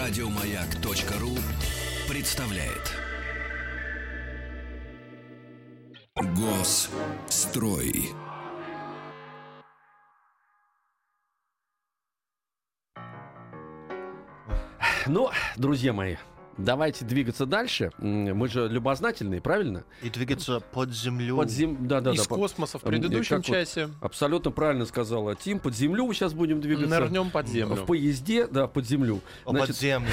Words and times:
Радиомаяк.ру 0.00 1.36
представляет. 2.08 2.96
Госстрой. 6.34 8.08
Ну, 15.06 15.28
друзья 15.58 15.92
мои, 15.92 16.16
давайте 16.56 17.04
двигаться 17.04 17.46
дальше. 17.46 17.90
Мы 17.98 18.48
же 18.48 18.68
любознательные, 18.68 19.40
правильно? 19.40 19.84
И 20.02 20.10
двигаться 20.10 20.60
под 20.60 20.92
землю. 20.92 21.36
Под 21.36 21.50
зем... 21.50 21.86
да, 21.86 22.00
да, 22.00 22.12
Из 22.12 22.18
да, 22.18 22.24
под- 22.28 22.38
космоса 22.38 22.78
в 22.78 22.82
предыдущем 22.82 23.36
как 23.36 23.48
вот 23.48 23.54
часе 23.54 23.88
Абсолютно 24.00 24.50
правильно 24.50 24.86
сказала 24.86 25.34
Тим. 25.34 25.58
Под 25.58 25.74
землю 25.74 26.12
сейчас 26.12 26.32
будем 26.34 26.60
двигаться. 26.60 26.88
нырнем 26.88 27.30
под 27.30 27.48
землю. 27.48 27.76
В 27.76 27.86
поезде, 27.86 28.46
да, 28.46 28.66
под 28.66 28.86
землю. 28.86 29.20
О, 29.44 29.52
под 29.52 29.74
землю. 29.76 30.10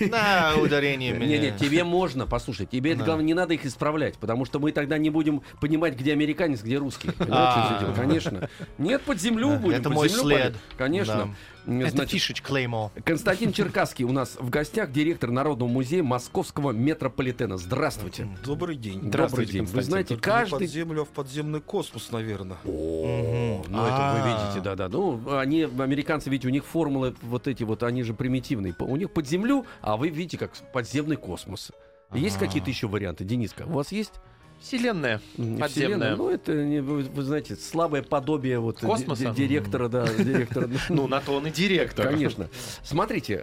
На 0.00 0.54
ударение 0.56 1.12
меня. 1.12 1.38
Не-не, 1.38 1.58
тебе 1.58 1.84
можно, 1.84 2.26
послушай, 2.26 2.66
тебе 2.66 2.92
это 2.92 3.04
главное, 3.04 3.24
не 3.24 3.34
надо 3.34 3.54
их 3.54 3.64
исправлять, 3.66 4.16
потому 4.18 4.44
что 4.44 4.58
мы 4.58 4.72
тогда 4.72 4.98
не 4.98 5.10
будем 5.10 5.42
понимать, 5.60 5.96
где 5.98 6.12
американец, 6.12 6.62
где 6.62 6.78
русский. 6.78 7.10
А. 7.18 7.92
Конечно. 7.96 8.48
Нет, 8.78 9.02
под 9.02 9.20
землю 9.20 9.56
будем. 9.58 9.78
это 9.78 9.90
мой 9.90 10.08
след. 10.08 10.54
Конечно. 10.76 11.34
М, 11.66 11.80
Это 11.80 11.90
значит, 11.92 12.12
фишечка 12.12 12.48
Клеймо. 12.48 12.92
Константин 13.04 13.52
Черкасский 13.52 14.04
у 14.04 14.12
нас 14.12 14.36
в 14.38 14.50
гостях, 14.50 14.92
директор 14.92 15.30
Народного 15.30 15.68
музея 15.68 16.02
Московского 16.02 16.72
метрополитена. 16.72 17.56
Здравствуйте. 17.56 18.28
Добрый 18.44 18.76
день. 18.76 18.94
Добрый 18.96 19.08
Здравствуйте, 19.10 19.52
день. 19.52 19.62
Вы 19.62 19.66
Константин. 19.66 19.90
знаете, 19.90 20.08
Только 20.16 20.30
не 20.30 20.34
каждый 20.36 20.58
под 20.66 20.70
землю, 20.70 21.02
а 21.02 21.04
в 21.04 21.08
подземный 21.08 21.60
космос, 21.60 22.10
наверное. 22.12 22.58
О, 22.64 23.64
ну 23.68 23.84
это 23.86 24.12
вы 24.14 24.20
А. 24.20 24.44
видите, 24.48 24.60
да-да. 24.62 24.88
Ну, 24.88 25.36
они, 25.38 25.62
американцы, 25.62 26.28
видите, 26.28 26.48
у 26.48 26.50
них 26.50 26.64
формулы 26.66 27.14
вот 27.22 27.48
эти 27.48 27.62
вот, 27.62 27.82
они 27.82 28.02
же 28.02 28.12
примитивные. 28.14 28.74
У 28.78 28.96
них 28.96 29.10
под 29.12 29.26
землю, 29.26 29.64
а 29.80 29.96
вы 29.96 30.08
видите, 30.10 30.36
как 30.38 30.52
подземный 30.72 31.16
космос. 31.16 31.70
Есть 32.12 32.36
Ага. 32.36 32.46
какие-то 32.46 32.68
еще 32.70 32.86
варианты, 32.88 33.24
Дениска? 33.24 33.62
У 33.66 33.72
вас 33.72 33.90
есть? 33.90 34.12
Вселенная. 34.60 35.20
Подземная. 35.36 35.68
Вселенная? 35.68 36.16
Ну, 36.16 36.30
это, 36.30 36.54
не- 36.54 36.80
вы, 36.80 37.02
вы 37.02 37.22
знаете, 37.22 37.54
слабое 37.54 38.02
подобие 38.02 38.58
вот 38.58 38.78
Космоса? 38.78 39.26
ди- 39.30 39.46
директора, 39.46 39.88
да, 39.88 40.06
директора. 40.18 40.70
Ну, 40.88 41.06
на 41.06 41.20
то 41.20 41.32
он 41.34 41.46
и 41.46 41.50
директор. 41.50 42.06
Конечно. 42.08 42.48
Смотрите, 42.82 43.42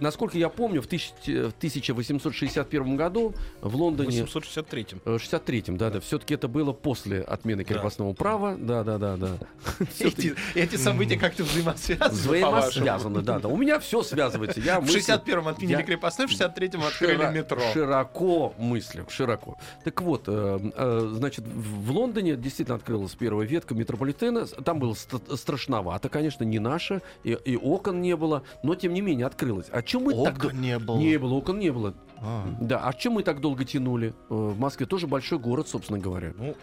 насколько 0.00 0.38
я 0.38 0.48
помню, 0.48 0.80
в 0.80 0.86
тысяч- 0.86 1.12
в 1.26 1.52
1861 1.58 2.96
году 2.96 3.34
в 3.60 3.68
В 3.70 3.76
Лондоне 3.76 4.20
863-м. 4.22 5.00
Э, 5.04 5.16
63-м, 5.16 5.76
да, 5.76 5.90
да. 5.90 6.00
Все-таки 6.00 6.34
это 6.34 6.48
было 6.48 6.72
после 6.72 7.20
отмены 7.20 7.64
крепостного 7.64 8.12
права. 8.14 8.56
Да, 8.58 8.82
да, 8.84 8.98
да, 8.98 9.16
да. 9.16 9.36
Эти, 10.00 10.34
эти 10.54 10.76
события 10.76 11.18
как-то 11.18 11.44
взаимосвязаны? 11.44 12.10
Взаимосвязаны, 12.10 13.20
да, 13.22 13.38
да. 13.38 13.48
У 13.48 13.56
меня 13.56 13.78
все 13.78 14.02
связывается. 14.02 14.60
Я 14.60 14.80
В 14.80 14.84
мыслю- 14.84 15.00
61-м 15.00 15.48
отменили 15.48 15.76
я 15.78 15.82
крепостной, 15.82 16.26
в 16.26 16.30
63-м 16.30 16.82
открыли 16.84 17.16
широ- 17.24 17.32
метро. 17.32 17.60
Широко 17.72 18.54
мыслю, 18.58 19.06
широко. 19.10 19.58
Так 19.84 20.00
вот, 20.02 20.24
э, 20.28 20.32
э, 20.32 20.51
значит, 20.58 21.44
в 21.46 21.90
Лондоне 21.92 22.36
действительно 22.36 22.76
открылась 22.76 23.14
первая 23.14 23.46
ветка 23.46 23.74
метрополитена. 23.74 24.46
Там 24.46 24.78
было 24.78 24.94
ст- 24.94 25.36
страшновато, 25.38 26.08
конечно, 26.08 26.44
не 26.44 26.58
наше, 26.58 27.02
и, 27.24 27.32
и 27.44 27.56
окон 27.56 28.00
не 28.00 28.16
было, 28.16 28.42
но 28.62 28.74
тем 28.74 28.92
не 28.94 29.00
менее 29.00 29.26
открылось. 29.26 29.66
А 29.70 29.82
чем 29.82 30.04
мы 30.04 30.14
так... 30.24 30.36
Окон 30.44 30.60
не 30.60 30.78
было. 30.78 30.96
Не 30.98 31.18
было, 31.18 31.34
окон 31.34 31.58
не 31.58 31.70
было. 31.70 31.94
А. 32.18 32.46
Да, 32.60 32.80
а 32.86 32.92
чем 32.92 33.14
мы 33.14 33.22
так 33.22 33.40
долго 33.40 33.64
тянули? 33.64 34.14
Э, 34.30 34.34
В 34.34 34.58
Москве 34.58 34.86
тоже 34.86 35.06
большой 35.06 35.38
город, 35.38 35.68
собственно 35.68 35.98
говоря. 35.98 36.32
Ну, 36.36 36.54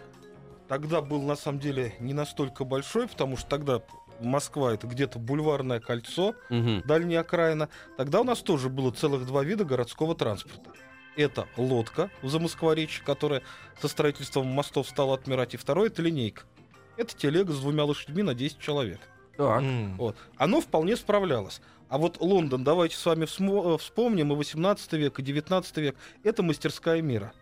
тогда 0.68 1.00
был 1.02 1.22
на 1.22 1.36
самом 1.36 1.58
деле 1.60 1.94
не 2.00 2.14
настолько 2.14 2.64
большой, 2.64 3.08
потому 3.08 3.36
что 3.36 3.48
тогда 3.48 3.82
Москва 4.20 4.74
это 4.74 4.86
где-то 4.86 5.18
бульварное 5.18 5.80
кольцо, 5.80 6.34
Мгм. 6.50 6.82
дальняя 6.86 7.20
окраина. 7.20 7.68
Тогда 7.96 8.20
у 8.20 8.24
нас 8.24 8.40
тоже 8.40 8.68
было 8.68 8.90
целых 8.90 9.26
два 9.26 9.42
вида 9.42 9.64
городского 9.64 10.14
транспорта. 10.14 10.70
Это 11.16 11.48
лодка 11.56 12.10
в 12.22 12.28
Замоскворечье, 12.28 13.04
которая 13.04 13.42
со 13.80 13.88
строительством 13.88 14.46
мостов 14.46 14.88
стала 14.88 15.14
отмирать. 15.14 15.54
И 15.54 15.56
второе 15.56 15.88
это 15.88 16.02
линейка. 16.02 16.42
Это 16.96 17.16
телега 17.16 17.52
с 17.52 17.60
двумя 17.60 17.84
лошадьми 17.84 18.22
на 18.22 18.34
10 18.34 18.58
человек. 18.58 19.00
Так. 19.36 19.62
Вот. 19.96 20.16
Оно 20.36 20.60
вполне 20.60 20.96
справлялось. 20.96 21.60
А 21.88 21.98
вот 21.98 22.20
Лондон, 22.20 22.62
давайте 22.62 22.96
с 22.96 23.04
вами 23.04 23.24
э, 23.24 23.78
вспомним, 23.78 24.32
и 24.32 24.36
18 24.36 24.92
век, 24.92 25.18
и 25.18 25.22
19 25.22 25.76
век, 25.78 25.96
это 26.22 26.42
мастерская 26.42 27.02
мира, 27.02 27.32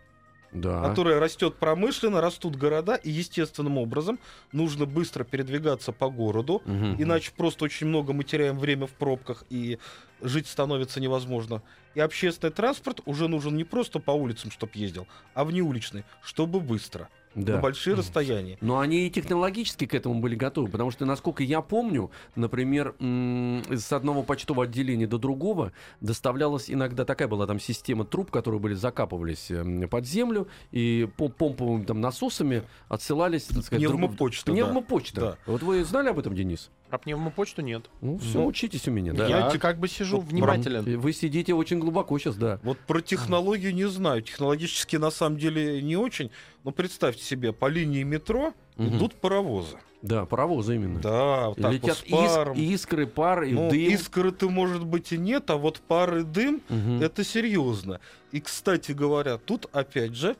Да. 0.51 0.81
которая 0.81 1.19
растет 1.19 1.55
промышленно, 1.57 2.21
растут 2.21 2.55
города, 2.55 2.95
и 2.95 3.09
естественным 3.09 3.77
образом 3.77 4.19
нужно 4.51 4.85
быстро 4.85 5.23
передвигаться 5.23 5.91
по 5.91 6.09
городу, 6.09 6.61
Мгм. 6.65 6.95
иначе 7.01 7.31
просто 7.35 7.65
очень 7.65 7.87
много 7.87 8.13
мы 8.13 8.23
теряем 8.23 8.57
время 8.57 8.87
в 8.87 8.91
пробках, 8.91 9.43
и 9.49 9.77
жить 10.21 10.47
становится 10.47 10.99
невозможно. 10.99 11.61
И 11.95 11.99
общественный 11.99 12.51
транспорт 12.51 13.01
уже 13.05 13.27
нужен 13.27 13.55
не 13.55 13.63
просто 13.63 13.99
по 13.99 14.11
улицам, 14.11 14.51
чтобы 14.51 14.71
ездил, 14.75 15.07
а 15.33 15.43
внеуличный, 15.45 16.03
чтобы 16.23 16.59
быстро, 16.59 17.09
Да. 17.35 17.55
на 17.55 17.61
большие 17.61 17.95
расстояния. 17.95 18.57
Но 18.59 18.79
они 18.79 19.05
и 19.07 19.09
технологически 19.09 19.85
к 19.85 19.93
этому 19.93 20.19
были 20.19 20.35
готовы, 20.35 20.67
потому 20.69 20.91
что, 20.91 21.05
насколько 21.05 21.43
я 21.43 21.61
помню, 21.61 22.09
например, 22.35 22.95
с 22.99 23.93
одного 23.93 24.23
почтового 24.23 24.63
отделения 24.65 25.07
до 25.07 25.17
другого 25.19 25.71
доставлялась 26.01 26.69
иногда 26.71 27.05
такая 27.05 27.27
была 27.27 27.45
там 27.47 27.59
система 27.59 28.03
труб, 28.05 28.31
которые 28.31 28.59
были 28.59 28.73
закапывались 28.73 29.51
м, 29.51 29.87
под 29.87 30.05
землю 30.05 30.47
и 30.71 31.07
по 31.17 31.29
помповыми 31.29 31.83
там 31.83 32.01
насосами 32.01 32.63
отсылались, 32.87 33.43
так 33.43 33.63
сказать, 33.63 33.83
друг- 33.85 33.99
Пневмопочта, 33.99 34.45
да. 34.47 34.51
Пневмопочта. 34.53 35.21
Да. 35.21 35.37
Вот 35.45 35.61
вы 35.63 35.83
знали 35.83 36.09
об 36.09 36.19
этом, 36.19 36.35
Денис? 36.35 36.69
Про 36.89 36.97
пневмопочту 36.97 37.61
нет. 37.61 37.89
Ну, 38.01 38.17
все, 38.17 38.39
Ну, 38.39 38.47
учитесь 38.47 38.87
у 38.87 38.91
меня, 38.91 39.13
да. 39.13 39.27
Я 39.27 39.57
как 39.59 39.77
бы 39.79 39.87
сижу 39.87 40.17
вот 40.17 40.25
внимателен. 40.27 40.99
Вы 40.99 41.13
сидите 41.13 41.53
очень 41.53 41.77
глубоко 41.79 42.17
сейчас, 42.17 42.35
да. 42.35 42.59
Вот 42.63 42.79
про 42.79 43.01
технологию 43.01 43.73
не 43.75 43.87
знаю. 43.87 44.23
Технологически 44.23 44.95
на 44.95 45.11
самом 45.11 45.37
деле 45.37 45.81
не 45.83 45.95
очень. 45.97 46.31
Но 46.63 46.71
представьте 46.71 47.23
себе, 47.23 47.53
по 47.53 47.67
линии 47.67 48.01
метро 48.03 48.53
идут 48.77 49.13
паровозы. 49.15 49.77
Да, 50.01 50.25
паровозы 50.25 50.75
именно. 50.75 50.99
Да, 51.01 51.49
вот 51.49 51.57
так 51.61 51.73
Летят 51.73 52.03
вот 52.09 52.29
с 52.29 52.33
паром. 52.33 52.57
иск- 52.57 52.61
искры, 52.73 53.05
пар 53.05 53.43
и 53.43 53.51
Ну, 53.51 53.69
дым. 53.69 53.79
искры-то, 53.79 54.49
может 54.49 54.85
быть, 54.85 55.11
и 55.11 55.17
нет, 55.17 55.49
а 55.49 55.57
вот 55.57 55.81
пар 55.81 56.19
и 56.19 56.23
дым 56.23 56.61
Мгм. 56.69 57.01
это 57.01 57.25
серьезно. 57.25 57.99
И, 58.31 58.39
кстати 58.39 58.93
говоря, 58.93 59.37
тут 59.37 59.65
опять 59.73 60.15
же 60.15 60.37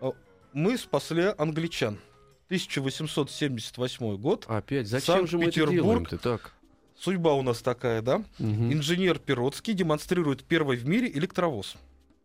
э, 0.00 0.10
мы 0.54 0.78
спасли 0.78 1.32
англичан. 1.36 1.98
1878 2.46 4.16
год. 4.16 4.44
Опять, 4.48 4.86
зачем 4.86 5.26
же 5.26 5.36
мы 5.38 5.44
это 5.44 5.54
Санкт-Петербург. 5.60 6.08
делаем-то 6.08 6.18
так? 6.18 6.52
Судьба 6.98 7.34
у 7.34 7.42
нас 7.42 7.60
такая, 7.60 8.00
да? 8.02 8.22
Мгм. 8.38 8.72
Инженер 8.72 9.18
Перотский 9.18 9.74
демонстрирует 9.74 10.44
первый 10.44 10.76
в 10.76 10.86
мире 10.86 11.10
электровоз. 11.12 11.76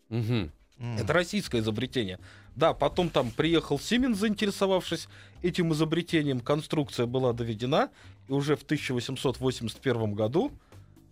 М. 0.10 0.52
Это 0.80 1.14
российское 1.14 1.60
изобретение. 1.60 2.20
Да, 2.56 2.74
потом 2.74 3.10
там 3.10 3.32
приехал 3.32 3.80
Сименс, 3.80 4.18
заинтересовавшись 4.18 5.08
этим 5.42 5.74
изобретением. 5.74 6.40
Конструкция 6.40 7.06
была 7.06 7.34
доведена, 7.34 7.90
и 8.28 8.34
уже 8.34 8.56
в 8.56 8.64
1881 8.64 10.14
году 10.14 10.52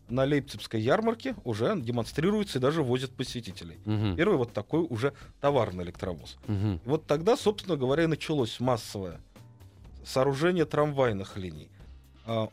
на 0.09 0.24
Лейпцигской 0.24 0.81
ярмарке 0.81 1.36
уже 1.44 1.80
демонстрируется 1.80 2.59
и 2.59 2.62
даже 2.62 2.84
возят 2.84 3.12
посетителей. 3.12 3.78
Мгм. 3.86 4.16
Первый 4.16 4.38
вот 4.38 4.53
такой 4.53 4.86
уже 4.90 5.14
товарный 5.42 5.84
электровоз. 5.84 6.38
И 6.47 6.80
вот 6.86 7.06
тогда, 7.06 7.38
собственно 7.38 7.75
говоря, 7.78 8.03
и 8.03 8.08
началось 8.08 8.59
массовое 8.59 9.20
сооружение 10.06 10.66
трамвайных 10.66 11.38
линий. 11.38 11.70
А, 12.25 12.47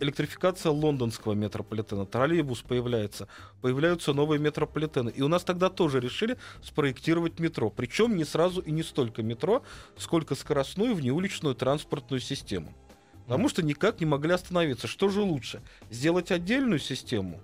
Электрификация 0.00 0.70
лондонского 0.70 1.32
метрополитена, 1.32 2.04
троллейбус 2.04 2.60
появляется, 2.60 3.26
появляются 3.62 4.12
новые 4.12 4.38
метрополитены. 4.38 5.08
И 5.08 5.22
у 5.22 5.28
нас 5.28 5.44
тогда 5.44 5.70
тоже 5.70 5.98
решили 5.98 6.36
спроектировать 6.62 7.40
метро. 7.40 7.70
Причем 7.70 8.16
не 8.16 8.24
сразу 8.24 8.60
и 8.60 8.70
не 8.70 8.82
столько 8.82 9.22
метро, 9.22 9.62
сколько 9.96 10.34
скоростную 10.34 10.94
внеуличную 10.94 11.54
транспортную 11.54 12.20
систему. 12.20 12.74
Потому 13.26 13.48
что 13.48 13.62
никак 13.62 14.00
не 14.00 14.06
могли 14.06 14.32
остановиться. 14.32 14.86
Что 14.86 15.08
же 15.08 15.22
лучше? 15.22 15.62
Сделать 15.90 16.30
отдельную 16.30 16.78
систему 16.78 17.40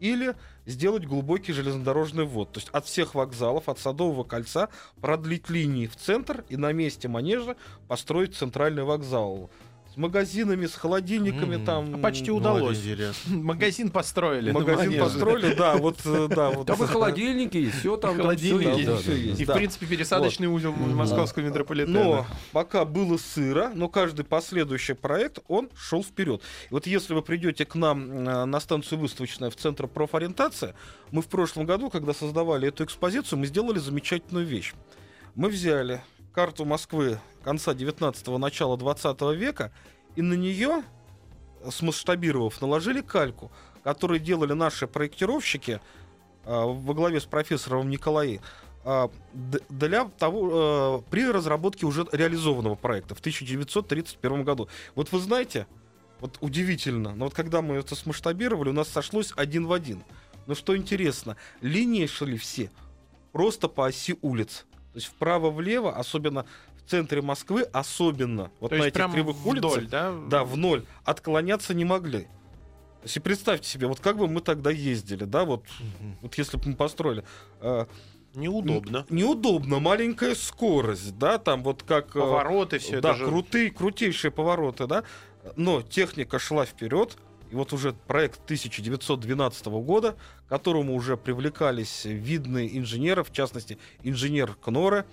или 0.00 0.34
сделать 0.66 1.06
глубокий 1.06 1.52
железнодорожный 1.52 2.24
ввод. 2.24 2.52
То 2.52 2.60
есть 2.60 2.68
от 2.70 2.86
всех 2.86 3.14
вокзалов, 3.14 3.68
от 3.68 3.78
Садового 3.78 4.24
кольца 4.24 4.68
продлить 5.00 5.48
линии 5.48 5.86
в 5.86 5.96
центр 5.96 6.44
и 6.48 6.56
на 6.56 6.72
месте 6.72 7.08
манежа 7.08 7.56
построить 7.88 8.34
центральный 8.34 8.82
вокзал. 8.82 9.50
С 9.92 9.96
магазинами, 9.98 10.64
с 10.64 10.74
холодильниками 10.74 11.56
М. 11.56 11.64
там. 11.66 11.94
А 11.96 11.98
почти 11.98 12.30
Ну, 12.30 12.38
удалось. 12.38 12.78
интересно. 12.78 13.36
Магазин 13.42 13.90
построили. 13.90 14.50
Магазин 14.50 14.98
построили, 14.98 15.52
да, 15.52 15.76
вот, 15.76 15.98
э, 16.06 16.28
да, 16.30 16.48
вот. 16.50 16.66
Там 16.66 16.82
и 16.82 16.86
холодильники 16.86 17.58
есть, 17.58 17.80
все 17.80 17.98
там. 17.98 18.16
Холодильники. 18.16 18.86
да, 18.86 18.92
есть. 19.12 19.40
И, 19.40 19.44
в 19.44 19.52
принципе, 19.52 19.84
пересадочный 19.84 20.46
узел 20.46 20.72
московского 20.72 21.42
метрополитена. 21.42 21.92
Но 22.04 22.26
пока 22.52 22.86
было 22.86 23.18
сыро, 23.18 23.70
но 23.74 23.90
каждый 23.90 24.24
последующий 24.24 24.94
проект, 24.94 25.40
он 25.46 25.68
шел 25.76 26.02
вперед. 26.02 26.40
И 26.70 26.72
вот 26.72 26.86
если 26.86 27.12
вы 27.12 27.20
придете 27.20 27.66
к 27.66 27.74
нам 27.74 28.10
э, 28.26 28.44
на 28.46 28.60
станцию 28.60 28.98
выставочная 28.98 29.50
в 29.50 29.56
Центр 29.56 29.88
профориентация, 29.88 30.74
мы 31.10 31.20
в 31.20 31.26
прошлом 31.26 31.66
году, 31.66 31.90
когда 31.90 32.14
создавали 32.14 32.68
эту 32.68 32.84
экспозицию, 32.84 33.40
мы 33.40 33.46
сделали 33.46 33.78
замечательную 33.78 34.46
вещь. 34.46 34.72
Мы 35.34 35.50
взяли 35.50 36.00
карту 36.32 36.64
Москвы 36.64 37.18
конца 37.42 37.72
19-го, 37.72 38.38
начала 38.38 38.76
20 38.76 39.20
века, 39.36 39.72
и 40.16 40.22
на 40.22 40.34
нее 40.34 40.82
смасштабировав, 41.70 42.60
наложили 42.60 43.00
кальку, 43.00 43.50
которую 43.84 44.20
делали 44.20 44.52
наши 44.52 44.86
проектировщики 44.86 45.80
а, 46.44 46.66
во 46.66 46.94
главе 46.94 47.20
с 47.20 47.24
профессором 47.24 47.88
Николаи 47.90 48.40
д- 48.84 49.60
для 49.68 50.04
того, 50.18 51.02
э, 51.04 51.10
при 51.10 51.30
разработке 51.30 51.86
уже 51.86 52.04
реализованного 52.10 52.74
проекта 52.74 53.14
в 53.14 53.20
1931 53.20 54.42
году. 54.42 54.68
Вот 54.94 55.12
вы 55.12 55.20
знаете, 55.20 55.66
вот 56.20 56.38
удивительно, 56.40 57.14
но 57.14 57.26
вот 57.26 57.34
когда 57.34 57.62
мы 57.62 57.76
это 57.76 57.94
смасштабировали, 57.94 58.70
у 58.70 58.72
нас 58.72 58.88
сошлось 58.88 59.32
один 59.36 59.66
в 59.66 59.72
один. 59.72 60.02
Но 60.46 60.54
что 60.54 60.76
интересно, 60.76 61.36
линии 61.60 62.06
шли 62.06 62.36
все 62.36 62.70
просто 63.30 63.68
по 63.68 63.86
оси 63.86 64.16
улиц. 64.20 64.66
То 64.92 64.98
есть 64.98 65.06
вправо-влево, 65.06 65.96
особенно 65.96 66.44
в 66.86 66.90
центре 66.90 67.22
Москвы, 67.22 67.62
особенно 67.72 68.50
вот 68.60 68.70
То 68.70 68.76
на 68.76 68.84
этих 68.84 69.10
кривых 69.12 69.46
улицах, 69.46 69.72
вдоль, 69.72 69.88
да? 69.88 70.14
да, 70.28 70.44
в 70.44 70.56
ноль, 70.56 70.84
отклоняться 71.04 71.74
не 71.74 71.84
могли. 71.84 72.22
То 72.22 73.06
есть 73.06 73.16
и 73.16 73.20
представьте 73.20 73.68
себе, 73.68 73.86
вот 73.88 74.00
как 74.00 74.16
бы 74.16 74.28
мы 74.28 74.40
тогда 74.40 74.70
ездили, 74.70 75.24
да, 75.24 75.44
вот, 75.44 75.64
вот 76.20 76.34
если 76.38 76.56
бы 76.56 76.68
мы 76.70 76.76
построили. 76.76 77.24
э, 77.60 77.86
Неудобно. 78.34 78.98
н- 78.98 79.06
неудобно, 79.10 79.78
маленькая 79.78 80.34
скорость, 80.34 81.18
да, 81.18 81.38
там 81.38 81.62
вот 81.62 81.82
как... 81.82 82.16
э, 82.16 82.20
Повороты 82.20 82.78
все 82.78 83.00
да, 83.00 83.10
это 83.10 83.18
же... 83.18 83.26
крутые, 83.26 83.70
крутейшие 83.70 84.30
повороты, 84.30 84.86
да. 84.86 85.04
Но 85.56 85.82
техника 85.82 86.38
шла 86.38 86.64
вперед. 86.64 87.16
И 87.50 87.54
вот 87.54 87.74
уже 87.74 87.92
проект 88.06 88.40
1912 88.44 89.66
года, 89.66 90.16
к 90.46 90.48
которому 90.48 90.94
уже 90.94 91.18
привлекались 91.18 92.06
видные 92.06 92.78
инженеры, 92.78 93.22
в 93.24 93.32
частности, 93.32 93.76
инженер 94.02 94.54
Кноре. 94.54 95.04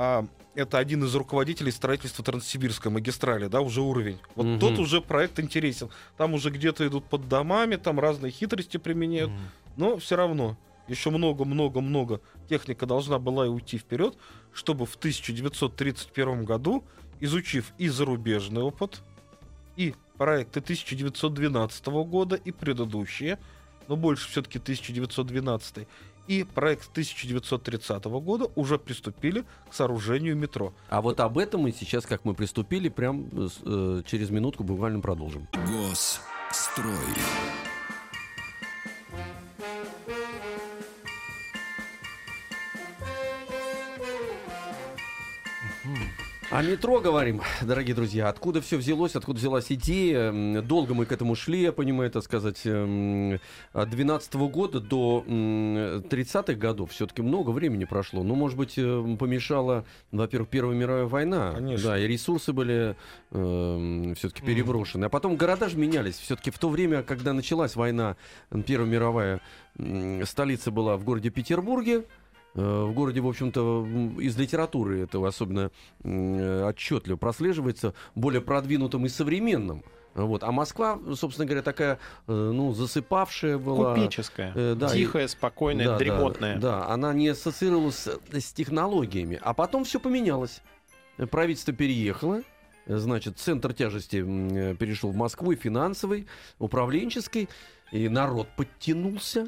А, 0.00 0.24
это 0.54 0.78
один 0.78 1.02
из 1.02 1.14
руководителей 1.16 1.72
строительства 1.72 2.24
Транссибирской 2.24 2.88
магистрали, 2.92 3.48
да, 3.48 3.60
уже 3.60 3.80
уровень. 3.82 4.18
Вот 4.36 4.46
Мгм. 4.46 4.58
тот 4.60 4.78
уже 4.78 5.00
проект 5.00 5.40
интересен. 5.40 5.90
Там 6.16 6.34
уже 6.34 6.50
где-то 6.50 6.86
идут 6.86 7.04
под 7.04 7.28
домами, 7.28 7.74
там 7.74 7.98
разные 7.98 8.30
хитрости 8.30 8.76
применяют. 8.76 9.30
Мгм. 9.32 9.40
Но 9.76 9.96
все 9.98 10.14
равно 10.14 10.56
еще 10.86 11.10
много-много-много 11.10 12.20
техника 12.48 12.86
должна 12.86 13.18
была 13.18 13.46
и 13.46 13.48
уйти 13.48 13.76
вперед, 13.76 14.16
чтобы 14.52 14.86
в 14.86 14.94
1931 14.94 16.44
году, 16.44 16.84
изучив 17.18 17.72
и 17.76 17.88
зарубежный 17.88 18.62
опыт, 18.62 19.02
и 19.74 19.96
проекты 20.16 20.60
1912 20.60 22.04
года, 22.04 22.36
и 22.36 22.52
предыдущие, 22.52 23.40
но 23.88 23.96
больше 23.96 24.28
все-таки 24.28 24.60
1912, 24.60 25.88
и 26.28 26.44
проект 26.44 26.90
1930 26.90 28.04
года 28.04 28.50
уже 28.54 28.78
приступили 28.78 29.44
к 29.68 29.74
сооружению 29.74 30.36
метро. 30.36 30.74
А 30.88 31.00
вот 31.00 31.20
об 31.20 31.38
этом 31.38 31.62
мы 31.62 31.72
сейчас, 31.72 32.06
как 32.06 32.24
мы 32.24 32.34
приступили, 32.34 32.88
прям 32.88 33.28
э, 33.32 33.48
э, 33.64 34.02
через 34.06 34.30
минутку 34.30 34.62
буквально 34.62 35.00
продолжим. 35.00 35.48
Госстрой. 35.52 36.94
О 46.50 46.62
метро 46.62 46.98
говорим, 47.00 47.42
дорогие 47.60 47.94
друзья. 47.94 48.30
Откуда 48.30 48.62
все 48.62 48.78
взялось, 48.78 49.14
откуда 49.14 49.38
взялась 49.38 49.70
идея. 49.70 50.62
Долго 50.62 50.94
мы 50.94 51.04
к 51.04 51.12
этому 51.12 51.34
шли, 51.34 51.60
я 51.60 51.72
понимаю, 51.72 52.10
так 52.10 52.22
сказать. 52.22 52.62
эм, 52.64 53.38
От 53.74 53.90
12 53.90 54.32
года 54.48 54.80
до 54.80 55.24
м, 55.26 56.00
30-х 56.08 56.54
годов 56.54 56.92
все-таки 56.92 57.20
много 57.20 57.50
времени 57.50 57.84
прошло. 57.84 58.22
Ну, 58.22 58.34
может 58.34 58.56
быть, 58.56 58.78
э, 58.78 59.16
помешала, 59.18 59.84
во-первых, 60.10 60.48
Первая 60.48 60.74
мировая 60.74 61.04
война. 61.04 61.52
Конечно. 61.52 61.90
Да, 61.90 61.98
и 61.98 62.06
ресурсы 62.06 62.54
были 62.54 62.96
все-таки 63.30 64.40
переброшены. 64.40 65.04
А 65.04 65.08
потом 65.10 65.36
города 65.36 65.68
же 65.68 65.76
менялись. 65.76 66.16
Все-таки 66.16 66.50
в 66.50 66.58
то 66.58 66.70
время, 66.70 67.02
когда 67.02 67.34
началась 67.34 67.76
война, 67.76 68.16
Первая 68.66 68.88
мировая, 68.88 69.40
столица 70.24 70.70
была 70.70 70.96
в 70.96 71.04
городе 71.04 71.28
Петербурге. 71.28 72.04
Э, 72.58 72.84
В 72.86 72.92
городе, 72.92 73.20
в 73.20 73.28
общем-то, 73.28 73.86
из 74.20 74.36
литературы 74.36 75.00
это 75.00 75.24
особенно 75.24 75.70
отчетливо 76.02 77.16
прослеживается, 77.16 77.94
более 78.16 78.40
продвинутым 78.40 79.06
и 79.06 79.08
современным. 79.08 79.84
Вот. 80.14 80.42
А 80.42 80.50
Москва, 80.50 80.98
собственно 81.14 81.46
говоря, 81.46 81.62
такая, 81.62 82.00
э, 82.26 82.32
ну, 82.32 82.72
засыпавшая 82.74 83.58
была. 83.58 83.94
Купеческая. 83.94 84.52
Э, 84.56 84.74
да, 84.76 84.88
и- 84.92 84.98
Тихая, 84.98 85.28
спокойная, 85.28 85.86
Да, 85.86 85.92
да, 85.92 85.98
дремотная. 85.98 86.58
Да, 86.58 86.88
она 86.88 87.12
не 87.12 87.28
ассоциировалась 87.28 88.08
с, 88.32 88.52
технологиями. 88.52 89.38
А 89.40 89.54
потом 89.54 89.84
все 89.84 90.00
поменялось. 90.00 90.60
Правительство 91.30 91.72
переехало. 91.72 92.42
Значит, 92.86 93.38
центр 93.38 93.72
тяжести 93.74 94.16
перешел 94.74 95.10
в 95.10 95.16
Москву, 95.16 95.52
и 95.52 95.56
финансовый, 95.56 96.26
управленческий. 96.58 97.48
И 97.92 98.08
народ 98.08 98.48
подтянулся. 98.56 99.46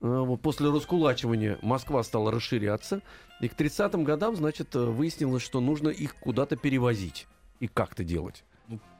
Э, 0.00 0.06
вот 0.06 0.40
После 0.40 0.70
раскулачивания 0.70 1.58
Москва 1.62 2.02
стала 2.02 2.30
расширяться. 2.30 3.02
И 3.40 3.48
к 3.48 3.54
30-м 3.54 4.04
годам, 4.04 4.36
значит, 4.36 4.74
э, 4.74 4.80
выяснилось, 4.80 5.42
что 5.42 5.60
нужно 5.60 5.88
их 5.88 6.14
куда-то 6.16 6.56
перевозить. 6.56 7.26
И 7.60 7.68
как 7.68 7.92
это 7.92 8.04
делать? 8.04 8.44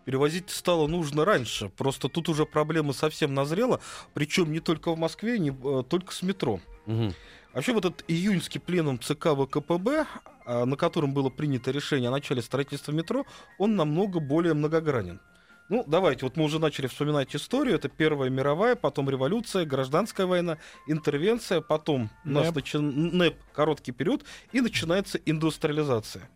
Перевозить 0.05 0.50
стало 0.50 0.87
нужно 0.87 1.25
раньше. 1.25 1.69
Просто 1.69 2.09
тут 2.09 2.29
уже 2.29 2.47
проблема 2.47 2.93
совсем 2.93 3.35
назрела. 3.35 3.81
Причем 4.15 4.53
не 4.53 4.61
только 4.61 4.93
в 4.93 4.99
Москве, 4.99 5.39
не 5.39 5.50
э, 5.50 5.83
только 5.89 6.12
с 6.12 6.23
метро. 6.23 6.61
Мгм. 6.87 7.15
Вообще 7.53 7.73
вот 7.73 7.85
этот 7.85 8.05
июньский 8.09 8.61
пленум 8.61 9.00
ЦК 9.00 9.29
ВКПБ, 9.35 10.06
а, 10.45 10.65
на 10.65 10.77
котором 10.77 11.12
было 11.12 11.29
принято 11.29 11.71
решение 11.71 12.09
о 12.09 12.12
начале 12.12 12.43
строительства 12.43 12.93
метро, 12.93 13.27
он 13.59 13.75
намного 13.75 14.21
более 14.21 14.55
многогранен. 14.55 15.21
Ну, 15.69 15.85
давайте, 15.87 16.25
вот 16.25 16.37
мы 16.37 16.44
уже 16.44 16.59
начали 16.59 16.87
вспоминать 16.87 17.35
историю. 17.37 17.75
Это 17.76 17.88
Первая 17.88 18.31
мировая, 18.31 18.75
потом 18.75 19.11
революция, 19.11 19.67
гражданская 19.67 20.26
война, 20.26 20.56
интервенция, 20.87 21.61
потом 21.61 22.11
у 22.25 22.29
нас 22.31 22.47
НЭП. 22.47 22.56
начи- 22.56 22.79
НЭП, 22.81 23.37
короткий 23.53 23.93
период, 23.93 24.25
и 24.53 24.61
начинается 24.62 25.19
индустриализация. 25.19 26.29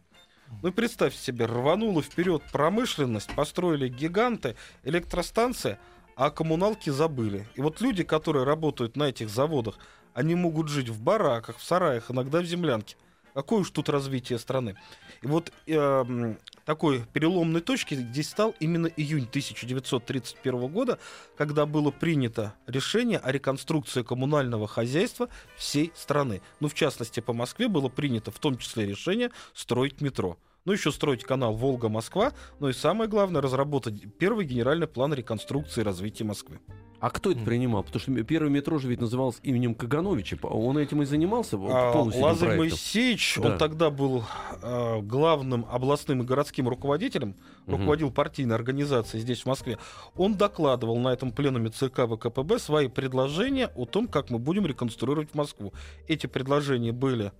Ну 0.63 0.69
и 0.69 0.73
представьте 0.73 1.19
себе, 1.19 1.47
рванула 1.47 2.03
вперед 2.03 2.43
промышленность, 2.53 3.35
построили 3.35 3.89
гиганты, 3.89 4.55
электростанции, 4.83 5.79
а 6.15 6.31
коммуналки 6.31 6.91
забыли. 6.91 7.49
И 7.55 7.63
вот 7.63 7.81
люди, 7.81 8.05
которые 8.05 8.45
работают 8.45 8.97
на 8.97 9.05
этих 9.05 9.31
заводах, 9.31 9.79
они 10.13 10.35
могут 10.35 10.69
жить 10.69 10.91
в 10.91 11.03
бараках, 11.03 11.57
в 11.57 11.65
сараях, 11.65 12.11
иногда 12.11 12.41
в 12.41 12.45
землянке. 12.45 12.97
Какое 13.35 13.61
уж 13.61 13.71
тут 13.71 13.89
развитие 13.89 14.39
страны. 14.39 14.77
И 15.23 15.27
вот 15.27 15.53
э, 15.67 16.35
такой 16.65 17.05
переломной 17.13 17.61
точкой 17.61 17.97
здесь 17.97 18.29
стал 18.29 18.55
именно 18.61 18.87
июнь 18.87 19.27
1931 19.29 20.69
года, 20.69 20.99
когда 21.37 21.67
было 21.67 21.91
принято 21.91 22.55
решение 22.67 23.19
о 23.19 23.33
реконструкции 23.33 24.03
коммунального 24.03 24.67
хозяйства 24.69 25.29
всей 25.57 25.93
страны. 25.95 26.43
Ну, 26.61 26.69
в 26.69 26.75
частности, 26.75 27.21
по 27.21 27.33
Москве 27.33 27.69
было 27.69 27.89
принято 27.89 28.31
в 28.31 28.39
том 28.39 28.59
числе 28.59 28.87
решение 28.87 29.31
строить 29.55 30.01
метро. 30.01 30.37
Ну, 30.65 30.73
еще 30.73 30.93
строить 30.93 31.25
канал 31.25 31.55
Волга-Москва, 31.55 32.33
ну 32.61 32.69
и 32.69 32.73
самое 32.73 33.11
главное, 33.11 33.43
разработать 33.43 33.95
первый 34.19 34.45
генеральный 34.47 34.87
план 34.87 35.13
реконструкции 35.13 35.81
и 35.81 35.85
развития 35.85 36.25
Москвы. 36.25 36.61
А 37.01 37.11
кто 37.11 37.33
это 37.33 37.41
принимал? 37.41 37.83
Потому 37.83 38.01
что 38.01 38.13
первый 38.23 38.49
метро 38.49 38.79
же 38.79 38.87
ведь 38.87 39.01
назывался 39.01 39.41
именем 39.43 39.75
Кагановича. 39.75 40.37
Он 40.43 40.79
этим 40.79 41.03
и 41.03 41.05
занимался 41.05 41.57
А, 41.57 41.93
полностью 41.93 42.21
этим 42.21 42.25
Лазарь 42.29 42.49
проектом? 42.51 42.59
Моисеевич, 42.71 43.39
Да. 43.43 43.49
он 43.51 43.59
тогда 43.59 43.91
был 43.91 44.23
э, 44.63 45.01
главным 45.01 45.67
областным 45.69 46.23
и 46.23 46.25
городским 46.25 46.69
руководителем, 46.69 47.35
Мгм. 47.67 47.79
руководил 47.79 48.13
партийной 48.13 48.55
организацией 48.55 49.21
здесь, 49.21 49.43
в 49.43 49.47
Москве. 49.47 49.79
Он 50.17 50.37
докладывал 50.37 50.97
на 51.01 51.09
этом 51.09 51.33
пленуме 51.33 51.71
ЦК 51.71 52.07
ВКПБ 52.07 52.61
свои 52.61 52.87
предложения 52.87 53.67
о 53.75 53.85
том, 53.85 54.07
как 54.07 54.31
мы 54.31 54.39
будем 54.39 54.65
реконструировать 54.65 55.35
Москву. 55.35 55.73
Эти 56.07 56.29
предложения 56.29 56.93
были 56.93 57.33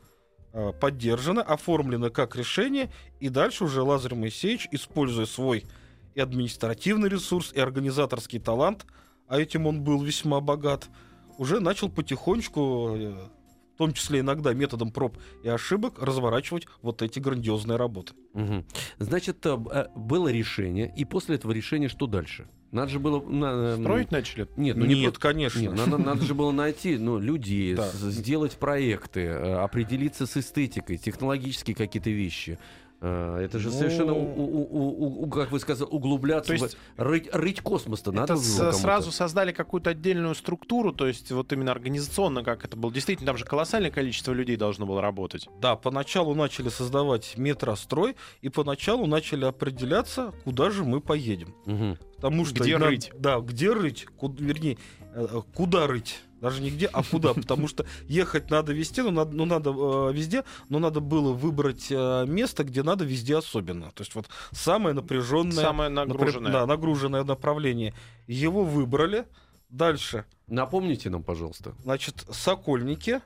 э, 0.53 0.73
поддержаны, 0.79 1.41
оформлены 1.41 2.11
как 2.11 2.37
решение, 2.37 2.91
и 3.21 3.29
дальше 3.29 3.65
уже 3.65 3.83
Лазарь 3.83 4.15
Моисеевич, 4.15 4.69
используя 4.71 5.27
свой 5.27 5.65
и 6.15 6.21
административный 6.21 7.09
ресурс, 7.09 7.53
и 7.53 7.61
организаторский 7.61 8.39
талант, 8.39 8.87
а 9.29 9.41
этим 9.41 9.67
он 9.67 9.83
был 9.83 10.03
весьма 10.03 10.41
богат, 10.41 10.89
уже 11.39 11.61
начал 11.61 11.89
потихонечку, 11.89 12.95
э, 12.97 13.29
в 13.75 13.79
том 13.79 13.93
числе 13.93 14.21
иногда 14.21 14.53
методом 14.53 14.91
проб 14.91 15.17
и 15.43 15.49
ошибок, 15.49 16.01
разворачивать 16.01 16.67
вот 16.83 17.03
эти 17.03 17.19
грандиозные 17.19 17.77
работы. 17.77 18.13
Мгм. 18.35 18.65
Значит, 18.99 19.45
э, 19.47 19.59
э, 19.73 19.87
было 19.97 20.29
решение, 20.29 20.93
и 20.97 21.05
после 21.05 21.37
этого 21.37 21.53
решения 21.53 21.89
что 21.89 22.07
дальше? 22.07 22.49
Надо 22.71 22.91
же 22.91 23.01
было... 23.01 23.21
на- 23.23 23.75
э, 23.75 23.77
Строить 23.81 24.11
начали? 24.13 24.49
Нет, 24.57 24.77
ну 24.79 24.87
не 24.87 24.95
Нет, 24.95 25.15
про- 25.15 25.21
конечно. 25.21 25.59
Нет, 25.59 25.75
надо, 25.75 25.99
надо 25.99 26.23
же 26.25 26.35
было 26.35 26.53
найти 26.53 26.97
ну, 26.97 27.19
людей, 27.19 27.75
Да. 27.75 27.91
с- 27.91 28.01
сделать 28.11 28.53
проекты, 28.57 29.29
определиться 29.29 30.27
с 30.27 30.37
эстетикой, 30.39 30.97
технологические 30.97 31.77
какие-то 31.77 32.09
вещи. 32.11 32.59
А, 33.05 33.41
Это 33.43 33.59
же 33.59 33.69
Ну- 33.69 33.75
совершенно, 33.79 34.13
у- 34.13 34.23
у- 34.23 34.69
у- 34.71 35.25
у- 35.25 35.29
как 35.29 35.51
вы 35.51 35.59
сказали, 35.59 35.89
углубляться, 35.91 36.49
То 36.49 36.53
есть- 36.55 36.77
в- 36.97 37.03
рыть, 37.03 37.29
рыть 37.35 37.61
космос-то 37.61 38.13
надо 38.13 38.35
Это 38.35 38.43
с- 38.43 38.73
сразу 38.81 39.11
создали 39.11 39.51
какую-то 39.51 39.91
отдельную 39.91 40.37
структуру, 40.37 40.93
то 40.93 41.09
есть 41.09 41.33
вот 41.33 41.53
именно 41.53 41.73
организационно 41.73 42.45
как 42.45 42.65
это 42.65 42.77
было. 42.77 42.93
Действительно, 42.93 43.27
там 43.27 43.37
же 43.39 43.45
колоссальное 43.45 43.91
количество 43.91 44.33
людей 44.33 44.55
должно 44.55 44.87
было 44.87 45.03
работать. 45.03 45.49
Да, 45.61 45.75
поначалу 45.75 46.35
начали 46.37 46.69
создавать 46.69 47.37
метрострой, 47.37 48.15
и 48.41 48.49
поначалу 48.49 49.07
начали 49.07 49.47
определяться, 49.47 50.33
куда 50.45 50.71
же 50.71 50.85
мы 50.85 51.01
поедем. 51.01 51.55
Мгм. 51.67 51.99
Потому 52.17 52.45
что 52.45 52.63
Где 52.63 52.79
на- 52.79 52.87
рыть? 52.87 53.11
Да, 53.19 53.41
где 53.41 53.73
рыть, 53.73 54.07
ку- 54.17 54.33
вернее, 54.39 54.79
э, 55.13 55.41
куда 55.55 55.89
рыть. 55.89 56.21
Даже 56.43 56.61
не 56.61 56.71
где, 56.71 56.87
а 56.87 57.03
куда. 57.05 57.33
Потому 57.35 57.69
что 57.69 57.87
ехать 58.09 58.51
надо 58.51 58.73
везде, 58.75 59.03
но 59.05 59.11
надо, 59.13 59.35
ну, 59.35 59.45
надо 59.47 59.71
э, 59.71 60.13
везде, 60.13 60.43
но 60.69 60.81
надо 60.81 60.99
было 61.01 61.33
выбрать 61.33 61.87
э, 61.91 62.27
место, 62.27 62.65
где 62.65 62.83
надо 62.83 63.05
везде 63.05 63.39
особенно. 63.39 63.93
То 63.93 64.03
есть 64.03 64.15
вот 64.17 64.27
самое 64.51 64.93
напряженное, 64.95 65.53
Самое 65.65 65.89
напря- 65.89 66.09
нагруженное. 66.09 66.53
да, 66.53 66.67
нагруженное 66.67 67.23
направление. 67.25 67.95
Его 68.27 68.65
выбрали. 68.65 69.25
Дальше, 69.71 70.27
Напомните 70.49 71.09
нам, 71.09 71.23
пожалуйста. 71.23 71.75
значит, 71.83 72.27
Сокольники, 72.31 73.21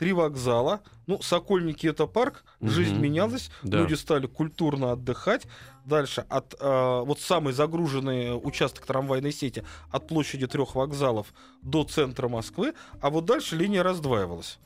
три 0.00 0.14
вокзала. 0.14 0.80
Ну, 1.06 1.20
Сокольники 1.20 1.86
это 1.86 2.06
парк, 2.06 2.42
Мгм. 2.60 2.70
жизнь 2.70 2.96
менялась, 2.96 3.50
Да. 3.62 3.76
люди 3.80 3.92
стали 3.92 4.26
культурно 4.26 4.92
отдыхать. 4.92 5.46
Дальше 5.84 6.24
от 6.30 6.54
э, 6.58 7.02
вот 7.04 7.20
самый 7.20 7.52
загруженный 7.52 8.34
участок 8.34 8.86
трамвайной 8.86 9.30
сети 9.30 9.62
от 9.90 10.08
площади 10.08 10.46
трех 10.46 10.74
вокзалов 10.74 11.34
до 11.60 11.84
центра 11.84 12.28
Москвы, 12.28 12.72
а 13.02 13.10
вот 13.10 13.26
дальше 13.26 13.56
линия 13.56 13.82
раздваивалась. 13.82 14.58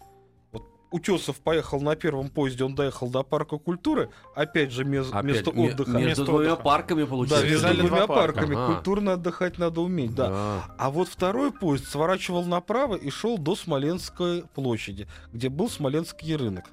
Утесов 0.91 1.37
поехал 1.41 1.81
на 1.81 1.97
первом 1.97 2.29
поезде, 2.29 2.63
он 2.65 2.75
доехал 2.77 3.09
до 3.09 3.23
парка 3.25 3.59
культуры, 3.59 4.11
опять 4.37 4.71
же 4.71 4.85
мес- 4.85 5.09
Опять, 5.11 5.25
место 5.25 5.53
ме- 5.53 5.71
отдыха. 5.73 5.91
Между 5.91 6.07
Место 6.09 6.25
двумя 6.25 6.53
отдыха. 6.53 6.63
парками 6.63 7.01
Да, 7.03 7.07
получается. 7.09 7.49
между 7.69 7.87
двумя 7.89 8.07
парками. 8.07 8.55
Ага. 8.57 8.75
Культурно 8.75 9.13
отдыхать 9.15 9.59
надо 9.59 9.81
уметь, 9.81 10.15
да. 10.15 10.29
Да. 10.29 10.65
А 10.79 10.91
вот 10.91 11.09
второй 11.09 11.53
поезд 11.53 11.89
сворачивал 11.89 12.45
направо 12.45 12.95
и 12.95 13.11
шел 13.11 13.39
до 13.39 13.57
Смоленской 13.57 14.45
площади, 14.55 15.09
где 15.33 15.49
был 15.49 15.69
Смоленский 15.69 16.37
рынок. 16.37 16.65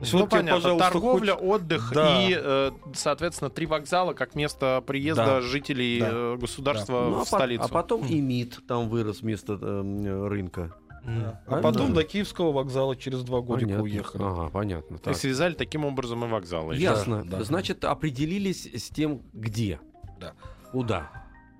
Есть 0.00 0.12
Ну, 0.12 0.28
понятно, 0.28 0.78
торговля, 0.78 1.32
хоть- 1.32 1.42
отдых 1.42 1.90
Да. 1.92 2.22
и, 2.22 2.32
э, 2.40 2.70
соответственно, 2.94 3.50
три 3.50 3.66
вокзала 3.66 4.12
как 4.12 4.36
место 4.36 4.80
приезда 4.86 5.24
Да. 5.26 5.40
жителей 5.40 5.98
Да. 6.00 6.08
э, 6.12 6.36
государства 6.40 7.08
Ну, 7.10 7.16
а, 7.20 7.24
в 7.24 7.30
по- 7.30 7.36
столицу. 7.36 7.64
а 7.64 7.68
потом 7.68 8.06
и 8.06 8.20
МИД 8.20 8.60
там 8.68 8.88
вырос 8.88 9.22
вместо 9.22 9.58
э, 9.60 10.26
рынка. 10.28 10.72
А 11.08 11.38
Правильно? 11.46 11.62
потом 11.72 11.94
до 11.94 12.04
Киевского 12.04 12.52
вокзала 12.52 12.94
через 12.96 13.22
два 13.22 13.40
годика 13.40 13.64
Понятно. 13.66 13.84
уехали. 13.84 14.22
Ага, 14.22 14.50
понятно. 14.50 14.96
И 14.96 14.98
Так. 14.98 15.16
связали 15.16 15.54
таким 15.54 15.84
образом 15.84 16.24
и 16.24 16.28
вокзалы. 16.28 16.76
Ясно. 16.76 17.24
Да, 17.24 17.38
да. 17.38 17.44
Значит, 17.44 17.84
определились 17.84 18.66
с 18.66 18.88
тем, 18.90 19.22
где. 19.32 19.80
Да. 20.20 20.34
Куда. 20.72 21.10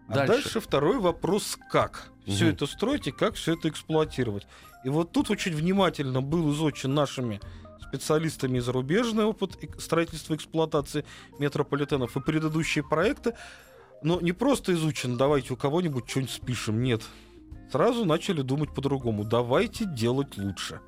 А 0.09 0.27
дальше. 0.27 0.61
второй 0.61 0.99
вопрос, 0.99 1.59
как 1.71 2.11
все 2.27 2.45
Мгм. 2.47 2.55
это 2.55 2.67
строить 2.67 3.07
и 3.07 3.11
как 3.11 3.35
все 3.35 3.55
это 3.55 3.69
эксплуатировать. 3.69 4.47
И 4.85 4.89
вот 4.91 5.13
тут 5.13 5.31
очень 5.31 5.55
внимательно 5.55 6.21
был 6.23 6.53
изучен 6.53 6.95
нашими 6.95 7.41
специалистами 7.81 8.59
зарубежный 8.59 9.25
опыт 9.25 9.59
строительства 9.79 10.35
и 10.35 10.37
эксплуатации 10.37 11.05
метрополитенов 11.39 12.17
и 12.17 12.21
предыдущие 12.21 12.85
проекты. 12.85 13.35
Но 14.03 14.21
не 14.21 14.33
просто 14.33 14.73
изучен, 14.75 15.17
давайте 15.17 15.55
у 15.55 15.57
кого-нибудь 15.57 16.09
что-нибудь 16.09 16.33
спишем, 16.33 16.83
нет. 16.83 17.03
Сразу 17.71 18.05
начали 18.05 18.43
думать 18.43 18.75
по-другому. 18.75 19.25
Давайте 19.25 19.85
делать 19.85 20.37
лучше. 20.39 20.81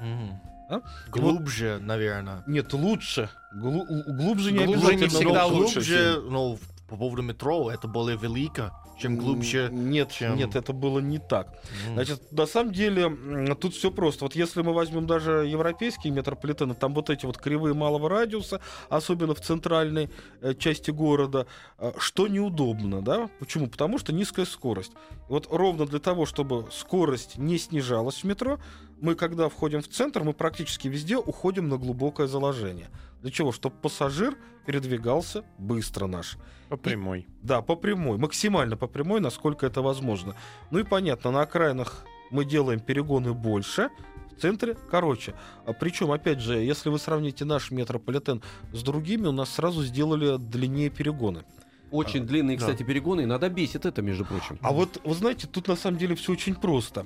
Мгм. 0.00 0.40
А? 0.70 0.80
Глубже, 1.10 1.78
наверное. 1.80 2.42
Нет, 2.46 2.72
лучше. 2.72 3.28
Глу- 3.52 3.84
глубже 3.86 4.52
не 4.52 4.64
Глубже 4.64 4.86
не 4.96 5.02
обязательно. 5.04 5.08
всегда 5.08 5.48
но- 5.48 5.54
лучше. 5.54 5.74
Глубже, 5.74 6.22
ну, 6.30 6.58
по 6.90 6.96
поводу 6.96 7.22
метро, 7.22 7.70
это 7.70 7.86
более 7.86 8.18
велико, 8.18 8.72
чем 8.98 9.16
глубже. 9.16 9.70
Нет, 9.72 10.10
чем- 10.10 10.36
нет, 10.36 10.56
это 10.56 10.72
было 10.72 10.98
не 10.98 11.18
так. 11.18 11.46
М. 11.86 11.94
Значит, 11.94 12.32
на 12.32 12.46
самом 12.46 12.72
деле, 12.72 13.54
тут 13.54 13.74
все 13.74 13.90
просто. 13.90 14.24
Вот 14.24 14.34
если 14.34 14.62
мы 14.62 14.72
возьмем 14.74 15.06
даже 15.06 15.46
европейские 15.46 16.12
метрополитены, 16.12 16.74
там 16.74 16.92
вот 16.92 17.08
эти 17.08 17.26
вот 17.26 17.38
кривые 17.38 17.74
малого 17.74 18.08
радиуса, 18.08 18.60
особенно 18.88 19.34
в 19.34 19.40
центральной 19.40 20.10
э, 20.42 20.54
части 20.54 20.90
города, 20.90 21.46
э, 21.78 21.92
что 21.98 22.26
неудобно, 22.26 23.02
да? 23.02 23.30
Почему? 23.38 23.68
Потому 23.68 23.98
что 23.98 24.12
низкая 24.12 24.44
скорость. 24.44 24.92
Вот 25.28 25.46
ровно 25.50 25.86
для 25.86 26.00
того, 26.00 26.26
чтобы 26.26 26.66
скорость 26.72 27.38
не 27.38 27.56
снижалась 27.58 28.16
в 28.16 28.24
метро, 28.24 28.58
мы, 29.00 29.14
когда 29.14 29.48
входим 29.48 29.80
в 29.80 29.88
центр, 29.88 30.24
мы 30.24 30.32
практически 30.32 30.88
везде 30.88 31.16
уходим 31.16 31.68
на 31.68 31.78
глубокое 31.78 32.26
заложение. 32.26 32.88
Для 33.22 33.30
чего? 33.30 33.52
Чтобы 33.52 33.76
пассажир 33.76 34.36
передвигался 34.66 35.44
быстро 35.58 36.06
наш. 36.06 36.36
По 36.68 36.76
прямой. 36.76 37.26
Да, 37.42 37.62
по 37.62 37.76
прямой, 37.76 38.18
максимально 38.18 38.76
по 38.76 38.86
прямой, 38.86 39.20
насколько 39.20 39.66
это 39.66 39.82
возможно. 39.82 40.36
Ну 40.70 40.78
и 40.78 40.84
понятно, 40.84 41.30
на 41.30 41.42
окраинах 41.42 42.04
мы 42.30 42.44
делаем 42.44 42.80
перегоны 42.80 43.32
больше, 43.32 43.90
в 44.36 44.40
центре 44.40 44.76
короче. 44.90 45.34
А 45.66 45.72
причем, 45.72 46.12
опять 46.12 46.40
же, 46.40 46.58
если 46.58 46.88
вы 46.88 46.98
сравните 46.98 47.44
наш 47.44 47.70
метрополитен 47.70 48.42
с 48.72 48.82
другими, 48.82 49.26
у 49.26 49.32
нас 49.32 49.50
сразу 49.50 49.82
сделали 49.82 50.36
длиннее 50.38 50.90
перегоны. 50.90 51.44
Очень 51.90 52.24
длинные, 52.24 52.56
кстати, 52.56 52.84
перегоны. 52.84 53.22
Иногда 53.22 53.48
бесит 53.48 53.84
это, 53.84 54.00
между 54.00 54.24
прочим. 54.24 54.58
А 54.62 54.72
вот, 54.72 55.00
вы 55.04 55.14
знаете, 55.14 55.48
тут 55.48 55.66
на 55.66 55.76
самом 55.76 55.98
деле 55.98 56.14
все 56.14 56.32
очень 56.32 56.54
просто. 56.54 57.04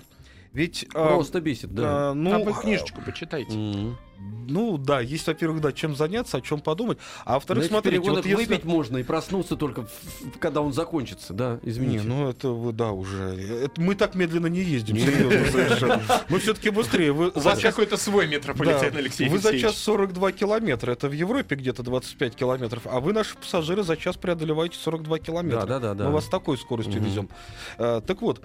Ведь... 0.54 0.86
а, 0.94 1.08
Просто 1.08 1.40
бесит, 1.40 1.74
да. 1.74 2.10
а, 2.10 2.14
ну, 2.14 2.32
а 2.32 2.38
вы 2.38 2.52
книжечку 2.52 3.02
почитайте. 3.02 3.52
М. 3.52 3.98
ну 4.46 4.78
да, 4.78 5.00
есть, 5.00 5.26
во-первых, 5.26 5.60
да, 5.60 5.72
чем 5.72 5.96
заняться, 5.96 6.36
о 6.36 6.40
чем 6.40 6.60
подумать. 6.60 6.98
А 7.24 7.34
во-вторых, 7.34 7.64
смотрите, 7.64 8.08
вот 8.08 8.24
если... 8.24 8.34
выпить 8.36 8.64
можно 8.64 8.98
и 8.98 9.02
проснуться 9.02 9.56
только, 9.56 9.88
когда 10.38 10.60
он 10.60 10.72
закончится, 10.72 11.32
да, 11.32 11.58
Не, 11.64 11.70
извините. 11.70 12.04
ну 12.06 12.28
это 12.28 12.50
вы, 12.50 12.72
да, 12.72 12.92
уже. 12.92 13.34
Это 13.64 13.80
мы 13.80 13.96
так 13.96 14.14
медленно 14.14 14.46
не 14.46 14.60
ездим, 14.60 14.96
серьезно 14.96 15.50
совершенно. 15.50 16.02
Мы 16.28 16.38
все-таки 16.38 16.70
быстрее. 16.70 17.10
Вы 17.12 17.30
У 17.30 17.40
за 17.40 17.40
вас 17.40 17.58
час- 17.58 17.74
какой-то 17.74 17.96
свой 17.96 18.28
метрополитен, 18.28 18.92
Да, 18.92 18.98
Алексей 18.98 19.28
Вы 19.28 19.38
за 19.38 19.58
час 19.58 19.76
42 19.78 20.30
километра. 20.32 20.92
Это 20.92 21.08
в 21.08 21.12
Европе 21.12 21.56
где-то 21.56 21.82
25 21.82 22.36
километров. 22.36 22.86
А 22.86 23.00
вы, 23.00 23.12
наши 23.12 23.36
пассажиры, 23.36 23.82
за 23.82 23.96
час 23.96 24.16
преодолеваете 24.16 24.78
42 24.78 25.18
километра. 25.18 25.66
Да, 25.66 25.80
да, 25.80 25.80
да, 25.80 25.94
да. 25.94 26.04
Мы 26.04 26.12
вас 26.12 26.26
такой 26.26 26.56
скоростью 26.58 27.02
везем. 27.02 27.28
А, 27.76 28.00
так 28.00 28.22
вот, 28.22 28.40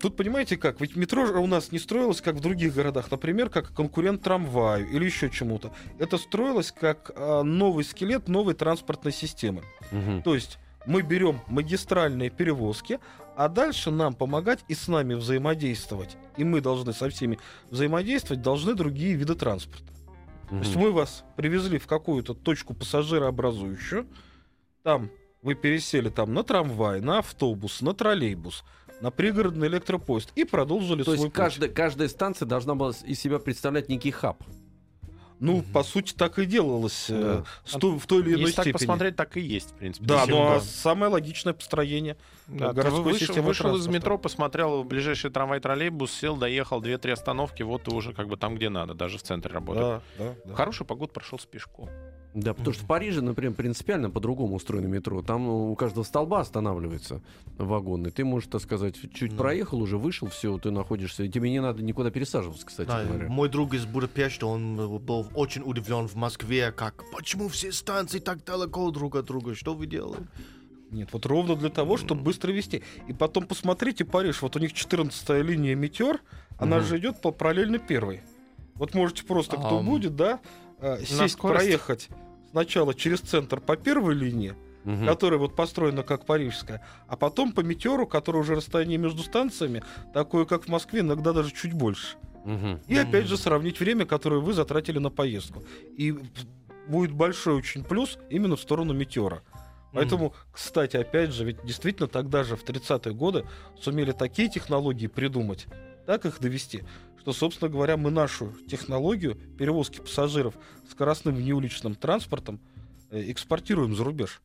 тут 0.00 0.16
понимаете 0.16 0.56
как? 0.56 0.80
Ведь 0.80 0.96
метро 0.96 1.22
у 1.40 1.46
нас 1.46 1.72
не 1.72 1.78
строилось, 1.78 2.20
как 2.20 2.36
в 2.36 2.40
других 2.40 2.74
городах. 2.74 3.10
Например, 3.10 3.50
как 3.50 3.72
конкурент 3.72 4.22
трамваю 4.22 4.88
или 4.88 5.04
еще 5.04 5.30
чему-то. 5.30 5.72
Это 5.98 6.18
строилось 6.18 6.72
как 6.72 7.10
а, 7.16 7.42
новый 7.42 7.84
скелет 7.84 8.28
новой 8.28 8.54
транспортной 8.54 9.12
системы. 9.12 9.62
Мгм. 9.90 10.22
То 10.22 10.34
есть 10.34 10.58
мы 10.86 11.02
берем 11.02 11.40
магистральные 11.48 12.30
перевозки, 12.30 12.98
а 13.36 13.48
дальше 13.48 13.90
нам 13.90 14.14
помогать 14.14 14.64
и 14.68 14.74
с 14.74 14.88
нами 14.88 15.14
взаимодействовать. 15.14 16.16
И 16.36 16.44
мы 16.44 16.60
должны 16.60 16.92
со 16.92 17.08
всеми 17.10 17.38
взаимодействовать, 17.70 18.42
должны 18.42 18.74
другие 18.74 19.14
виды 19.14 19.34
транспорта. 19.34 19.92
То 20.48 20.56
есть 20.56 20.76
мы 20.76 20.92
вас 20.92 21.24
привезли 21.36 21.78
в 21.78 21.86
какую-то 21.86 22.32
точку 22.32 22.72
пассажирообразующую, 22.72 24.06
там 24.82 25.10
вы 25.42 25.54
пересели 25.54 26.08
там 26.08 26.32
на 26.32 26.42
трамвай, 26.42 27.00
на 27.00 27.18
автобус, 27.18 27.82
на 27.82 27.92
троллейбус, 27.94 28.64
на 29.00 29.10
пригородный 29.10 29.68
электропоезд 29.68 30.32
и 30.34 30.44
продолжили 30.44 30.98
То 30.98 31.04
свой 31.04 31.16
есть 31.16 31.24
путь. 31.26 31.34
каждая, 31.34 31.70
каждая 31.70 32.08
станция 32.08 32.46
должна 32.46 32.74
была 32.74 32.92
из 33.04 33.20
себя 33.20 33.38
представлять 33.38 33.88
некий 33.88 34.10
хаб. 34.10 34.42
Ну, 35.40 35.62
по 35.72 35.84
сути, 35.84 36.14
так 36.14 36.40
и 36.40 36.46
делалось 36.46 37.06
э, 37.10 37.42
Да. 37.44 37.44
с 37.64 37.78
той- 37.78 37.96
в 37.96 38.06
той 38.08 38.22
или 38.22 38.30
иной 38.30 38.40
Если 38.40 38.54
так 38.56 38.64
степени. 38.64 38.78
посмотреть, 38.78 39.14
так 39.14 39.36
и 39.36 39.40
есть, 39.40 39.70
в 39.70 39.74
принципе. 39.74 40.04
Да, 40.04 40.24
ну 40.26 40.42
а 40.42 40.54
да. 40.54 40.60
самое 40.60 41.12
логичное 41.12 41.52
построение 41.52 42.16
Да, 42.48 42.72
городской 42.72 43.04
вышел, 43.04 43.18
системы 43.28 43.46
вышел 43.46 43.76
из 43.76 43.86
метро, 43.86 44.18
посмотрел 44.18 44.82
в 44.82 44.86
ближайший 44.86 45.30
трамвай, 45.30 45.60
троллейбус, 45.60 46.10
сел, 46.10 46.36
доехал, 46.36 46.80
две-три 46.80 47.12
остановки, 47.12 47.62
вот 47.62 47.84
ты 47.84 47.94
уже 47.94 48.12
как 48.14 48.26
бы 48.26 48.36
там, 48.36 48.56
где 48.56 48.68
надо, 48.68 48.94
даже 48.94 49.18
в 49.18 49.22
центре 49.22 49.52
работает. 49.54 50.02
Да, 50.18 50.24
да, 50.24 50.34
да. 50.44 50.52
В 50.52 50.56
хорошую 50.56 50.88
погоду 50.88 51.12
прошел 51.12 51.38
с 51.38 51.46
пешком. 51.46 51.88
Да, 52.34 52.52
потому 52.54 52.74
что 52.74 52.84
в 52.84 52.86
Париже, 52.86 53.20
например, 53.22 53.54
принципиально 53.54 54.10
по-другому 54.10 54.56
устроено 54.56 54.86
метро. 54.86 55.22
Там 55.22 55.44
ну, 55.46 55.72
у 55.72 55.74
каждого 55.74 56.04
столба 56.04 56.40
останавливается 56.40 57.22
вагон, 57.56 58.06
и 58.06 58.10
ты 58.10 58.24
можешь, 58.24 58.48
так 58.50 58.60
сказать, 58.60 58.96
чуть 59.14 59.32
Ну. 59.32 59.38
проехал 59.38 59.80
уже, 59.80 59.96
вышел, 59.98 60.28
все, 60.28 60.56
ты 60.58 60.70
находишься, 60.70 61.24
и 61.24 61.28
тебе 61.30 61.50
не 61.50 61.60
надо 61.60 61.82
никуда 61.82 62.10
пересаживаться, 62.10 62.66
кстати 62.66 62.88
Да, 62.88 63.02
говоря. 63.04 63.28
мой 63.28 63.48
друг 63.48 63.74
из 63.74 63.86
Будапешта, 63.86 64.46
он 64.46 64.78
э, 64.78 64.98
был 64.98 65.26
очень 65.34 65.62
удивлен 65.64 66.06
в 66.06 66.14
Москве, 66.16 66.70
как 66.70 67.02
почему 67.12 67.48
все 67.48 67.72
станции 67.72 68.18
так 68.18 68.44
далеко 68.44 68.90
друг 68.90 69.16
от 69.16 69.24
друга, 69.24 69.54
что 69.54 69.74
вы 69.74 69.86
делаете? 69.86 70.26
Нет, 70.90 71.08
вот 71.12 71.26
ровно 71.26 71.56
для 71.56 71.70
того, 71.70 71.96
чтобы 71.96 72.22
быстро 72.22 72.52
вести. 72.52 72.82
И 73.08 73.12
потом 73.12 73.46
посмотрите 73.46 74.04
Париж, 74.04 74.42
вот 74.42 74.54
у 74.56 74.58
них 74.58 74.72
14 74.72 75.42
линия 75.42 75.74
Метеор, 75.74 76.20
она 76.58 76.76
Мгм. 76.78 76.86
же 76.86 76.98
идет 76.98 77.20
по 77.20 77.30
параллельно 77.30 77.78
первой. 77.78 78.20
Вот 78.74 78.94
можете 78.94 79.24
просто, 79.24 79.56
кто 79.56 79.78
Ам. 79.80 79.86
будет, 79.86 80.14
да, 80.14 80.40
э, 80.80 80.98
сесть, 81.04 81.34
скорость? 81.34 81.64
проехать 81.64 82.08
сначала 82.50 82.94
через 82.94 83.20
центр 83.20 83.60
по 83.60 83.76
первой 83.76 84.14
линии, 84.14 84.54
Мгм. 84.84 85.06
которая 85.06 85.38
вот 85.38 85.54
построена 85.54 86.02
как 86.02 86.24
парижская, 86.24 86.84
а 87.06 87.16
потом 87.16 87.52
по 87.52 87.60
Метеору, 87.60 88.06
который 88.06 88.40
уже 88.40 88.54
расстояние 88.54 88.96
между 88.98 89.22
станциями, 89.22 89.82
такое 90.14 90.44
как 90.44 90.64
в 90.64 90.68
Москве, 90.68 91.00
иногда 91.00 91.32
даже 91.32 91.52
чуть 91.52 91.72
больше. 91.74 92.16
Мгм. 92.44 92.80
И 92.86 92.96
опять 92.96 93.26
же 93.26 93.36
сравнить 93.36 93.78
время, 93.80 94.06
которое 94.06 94.40
вы 94.40 94.54
затратили 94.54 94.98
на 94.98 95.10
поездку. 95.10 95.62
И 95.96 96.18
будет 96.86 97.12
большой 97.12 97.54
очень 97.56 97.84
плюс 97.84 98.18
именно 98.30 98.56
в 98.56 98.60
сторону 98.60 98.94
метеора. 98.94 99.42
Поэтому, 99.92 100.34
кстати, 100.52 100.96
опять 100.96 101.32
же, 101.32 101.44
ведь 101.44 101.64
действительно 101.64 102.08
тогда 102.08 102.44
же, 102.44 102.56
в 102.56 102.64
30-е 102.64 103.14
годы, 103.14 103.44
сумели 103.80 104.12
такие 104.12 104.48
технологии 104.48 105.06
придумать, 105.06 105.66
так 106.06 106.24
их 106.24 106.40
довести, 106.40 106.84
что, 107.28 107.34
собственно 107.34 107.70
говоря, 107.70 107.98
мы 107.98 108.10
нашу 108.10 108.54
технологию 108.66 109.34
перевозки 109.34 110.00
пассажиров 110.00 110.54
скоростным 110.90 111.34
внеуличным 111.34 111.94
транспортом 111.94 112.58
э, 113.10 113.30
экспортируем 113.30 113.94
за 113.94 114.02
рубеж. 114.02 114.40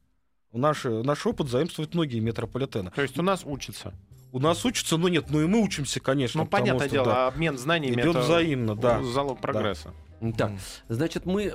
Наш, 0.52 0.84
наш 0.84 1.26
опыт 1.26 1.48
заимствует 1.48 1.94
многие 1.94 2.20
метрополитены. 2.20 2.92
То 2.92 3.02
есть 3.02 3.18
у 3.18 3.22
нас 3.22 3.44
учатся. 3.46 3.94
У 4.34 4.40
нас 4.40 4.66
учатся, 4.66 4.98
но 4.98 5.08
нет, 5.08 5.28
ну 5.30 5.42
и 5.42 5.46
мы 5.46 5.62
учимся, 5.62 6.02
конечно. 6.02 6.42
Ну, 6.42 6.48
понятное 6.48 6.88
что, 6.88 6.96
дело, 6.96 7.06
да, 7.06 7.28
обмен 7.28 7.58
знаниями 7.58 7.94
идет 7.94 8.16
это 8.16 8.20
взаимно, 8.20 8.76
да. 8.76 9.02
залог 9.02 9.40
прогресса. 9.40 9.94
Так, 10.38 10.52
значит, 10.90 11.26
мы 11.26 11.52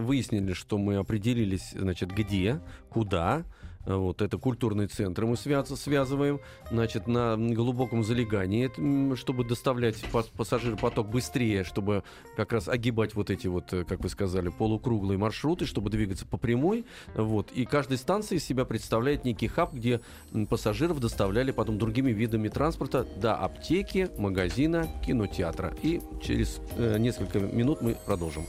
выяснили, 0.00 0.54
что 0.54 0.76
мы 0.76 0.96
определились, 0.96 1.70
значит, 1.70 2.10
где, 2.10 2.60
куда. 2.88 3.44
Вот 3.86 4.22
это 4.22 4.38
культурные 4.38 4.88
центры 4.88 5.26
мы 5.26 5.34
связ- 5.34 5.76
связываем, 5.76 6.40
значит, 6.70 7.06
на 7.06 7.36
глубоком 7.36 8.02
залегании, 8.02 8.70
чтобы 9.14 9.44
доставлять 9.44 9.96
пас- 10.10 10.30
пассажиропоток 10.36 11.08
быстрее, 11.08 11.64
чтобы 11.64 12.02
как 12.36 12.52
раз 12.52 12.68
огибать 12.68 13.14
вот 13.14 13.30
эти 13.30 13.46
вот, 13.46 13.72
э, 13.72 13.84
как 13.84 14.00
вы 14.00 14.08
сказали, 14.08 14.48
полукруглые 14.48 15.18
маршруты, 15.18 15.66
чтобы 15.66 15.90
двигаться 15.90 16.26
по 16.26 16.36
прямой, 16.36 16.84
вот. 17.14 17.50
И 17.52 17.64
каждая 17.64 17.98
станция 17.98 18.38
из 18.38 18.44
себя 18.44 18.64
представляет 18.64 19.24
некий 19.24 19.48
хаб, 19.48 19.72
где 19.72 20.00
пассажиров 20.48 21.00
доставляли 21.00 21.50
потом 21.50 21.78
другими 21.78 22.10
видами 22.10 22.48
транспорта 22.48 23.06
до 23.16 23.34
аптеки, 23.36 24.08
магазина, 24.18 24.88
кинотеатра. 25.06 25.74
И 25.82 26.00
через 26.22 26.60
э, 26.76 26.98
несколько 26.98 27.38
минут 27.40 27.82
мы 27.82 27.96
продолжим. 28.06 28.44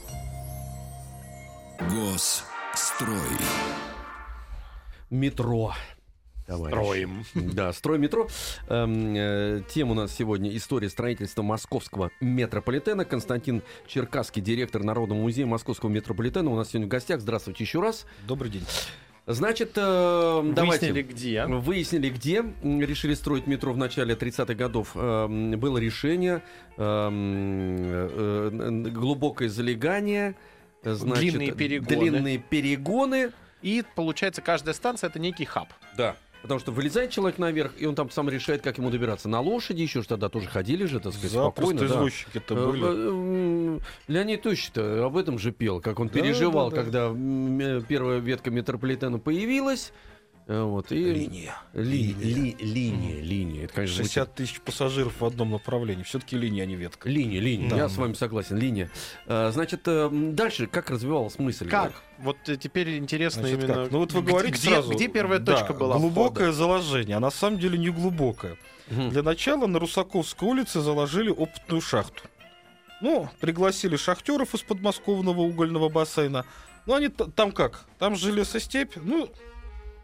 Госстрой. 1.80 3.16
Метро. 5.10 5.72
товарищ. 6.46 6.74
Строим. 6.74 7.24
Да, 7.34 7.72
строй 7.72 7.98
метро. 7.98 8.28
Эм, 8.68 9.14
э, 9.16 9.62
Тема 9.68 9.92
у 9.92 9.94
нас 9.94 10.12
сегодня 10.14 10.54
история 10.56 10.88
строительства 10.90 11.42
московского 11.42 12.10
метрополитена. 12.20 13.04
Константин 13.04 13.62
Черкасский, 13.86 14.42
директор 14.42 14.82
Народного 14.82 15.18
музея 15.20 15.46
московского 15.46 15.90
метрополитена. 15.90 16.50
У 16.50 16.56
нас 16.56 16.68
сегодня 16.70 16.86
в 16.86 16.90
гостях. 16.90 17.20
Здравствуйте 17.20 17.64
еще 17.64 17.80
раз. 17.80 18.06
Добрый 18.26 18.50
день. 18.50 18.64
Значит, 19.28 19.72
э, 19.74 20.52
давайте... 20.54 20.92
Выяснили, 20.92 21.02
где. 21.02 21.46
Выяснили, 21.46 22.10
где. 22.10 22.44
Решили 22.62 23.14
строить 23.14 23.48
метро 23.48 23.72
в 23.72 23.76
начале 23.76 24.14
30-х 24.14 24.54
годов. 24.54 24.92
Эм, 24.94 25.58
Было 25.58 25.78
решение. 25.78 26.42
эм, 26.76 27.76
э, 27.76 28.50
э, 28.52 28.90
Глубокое 28.90 29.48
залегание. 29.48 30.36
э, 30.84 30.92
Значит, 30.94 31.32
Длинные 31.34 31.52
перегоны. 31.52 31.96
Длинные 32.10 32.38
перегоны. 32.38 33.32
И 33.66 33.82
получается, 33.96 34.42
каждая 34.42 34.74
станция 34.74 35.10
это 35.10 35.18
некий 35.18 35.44
хаб. 35.44 35.66
Да. 35.96 36.14
Потому 36.42 36.60
что 36.60 36.70
вылезает 36.70 37.10
человек 37.10 37.38
наверх, 37.38 37.72
и 37.76 37.84
он 37.86 37.96
там 37.96 38.08
сам 38.12 38.28
решает, 38.28 38.62
как 38.62 38.78
ему 38.78 38.90
добираться. 38.90 39.28
На 39.28 39.40
лошади 39.40 39.82
еще 39.82 40.02
ж 40.02 40.06
тогда 40.06 40.28
тоже 40.28 40.46
ходили 40.48 40.84
же, 40.84 41.00
так 41.00 41.12
сказать, 41.14 41.32
спокойно. 41.32 41.80
Запросто 41.80 41.88
да. 41.88 41.94
извозчики-то 41.96 42.54
Э, 42.54 42.66
были. 42.70 42.84
э, 42.86 43.80
Леонид 44.06 44.42
Тощий-то 44.42 45.06
об 45.06 45.16
этом 45.16 45.40
же 45.40 45.50
пел, 45.50 45.80
как 45.80 45.98
он 45.98 46.06
Да, 46.06 46.14
переживал, 46.14 46.70
да, 46.70 46.76
да. 46.76 46.82
когда 46.84 47.12
э, 47.12 47.82
первая 47.88 48.20
ветка 48.20 48.52
метрополитена 48.52 49.18
появилась. 49.18 49.92
Э, 50.48 50.62
Вот, 50.62 50.92
и... 50.92 50.96
Линия. 51.12 51.56
Ли- 51.74 52.12
ли- 52.14 52.56
линия, 52.60 53.20
линия. 53.20 53.64
Это, 53.64 53.74
конечно, 53.74 53.96
звучит 53.96 54.12
60 54.12 54.34
тысяч 54.34 54.60
пассажиров 54.60 55.20
в 55.20 55.24
одном 55.24 55.50
направлении. 55.50 56.04
Все-таки 56.04 56.36
линия, 56.36 56.62
а 56.62 56.66
не 56.66 56.76
ветка. 56.76 57.08
Линия, 57.08 57.40
линия. 57.40 57.68
Да. 57.68 57.76
Я 57.76 57.88
с 57.88 57.96
вами 57.96 58.12
согласен, 58.12 58.56
линия. 58.56 58.88
Э, 59.26 59.50
Значит, 59.52 59.82
э, 59.86 60.08
дальше 60.12 60.68
как 60.68 60.90
развивалась 60.90 61.38
мысль? 61.40 61.68
Как? 61.68 61.92
Вот 62.18 62.36
теперь 62.44 62.96
интересно 62.98 63.42
Значит, 63.42 63.64
именно... 63.64 63.74
как? 63.84 63.90
Ну 63.90 63.98
вот 63.98 64.12
вы 64.12 64.22
где- 64.22 64.30
говорите 64.30 64.58
где, 64.58 64.70
сразу. 64.70 64.92
Где 64.92 65.08
первая 65.08 65.40
да, 65.40 65.56
точка 65.56 65.74
была? 65.74 65.96
Глубокое 65.98 66.52
заложение, 66.52 67.16
а 67.16 67.20
на 67.20 67.30
самом 67.30 67.58
деле 67.58 67.76
не 67.76 67.90
глубокое. 67.90 68.56
Мгм. 68.88 69.10
Для 69.10 69.24
начала 69.24 69.66
на 69.66 69.80
Русаковской 69.80 70.46
улице 70.48 70.80
заложили 70.80 71.28
опытную 71.30 71.80
шахту. 71.80 72.22
Ну, 73.02 73.28
пригласили 73.40 73.96
шахтеров 73.96 74.54
из 74.54 74.62
подмосковного 74.62 75.40
угольного 75.40 75.88
бассейна. 75.88 76.46
Ну, 76.86 76.94
они 76.94 77.08
там 77.08 77.50
как? 77.50 77.84
Там 77.98 78.14
же 78.14 78.30
лесостепь, 78.30 78.92
ну, 78.96 79.28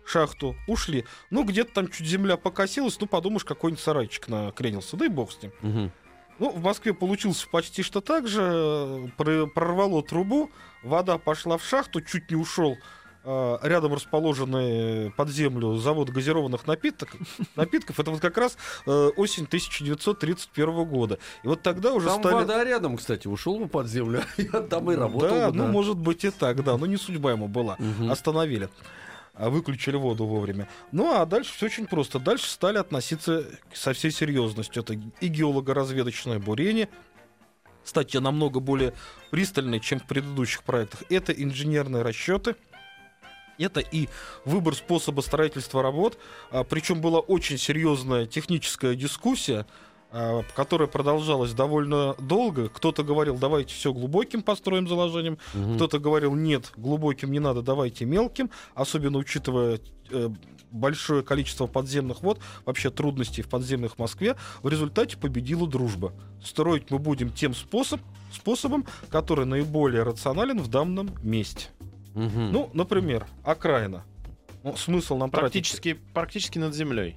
шахту, 0.04 0.56
ушли. 0.66 1.04
Ну, 1.30 1.44
где-то 1.44 1.72
там 1.72 1.88
чуть 1.88 2.06
земля 2.06 2.36
покосилась, 2.36 2.98
ну, 3.00 3.06
подумаешь, 3.06 3.44
какой-нибудь 3.44 3.82
сарайчик 3.82 4.28
накренился, 4.28 4.96
да 4.96 5.06
и 5.06 5.08
бог 5.08 5.32
с 5.32 5.42
ним. 5.42 5.52
Мгм. 5.62 5.92
Ну, 6.38 6.50
в 6.50 6.62
Москве 6.62 6.92
получился 6.94 7.46
почти 7.48 7.82
что 7.82 8.00
так 8.00 8.26
же. 8.26 9.12
Про- 9.16 9.46
Прорвало 9.46 10.02
трубу, 10.02 10.50
вода 10.82 11.18
пошла 11.18 11.56
в 11.58 11.64
шахту, 11.64 12.00
чуть 12.00 12.30
не 12.30 12.36
ушел 12.36 12.76
э, 13.24 13.58
рядом 13.62 13.92
расположенный 13.94 15.12
под 15.12 15.28
землю 15.28 15.76
завод 15.76 16.08
газированных 16.10 16.66
напиток, 16.66 17.10
напитков. 17.54 18.00
Это 18.00 18.10
вот 18.10 18.20
как 18.20 18.36
раз 18.38 18.56
э, 18.86 19.10
осень 19.16 19.44
1931 19.44 20.84
года. 20.84 21.18
И 21.44 21.46
вот 21.48 21.62
тогда 21.62 21.92
уже 21.92 22.08
Там 22.08 22.20
стали... 22.20 22.34
вода 22.34 22.64
рядом, 22.64 22.96
кстати, 22.96 23.28
ушел 23.28 23.58
бы 23.58 23.68
под 23.68 23.86
землю, 23.86 24.22
я 24.36 24.60
там 24.62 24.90
и 24.90 24.96
работал. 24.96 25.28
да, 25.30 25.50
бы, 25.50 25.56
ну, 25.56 25.66
может 25.68 25.96
быть 25.96 26.24
и 26.24 26.30
так, 26.30 26.64
да. 26.64 26.76
Но 26.76 26.86
не 26.86 26.96
судьба 26.96 27.32
ему 27.32 27.46
была. 27.46 27.76
Мгм. 27.78 28.10
Остановили. 28.10 28.68
А 29.34 29.48
выключили 29.48 29.96
воду 29.96 30.26
вовремя. 30.26 30.68
Ну 30.92 31.14
а 31.14 31.24
дальше 31.24 31.52
все 31.54 31.66
очень 31.66 31.86
просто. 31.86 32.18
Дальше 32.18 32.48
стали 32.48 32.78
относиться 32.78 33.46
со 33.72 33.92
всей 33.94 34.10
серьезностью. 34.10 34.82
Это 34.82 34.92
и 35.20 35.28
геолого-разведочное 35.28 36.38
бурение. 36.38 36.88
Кстати, 37.82 38.18
намного 38.18 38.60
более 38.60 38.92
пристальное, 39.30 39.80
чем 39.80 40.00
в 40.00 40.06
предыдущих 40.06 40.62
проектах. 40.62 41.04
Это 41.08 41.32
инженерные 41.32 42.02
расчеты. 42.02 42.56
Это 43.58 43.80
и 43.80 44.08
выбор 44.44 44.74
способа 44.74 45.20
строительства 45.20 45.82
работ. 45.82 46.18
причем 46.68 47.00
была 47.00 47.20
очень 47.20 47.58
серьезная 47.58 48.26
техническая 48.26 48.94
дискуссия, 48.94 49.60
а, 49.60 49.66
которая 50.54 50.88
продолжалась 50.88 51.52
довольно 51.52 52.14
долго. 52.18 52.68
Кто-то 52.68 53.02
говорил, 53.02 53.38
давайте 53.38 53.74
все 53.74 53.92
глубоким 53.92 54.42
построим 54.42 54.86
заложением, 54.88 55.38
Мгм. 55.54 55.76
кто-то 55.76 55.98
говорил, 55.98 56.34
нет, 56.34 56.72
глубоким 56.76 57.32
не 57.32 57.38
надо, 57.40 57.62
давайте 57.62 58.04
мелким, 58.04 58.50
особенно 58.74 59.18
учитывая 59.18 59.80
э, 60.10 60.28
большое 60.70 61.22
количество 61.22 61.66
подземных 61.66 62.22
вод, 62.22 62.40
вообще 62.66 62.90
трудностей 62.90 63.42
в 63.42 63.48
подземных 63.48 63.98
Москве. 63.98 64.36
В 64.62 64.68
результате 64.68 65.16
победила 65.16 65.66
дружба. 65.66 66.12
Строить 66.44 66.90
мы 66.90 66.98
будем 66.98 67.30
тем 67.30 67.54
способ, 67.54 68.00
способом, 68.32 68.84
который 69.08 69.46
наиболее 69.46 70.02
рационален 70.02 70.58
в 70.60 70.68
данном 70.68 71.10
месте. 71.22 71.68
Мгм. 72.14 72.52
Ну, 72.52 72.70
например, 72.74 73.26
окраина. 73.44 74.04
Ну, 74.62 74.76
смысл 74.76 75.16
нам 75.16 75.30
тратить 75.30 75.52
Практически, 75.52 75.98
практически 76.14 76.58
над 76.58 76.74
землей. 76.74 77.16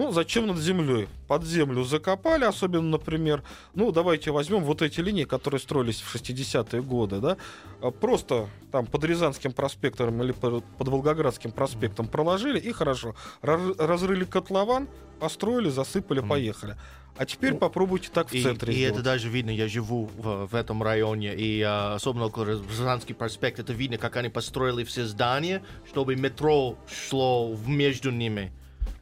Ну, 0.00 0.12
зачем 0.12 0.46
над 0.46 0.56
землей? 0.56 1.08
Под 1.28 1.44
землю 1.44 1.84
закопали, 1.84 2.44
особенно, 2.44 2.88
например, 2.88 3.42
ну, 3.74 3.92
давайте 3.92 4.30
возьмем 4.30 4.64
вот 4.64 4.80
эти 4.80 5.00
линии, 5.00 5.24
которые 5.24 5.60
строились 5.60 6.00
в 6.00 6.14
60-е 6.14 6.80
годы, 6.82 7.20
да, 7.20 7.36
А, 7.82 7.90
просто 7.90 8.48
там 8.72 8.86
под 8.86 9.04
Рязанским 9.04 9.52
проспектом 9.52 10.22
или 10.22 10.32
под, 10.32 10.64
Волгоградским 10.78 11.52
проспектом 11.52 12.08
проложили, 12.08 12.58
и 12.58 12.72
хорошо. 12.72 13.14
Раз- 13.42 13.76
разрыли 13.78 14.24
котлован, 14.24 14.88
построили, 15.18 15.68
засыпали, 15.68 16.20
поехали. 16.20 16.76
А 17.16 17.26
теперь 17.26 17.54
попробуйте 17.54 18.08
так 18.10 18.30
в 18.30 18.34
И, 18.34 18.42
центре 18.42 18.72
и 18.72 18.76
сделать. 18.78 18.94
это 18.94 19.02
даже 19.04 19.28
видно, 19.28 19.50
я 19.50 19.68
живу 19.68 20.08
в, 20.16 20.46
в 20.46 20.54
этом 20.54 20.82
районе, 20.82 21.34
и 21.34 21.60
а, 21.60 21.96
особенно 21.96 22.26
около 22.26 22.44
Рязанский 22.44 23.14
проспект, 23.14 23.58
это 23.58 23.74
видно, 23.74 23.98
как 23.98 24.16
они 24.16 24.30
построили 24.30 24.84
все 24.84 25.04
здания, 25.04 25.62
чтобы 25.86 26.16
метро 26.16 26.78
шло 26.88 27.54
между 27.66 28.10
ними 28.10 28.50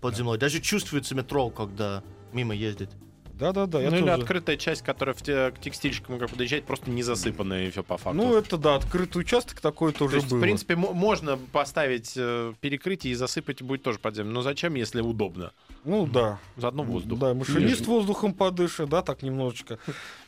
под 0.01 0.17
землей. 0.17 0.39
Даже 0.39 0.61
чувствуется 0.61 1.15
метро, 1.15 1.51
когда 1.51 2.03
мимо 2.33 2.55
ездит. 2.55 2.91
Да-да-да, 3.35 3.81
я 3.81 3.91
ну 3.91 3.97
или 3.99 4.01
тоже- 4.05 4.13
открытая 4.23 4.57
часть, 4.57 4.83
которая 4.83 5.15
в 5.15 5.23
те, 5.23 5.53
к 5.53 5.61
текстильщикам 5.61 6.19
как 6.19 6.29
подъезжает, 6.29 6.65
просто 6.65 6.91
не 6.91 7.05
засыпанная 7.05 7.69
и 7.69 7.71
все 7.71 7.85
по 7.85 7.97
факту. 7.97 8.17
Ну, 8.21 8.35
это 8.37 8.59
да, 8.59 8.75
открытый 8.75 9.21
участок 9.23 9.61
такой 9.61 9.93
То 9.93 10.01
тоже 10.01 10.17
есть, 10.17 10.29
был. 10.29 10.39
в 10.39 10.41
принципе, 10.41 10.75
мо- 10.75 10.93
можно 10.93 11.37
поставить 11.53 12.15
э, 12.17 12.53
перекрытие 12.61 13.13
и 13.13 13.15
засыпать 13.15 13.63
будет 13.63 13.85
тоже 13.85 14.01
под 14.01 14.17
землю. 14.17 14.33
Но 14.33 14.43
зачем, 14.43 14.75
если 14.75 15.01
удобно? 15.03 15.53
Ну, 15.85 16.09
да. 16.09 16.41
Заодно 16.57 16.83
воздух. 16.83 17.17
Да, 17.21 17.33
машинист 17.33 17.87
воздухом 17.87 18.35
подышит, 18.35 18.89
да, 18.89 19.03
так 19.03 19.23
немножечко, 19.23 19.79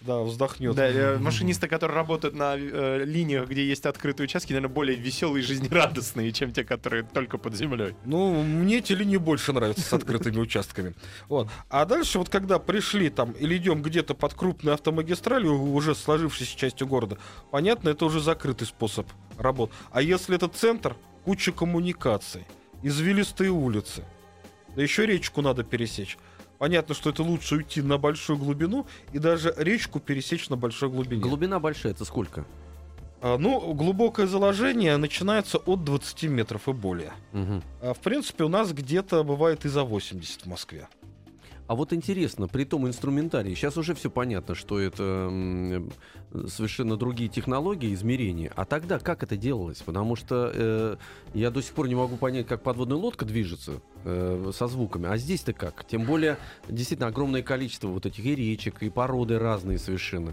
да, 0.00 0.20
вздохнет. 0.20 0.74
Да, 0.74 0.88
э, 0.88 1.18
машинисты, 1.18 1.68
которые 1.68 1.96
работают 1.96 2.34
на 2.34 2.56
э, 2.56 3.04
линиях, 3.04 3.48
где 3.48 3.64
есть 3.66 3.84
открытые 3.84 4.24
участки, 4.24 4.52
наверное, 4.52 4.72
более 4.72 4.96
веселые 4.96 5.42
и 5.42 5.46
жизнерадостные, 5.46 6.32
чем 6.32 6.52
те, 6.52 6.64
которые 6.64 7.02
только 7.02 7.36
под 7.36 7.54
землей. 7.54 7.94
Ну, 8.04 8.42
мне 8.42 8.78
эти 8.78 8.94
линии 8.94 9.18
больше 9.18 9.52
нравятся 9.52 9.82
с 9.82 9.92
открытыми 9.92 10.38
участками. 10.40 10.94
Вот. 11.28 11.48
А 11.68 11.84
дальше, 11.84 12.18
вот 12.18 12.30
когда 12.30 12.58
пришли 12.58 13.10
там 13.10 13.32
или 13.32 13.56
идем 13.58 13.82
где-то 13.82 14.14
под 14.14 14.34
крупной 14.34 14.74
автомагистралью, 14.74 15.60
уже 15.60 15.94
сложившейся 15.94 16.56
частью 16.56 16.86
города, 16.86 17.18
понятно, 17.50 17.90
это 17.90 18.06
уже 18.06 18.20
закрытый 18.20 18.66
способ 18.66 19.06
работ. 19.36 19.70
А 19.90 20.00
если 20.00 20.36
это 20.36 20.48
центр, 20.48 20.96
куча 21.24 21.52
коммуникаций, 21.52 22.46
извилистые 22.82 23.50
улицы, 23.50 24.04
да 24.74 24.82
еще 24.82 25.04
речку 25.04 25.42
надо 25.42 25.62
пересечь. 25.64 26.16
Понятно, 26.60 26.94
что 26.94 27.08
это 27.08 27.22
лучше 27.22 27.56
уйти 27.56 27.80
на 27.80 27.96
большую 27.96 28.36
глубину 28.38 28.86
и 29.14 29.18
даже 29.18 29.54
речку 29.56 29.98
пересечь 29.98 30.50
на 30.50 30.56
большой 30.58 30.90
глубине. 30.90 31.22
Глубина 31.22 31.58
большая, 31.58 31.92
это 31.92 32.04
сколько? 32.04 32.44
А, 33.22 33.38
Ну, 33.38 33.72
глубокое 33.72 34.26
заложение 34.26 34.98
начинается 34.98 35.56
от 35.56 35.84
20 35.84 36.24
метров 36.24 36.68
и 36.68 36.72
более. 36.74 37.12
Мгм. 37.32 37.62
А, 37.80 37.94
В 37.94 37.98
принципе, 38.00 38.44
у 38.44 38.48
нас 38.50 38.74
где-то 38.74 39.24
бывает 39.24 39.64
и 39.64 39.70
за 39.70 39.84
80 39.84 40.42
в 40.42 40.46
Москве. 40.48 40.86
А 41.70 41.76
вот 41.76 41.92
интересно, 41.92 42.48
при 42.48 42.64
том 42.64 42.88
инструментарии, 42.88 43.54
сейчас 43.54 43.76
уже 43.76 43.94
все 43.94 44.10
понятно, 44.10 44.56
что 44.56 44.80
это 44.80 45.30
совершенно 46.48 46.96
другие 46.96 47.30
технологии 47.30 47.94
измерения. 47.94 48.52
А 48.56 48.64
тогда 48.64 48.98
как 48.98 49.22
это 49.22 49.36
делалось? 49.36 49.78
Потому 49.78 50.16
что 50.16 50.50
э, 50.52 50.96
я 51.32 51.52
до 51.52 51.62
сих 51.62 51.72
пор 51.74 51.86
не 51.86 51.94
могу 51.94 52.16
понять, 52.16 52.48
как 52.48 52.64
подводная 52.64 52.96
лодка 52.96 53.24
движется 53.24 53.82
э, 54.04 54.50
со 54.52 54.66
звуками. 54.66 55.06
А 55.08 55.16
здесь-то 55.16 55.52
как? 55.52 55.86
Тем 55.86 56.06
более, 56.06 56.38
действительно, 56.68 57.06
огромное 57.06 57.42
количество 57.42 57.86
вот 57.86 58.04
этих 58.04 58.24
и 58.24 58.34
речек, 58.34 58.82
и 58.82 58.90
породы 58.90 59.38
разные 59.38 59.78
совершенно. 59.78 60.32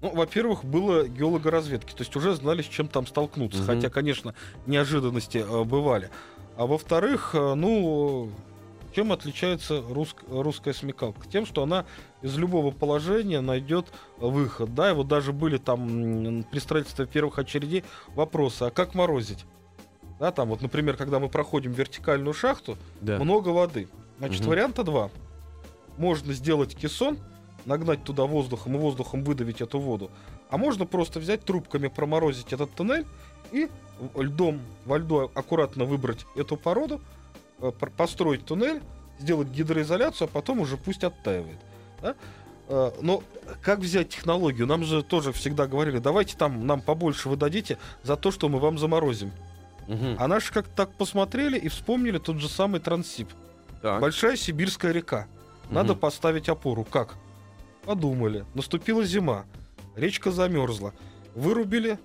Ну, 0.00 0.14
во-первых, 0.14 0.64
было 0.64 1.08
геологоразведки, 1.08 1.90
то 1.90 2.02
есть 2.02 2.14
уже 2.14 2.36
знали, 2.36 2.62
с 2.62 2.66
чем 2.66 2.86
там 2.86 3.08
столкнуться. 3.08 3.62
Мгм. 3.62 3.66
Хотя, 3.66 3.90
конечно, 3.90 4.32
неожиданности 4.66 5.38
э, 5.38 5.64
бывали. 5.64 6.08
А 6.56 6.66
во-вторых, 6.66 7.34
э, 7.34 7.54
ну, 7.54 8.30
чем 8.96 9.12
отличается 9.12 9.82
руск- 9.90 10.24
русская 10.26 10.72
смекалка? 10.72 11.28
Тем, 11.28 11.44
что 11.44 11.62
она 11.62 11.84
из 12.22 12.34
любого 12.38 12.70
положения 12.70 13.42
найдет 13.42 13.92
выход. 14.16 14.74
Да, 14.74 14.90
и 14.90 14.94
вот 14.94 15.06
даже 15.06 15.34
были 15.34 15.58
там 15.58 16.44
при 16.50 16.58
строительстве 16.58 17.04
первых 17.04 17.38
очередей 17.38 17.84
вопросы, 18.14 18.62
а 18.62 18.70
как 18.70 18.94
морозить? 18.94 19.44
Да, 20.18 20.32
там 20.32 20.48
вот, 20.48 20.62
например, 20.62 20.96
когда 20.96 21.18
мы 21.18 21.28
проходим 21.28 21.72
вертикальную 21.72 22.32
шахту, 22.32 22.78
Да. 23.02 23.18
много 23.18 23.50
воды. 23.50 23.86
Значит, 24.16 24.40
Мгм. 24.40 24.48
варианта 24.48 24.82
два. 24.82 25.10
Можно 25.98 26.32
сделать 26.32 26.74
кессон, 26.74 27.18
нагнать 27.66 28.02
туда 28.02 28.24
воздухом 28.24 28.76
и 28.76 28.78
воздухом 28.78 29.24
выдавить 29.24 29.60
эту 29.60 29.78
воду. 29.78 30.10
А 30.48 30.56
можно 30.56 30.86
просто 30.86 31.20
взять 31.20 31.44
трубками, 31.44 31.88
проморозить 31.88 32.50
этот 32.54 32.72
туннель 32.74 33.04
и 33.52 33.68
льдом, 34.16 34.60
во 34.86 34.96
льду 34.96 35.30
аккуратно 35.34 35.84
выбрать 35.84 36.24
эту 36.34 36.56
породу, 36.56 36.94
э, 36.96 37.00
построить 37.96 38.44
туннель, 38.44 38.82
сделать 39.18 39.48
гидроизоляцию, 39.48 40.26
а 40.26 40.30
потом 40.30 40.60
уже 40.60 40.76
пусть 40.76 41.04
оттаивает. 41.04 41.58
да? 42.02 42.14
Э, 42.68 42.90
Но 43.00 43.22
как 43.62 43.78
взять 43.78 44.10
технологию? 44.10 44.66
Нам 44.66 44.84
же 44.84 45.02
тоже 45.02 45.32
всегда 45.32 45.66
говорили, 45.66 45.98
давайте 45.98 46.36
там 46.36 46.66
нам 46.66 46.80
побольше 46.80 47.28
вы 47.28 47.36
дадите 47.36 47.78
за 48.02 48.16
то, 48.16 48.30
что 48.30 48.48
мы 48.48 48.58
вам 48.58 48.78
заморозим. 48.78 49.32
Мгм. 49.88 50.16
А 50.18 50.26
наши 50.26 50.52
как-то 50.52 50.72
так 50.74 50.92
посмотрели 50.96 51.56
и 51.58 51.68
вспомнили 51.68 52.18
тот 52.18 52.38
же 52.38 52.48
самый 52.48 52.80
Транссиб. 52.80 53.28
Так. 53.82 54.00
Большая 54.00 54.36
сибирская 54.36 54.92
река. 54.92 55.26
Надо 55.70 55.92
Мгм. 55.92 56.00
поставить 56.00 56.48
опору. 56.48 56.84
Как? 56.84 57.14
Подумали. 57.84 58.44
Наступила 58.54 59.04
зима. 59.04 59.44
Речка 59.94 60.30
замерзла. 60.32 60.92
Вырубили 61.36 61.98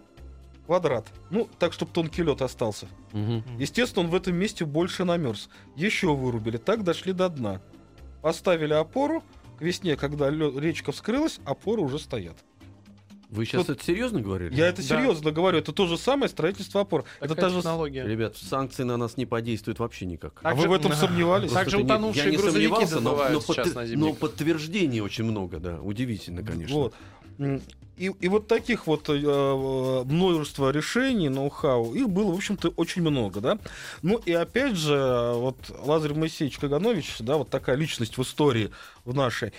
квадрат. 0.72 1.06
Ну, 1.32 1.50
так, 1.60 1.74
чтобы 1.74 1.92
тонкий 1.92 2.24
лед 2.24 2.42
остался. 2.42 2.88
Мгм. 3.12 3.44
Естественно, 3.60 4.06
он 4.06 4.10
в 4.10 4.16
этом 4.16 4.36
месте 4.38 4.64
больше 4.64 5.04
намерз. 5.04 5.50
Еще 5.76 6.16
вырубили. 6.16 6.56
Так 6.56 6.86
дошли 6.86 7.12
до 7.12 7.28
дна. 7.28 7.62
Поставили 8.22 8.72
опору. 8.74 9.22
К 9.60 9.62
весне, 9.64 9.98
когда 9.98 10.30
лё- 10.30 10.58
речка 10.58 10.94
вскрылась, 10.94 11.40
опоры 11.44 11.82
уже 11.82 12.00
стоят. 12.00 12.38
Вы 13.30 13.46
сейчас 13.46 13.66
Тут- 13.66 13.78
это 13.78 13.86
серьезно 13.86 14.22
говорили? 14.22 14.56
Я 14.56 14.68
это 14.68 14.78
Да. 14.78 14.84
серьезно 14.88 15.32
говорю. 15.32 15.58
Это 15.60 15.72
то 15.74 15.88
же 15.88 15.98
самое 15.98 16.30
строительство 16.30 16.82
опор. 16.82 17.04
это 17.20 17.30
Такая 17.36 17.46
та 17.46 17.50
же... 17.50 17.58
технология. 17.58 18.06
Ребят, 18.08 18.36
санкции 18.38 18.84
на 18.84 18.96
нас 18.98 19.18
не 19.18 19.26
подействуют 19.26 19.80
вообще 19.80 20.06
никак. 20.06 20.40
А 20.42 20.52
вы 20.52 20.56
Также- 20.64 20.70
в 20.70 20.74
этом 20.74 20.94
сомневались? 20.94 21.52
Так 21.52 21.70
же 21.70 21.78
Просто 21.78 21.78
не- 21.80 21.84
утонувшие 21.84 22.26
я 22.26 22.32
не 22.32 22.38
грузовики 22.38 22.68
сомневался, 22.88 23.00
но, 23.02 23.12
но, 23.18 23.82
на 23.82 23.96
но 24.08 24.14
подтверждений 24.14 25.02
очень 25.02 25.26
много, 25.26 25.60
да. 25.60 25.80
Удивительно, 25.82 26.44
конечно. 26.44 26.76
Вот. 26.76 26.94
И, 27.98 28.06
и 28.20 28.28
вот 28.30 28.48
таких 28.48 28.88
вот 28.88 29.10
э, 29.10 29.14
э, 29.14 30.04
множество 30.06 30.72
решений, 30.72 31.30
ноу-хау, 31.30 31.94
их 31.94 32.10
было, 32.10 32.32
в 32.32 32.36
общем-то, 32.36 32.70
очень 32.70 33.04
много, 33.04 33.42
да. 33.42 33.60
Ну 34.02 34.18
и 34.26 34.34
опять 34.34 34.76
же, 34.76 35.34
вот 35.36 35.58
Лазарь 35.84 36.16
Моисеевич 36.16 36.58
Каганович, 36.58 37.18
да, 37.20 37.38
вот 37.38 37.50
такая 37.50 37.76
личность 37.76 38.18
в 38.18 38.24
истории 38.24 38.72
в 39.06 39.14
нашей, 39.14 39.54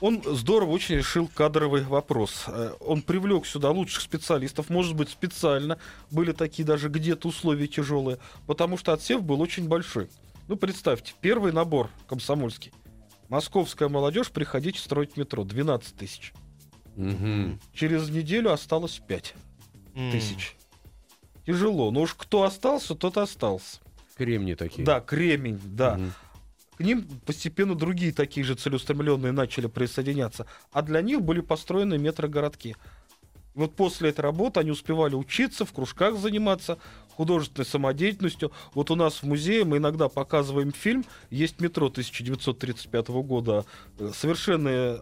он 0.00 0.22
здорово 0.24 0.70
очень 0.70 0.96
решил 0.96 1.28
кадровый 1.32 1.82
вопрос. 1.82 2.44
Э, 2.46 2.72
Он 2.80 3.02
привлек 3.02 3.46
сюда 3.46 3.70
лучших 3.70 4.02
специалистов, 4.02 4.70
может 4.70 4.96
быть, 4.96 5.10
специально. 5.10 5.78
Были 6.10 6.32
такие 6.32 6.64
даже 6.64 6.88
где-то 6.88 7.28
условия 7.28 7.66
тяжелые, 7.66 8.18
потому 8.46 8.76
что 8.76 8.92
отсев 8.92 9.22
был 9.22 9.40
очень 9.40 9.68
большой. 9.68 10.08
Ну, 10.46 10.56
представьте, 10.56 11.14
первый 11.20 11.52
набор 11.52 11.90
комсомольский. 12.08 12.72
Московская 13.28 13.88
молодежь, 13.88 14.30
приходите 14.30 14.78
строить 14.78 15.16
метро. 15.16 15.44
12 15.44 15.96
тысяч. 15.96 16.32
Мгм. 16.98 17.60
Через 17.72 18.10
неделю 18.10 18.50
осталось 18.52 19.00
5 19.06 19.34
М. 19.94 20.10
тысяч. 20.10 20.56
Тяжело. 21.46 21.90
Но 21.90 22.02
уж 22.02 22.14
кто 22.14 22.42
остался, 22.42 22.94
тот 22.94 23.16
остался. 23.16 23.78
Кремни 24.16 24.54
такие. 24.56 24.84
Да, 24.84 25.00
кремень, 25.00 25.60
да. 25.64 25.94
Мгм. 25.96 26.12
К 26.76 26.80
ним 26.80 27.08
постепенно 27.24 27.74
другие 27.74 28.12
такие 28.12 28.44
же 28.44 28.54
целеустремленные 28.54 29.32
начали 29.32 29.66
присоединяться. 29.68 30.46
А 30.72 30.82
для 30.82 31.00
них 31.02 31.22
были 31.22 31.40
построены 31.40 31.98
метрогородки. 31.98 32.76
Вот 33.54 33.74
после 33.74 34.10
этой 34.10 34.20
работы 34.20 34.60
они 34.60 34.70
успевали 34.70 35.14
учиться, 35.14 35.64
в 35.64 35.72
кружках 35.72 36.16
заниматься 36.16 36.78
художественной 37.18 37.66
самодеятельностью. 37.66 38.52
Вот 38.74 38.92
у 38.92 38.94
нас 38.94 39.14
в 39.14 39.22
музее 39.24 39.64
мы 39.64 39.78
иногда 39.78 40.08
показываем 40.08 40.72
фильм. 40.72 41.04
Есть 41.30 41.60
метро 41.60 41.88
1935 41.88 43.08
года. 43.08 43.64
Э, 43.98 44.12
Совершенно 44.14 44.68
э, 44.68 44.98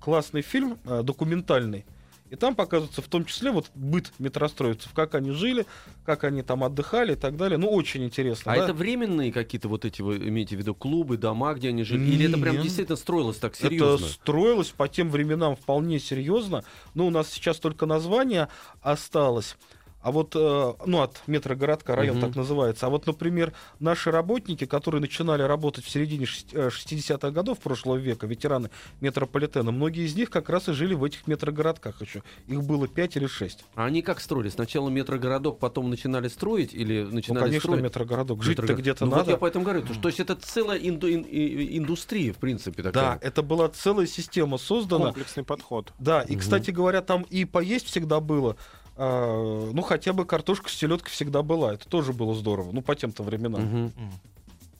классный 0.00 0.42
фильм, 0.42 0.78
э, 0.84 1.02
документальный. 1.04 1.84
И 2.30 2.36
там 2.36 2.54
показывается 2.54 3.02
в 3.02 3.08
том 3.08 3.24
числе 3.24 3.50
вот 3.50 3.70
быт 3.74 4.12
метростроицев, 4.20 4.92
как 4.92 5.16
они 5.16 5.32
жили, 5.32 5.66
как 6.04 6.22
они 6.22 6.42
там 6.42 6.62
отдыхали 6.62 7.12
и 7.12 7.16
так 7.16 7.36
далее. 7.36 7.58
Ну, 7.58 7.68
очень 7.68 8.04
интересно. 8.04 8.52
А 8.52 8.56
да? 8.56 8.64
это 8.64 8.72
временные 8.72 9.32
какие-то 9.32 9.68
вот 9.68 9.84
эти, 9.84 10.00
вы 10.00 10.16
имеете 10.16 10.54
в 10.54 10.60
виду, 10.60 10.74
клубы, 10.74 11.16
дома, 11.16 11.52
где 11.54 11.70
они 11.70 11.82
жили? 11.82 12.08
Или 12.08 12.28
это 12.28 12.38
прям 12.38 12.62
действительно 12.62 12.96
строилось 12.96 13.38
так 13.38 13.56
серьезно? 13.56 14.04
Это 14.04 14.14
строилось 14.14 14.68
по 14.68 14.86
тем 14.86 15.10
временам 15.10 15.56
вполне 15.56 15.98
серьезно. 15.98 16.62
Но 16.94 17.08
у 17.08 17.10
нас 17.10 17.28
сейчас 17.28 17.58
только 17.58 17.84
название 17.84 18.48
осталось. 18.80 19.56
А 20.02 20.12
вот, 20.12 20.34
э, 20.34 20.72
ну, 20.86 21.02
от 21.02 21.20
метрогородка 21.26 21.94
район 21.94 22.16
Мгм. 22.16 22.26
так 22.28 22.36
называется. 22.36 22.86
А 22.86 22.88
вот, 22.88 23.06
например, 23.06 23.52
наши 23.80 24.10
работники, 24.10 24.64
которые 24.64 25.02
начинали 25.02 25.42
работать 25.42 25.84
в 25.84 25.90
середине 25.90 26.24
шест- 26.24 26.54
э, 26.54 26.70
60-х 26.70 27.30
годов 27.32 27.58
прошлого 27.58 27.96
века, 27.96 28.26
ветераны 28.26 28.70
метрополитена, 29.02 29.72
многие 29.72 30.06
из 30.06 30.14
них 30.16 30.30
как 30.30 30.48
раз 30.48 30.68
и 30.70 30.72
жили 30.72 30.94
в 30.94 31.04
этих 31.04 31.26
метрогородках 31.26 32.00
еще. 32.00 32.22
Их 32.48 32.62
было 32.62 32.88
5 32.88 33.16
или 33.16 33.26
6. 33.26 33.64
А 33.74 33.84
они 33.84 34.00
как 34.00 34.20
строили? 34.20 34.48
Сначала 34.48 34.88
метрогородок, 34.88 35.58
потом 35.58 35.90
начинали 35.90 36.28
строить 36.28 36.72
или 36.72 37.02
Ну, 37.02 37.16
начинали 37.16 37.44
конечно, 37.44 37.60
строить? 37.68 37.82
метрогородок. 37.82 38.42
Жить-то 38.42 38.62
Метрогород- 38.62 38.80
где-то 38.80 39.04
ну, 39.04 39.10
надо. 39.10 39.24
Вот 39.24 39.30
я 39.32 39.36
поэтому 39.36 39.64
говорю, 39.66 39.82
то, 39.82 39.92
что- 39.92 40.02
то 40.02 40.08
есть 40.08 40.20
это 40.20 40.34
целая 40.36 40.78
инду- 40.78 41.10
индустрия, 41.10 42.32
в 42.32 42.38
принципе, 42.38 42.82
Да, 42.82 42.90
такая. 42.92 43.18
это 43.20 43.42
была 43.42 43.68
целая 43.68 44.06
система 44.06 44.56
создана. 44.58 45.06
Комплексный 45.06 45.44
подход. 45.44 45.92
Да, 45.98 46.22
и, 46.22 46.32
Мгм. 46.32 46.40
кстати 46.40 46.70
говоря, 46.70 47.02
там 47.02 47.22
и 47.28 47.44
поесть 47.44 47.86
всегда 47.86 48.20
было. 48.20 48.56
А, 49.02 49.70
ну, 49.72 49.80
хотя 49.80 50.12
бы 50.12 50.26
картошка 50.26 50.68
с 50.68 50.74
селедкой 50.74 51.10
всегда 51.10 51.42
была. 51.42 51.72
Это 51.72 51.88
тоже 51.88 52.12
было 52.12 52.34
здорово. 52.34 52.70
Ну, 52.70 52.82
по 52.82 52.94
тем-то 52.94 53.22
временам. 53.22 53.62
М. 53.62 53.92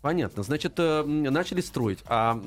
Понятно. 0.03 0.43
Значит, 0.43 0.75
э, 0.79 1.03
начали 1.05 1.63
строить. 1.63 2.01
А 2.05 2.39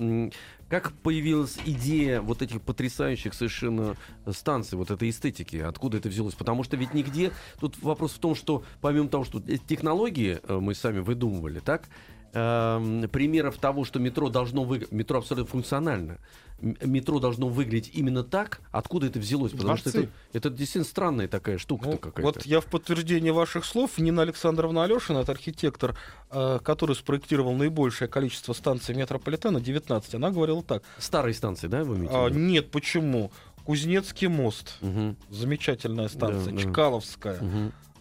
как 0.70 0.92
появилась 0.92 1.58
идея 1.66 2.22
вот 2.22 2.44
этих 2.44 2.62
потрясающих 2.62 3.34
совершенно 3.34 3.96
станций, 4.32 4.78
вот 4.78 4.92
этой 4.92 5.10
эстетики? 5.10 5.58
Откуда 5.58 5.98
это 5.98 6.10
взялось? 6.10 6.36
Потому 6.36 6.64
что 6.64 6.78
ведь 6.78 6.94
нигде... 6.94 7.32
Тут 7.60 7.82
вопрос 7.82 8.12
в 8.14 8.20
том, 8.20 8.36
что 8.36 8.64
помимо 8.80 9.08
того, 9.08 9.24
что 9.24 9.40
технологии 9.40 10.40
э, 10.44 10.60
мы 10.60 10.76
сами 10.76 11.00
выдумывали, 11.00 11.60
так? 11.60 11.90
Эм, 12.34 13.08
примеров 13.10 13.58
того, 13.58 13.86
что 13.86 14.00
метро 14.00 14.30
должно 14.30 14.64
вы... 14.64 14.88
метро 14.92 15.20
абсолютно 15.20 15.50
функционально. 15.52 16.18
Метро 16.62 17.20
должно 17.20 17.50
выглядеть 17.50 17.92
именно 17.94 18.24
так. 18.24 18.62
Откуда 18.72 19.08
это 19.08 19.20
взялось? 19.20 19.52
Потому 19.52 19.76
что 19.76 19.92
Дворцы. 19.92 20.10
это, 20.32 20.48
это 20.48 20.50
действительно 20.50 20.86
странная 20.86 21.28
такая 21.28 21.58
штука 21.58 21.90
Ну, 21.90 21.98
какая-то. 21.98 22.22
вот 22.22 22.46
я 22.46 22.62
в 22.62 22.66
подтверждение 22.68 23.34
ваших 23.34 23.66
слов, 23.66 23.98
Нина 23.98 24.22
Александровна 24.22 24.84
Алешина, 24.86 25.20
это 25.20 25.34
архитектор, 25.34 25.98
э, 26.32 26.60
который 26.64 26.96
спроектировал 26.96 27.54
наибольшее 27.54 28.08
количество 28.08 28.54
станций 28.54 28.96
метрополитена, 28.96 29.60
19, 29.60 30.16
она 30.16 30.32
говорила 30.32 30.64
так. 30.64 30.84
Старые 31.00 31.34
станции, 31.34 31.68
да, 31.68 31.84
вы 31.84 31.98
имеете? 31.98 32.16
«А, 32.16 32.30
нет, 32.30 32.72
почему? 32.72 33.32
Кузнецкий 33.66 34.28
мост, 34.28 34.76
Мгм, 34.82 35.18
замечательная 35.30 36.08
станция, 36.10 36.54
Да. 36.54 36.62
Чкаловская, 36.62 37.40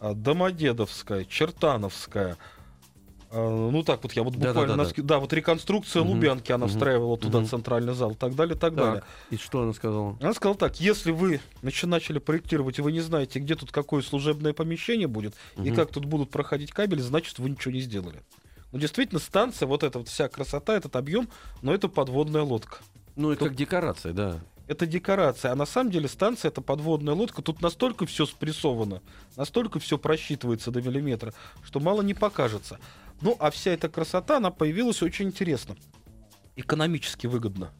а, 0.00 0.14
Домодедовская, 0.14 1.24
Чертановская. 1.24 2.36
А, 3.34 3.70
Ну 3.70 3.82
так 3.82 4.02
вот 4.02 4.12
я 4.12 4.22
вот 4.22 4.36
буквально 4.36 4.76
наски- 4.76 5.00
да, 5.00 5.18
вот 5.18 5.32
реконструкция 5.32 6.02
Мгм, 6.02 6.10
Лубянки 6.12 6.52
она 6.52 6.66
мгм, 6.66 6.74
встраивала 6.74 7.16
туда 7.16 7.38
мгм. 7.38 7.48
центральный 7.48 7.94
зал 7.94 8.10
и 8.10 8.14
так 8.14 8.34
далее, 8.34 8.56
и 8.56 8.58
так, 8.58 8.74
далее. 8.74 8.96
Так, 9.00 9.04
и 9.30 9.36
что 9.38 9.62
она 9.62 9.72
сказала? 9.72 10.18
Она 10.20 10.34
сказала 10.34 10.56
так, 10.58 10.78
если 10.80 11.12
вы 11.12 11.40
начали 11.62 12.18
проектировать, 12.18 12.78
и 12.78 12.82
вы 12.82 12.92
не 12.92 13.00
знаете, 13.00 13.38
где 13.38 13.54
тут 13.54 13.72
какое 13.72 14.02
служебное 14.02 14.52
помещение 14.52 15.08
будет, 15.08 15.34
и 15.56 15.60
Мгм. 15.62 15.74
как 15.74 15.90
тут 15.92 16.04
будут 16.04 16.30
проходить 16.30 16.72
кабели, 16.72 17.00
значит, 17.00 17.38
вы 17.38 17.48
ничего 17.50 17.72
не 17.72 17.80
сделали. 17.80 18.20
Ну, 18.70 18.78
действительно, 18.78 19.18
станция, 19.20 19.66
вот 19.66 19.82
эта 19.82 19.98
вот 19.98 20.08
вся 20.08 20.28
красота, 20.28 20.76
этот 20.76 20.94
объем, 20.96 21.28
но 21.62 21.72
это 21.74 21.88
подводная 21.88 22.42
лодка. 22.42 22.78
Ну, 23.16 23.30
это 23.30 23.40
Тут- 23.40 23.48
как 23.48 23.56
декорация, 23.56 24.12
да. 24.12 24.40
это 24.66 24.86
декорация, 24.86 25.52
а 25.52 25.54
на 25.54 25.66
самом 25.66 25.90
деле 25.90 26.08
станция 26.08 26.48
это 26.50 26.62
подводная 26.62 27.14
лодка. 27.14 27.42
Тут 27.42 27.60
настолько 27.60 28.06
все 28.06 28.24
спрессовано, 28.24 29.02
настолько 29.36 29.78
все 29.78 29.98
просчитывается 29.98 30.70
до 30.70 30.80
миллиметра, 30.80 31.34
что 31.62 31.80
мало 31.80 32.00
не 32.02 32.14
покажется. 32.14 32.78
Ну, 33.22 33.36
а 33.38 33.50
вся 33.50 33.70
эта 33.70 33.88
красота, 33.88 34.38
она 34.38 34.50
появилась 34.50 35.02
очень 35.02 35.26
интересно. 35.26 35.76
Экономически 36.56 37.26
выгодно. 37.26 37.72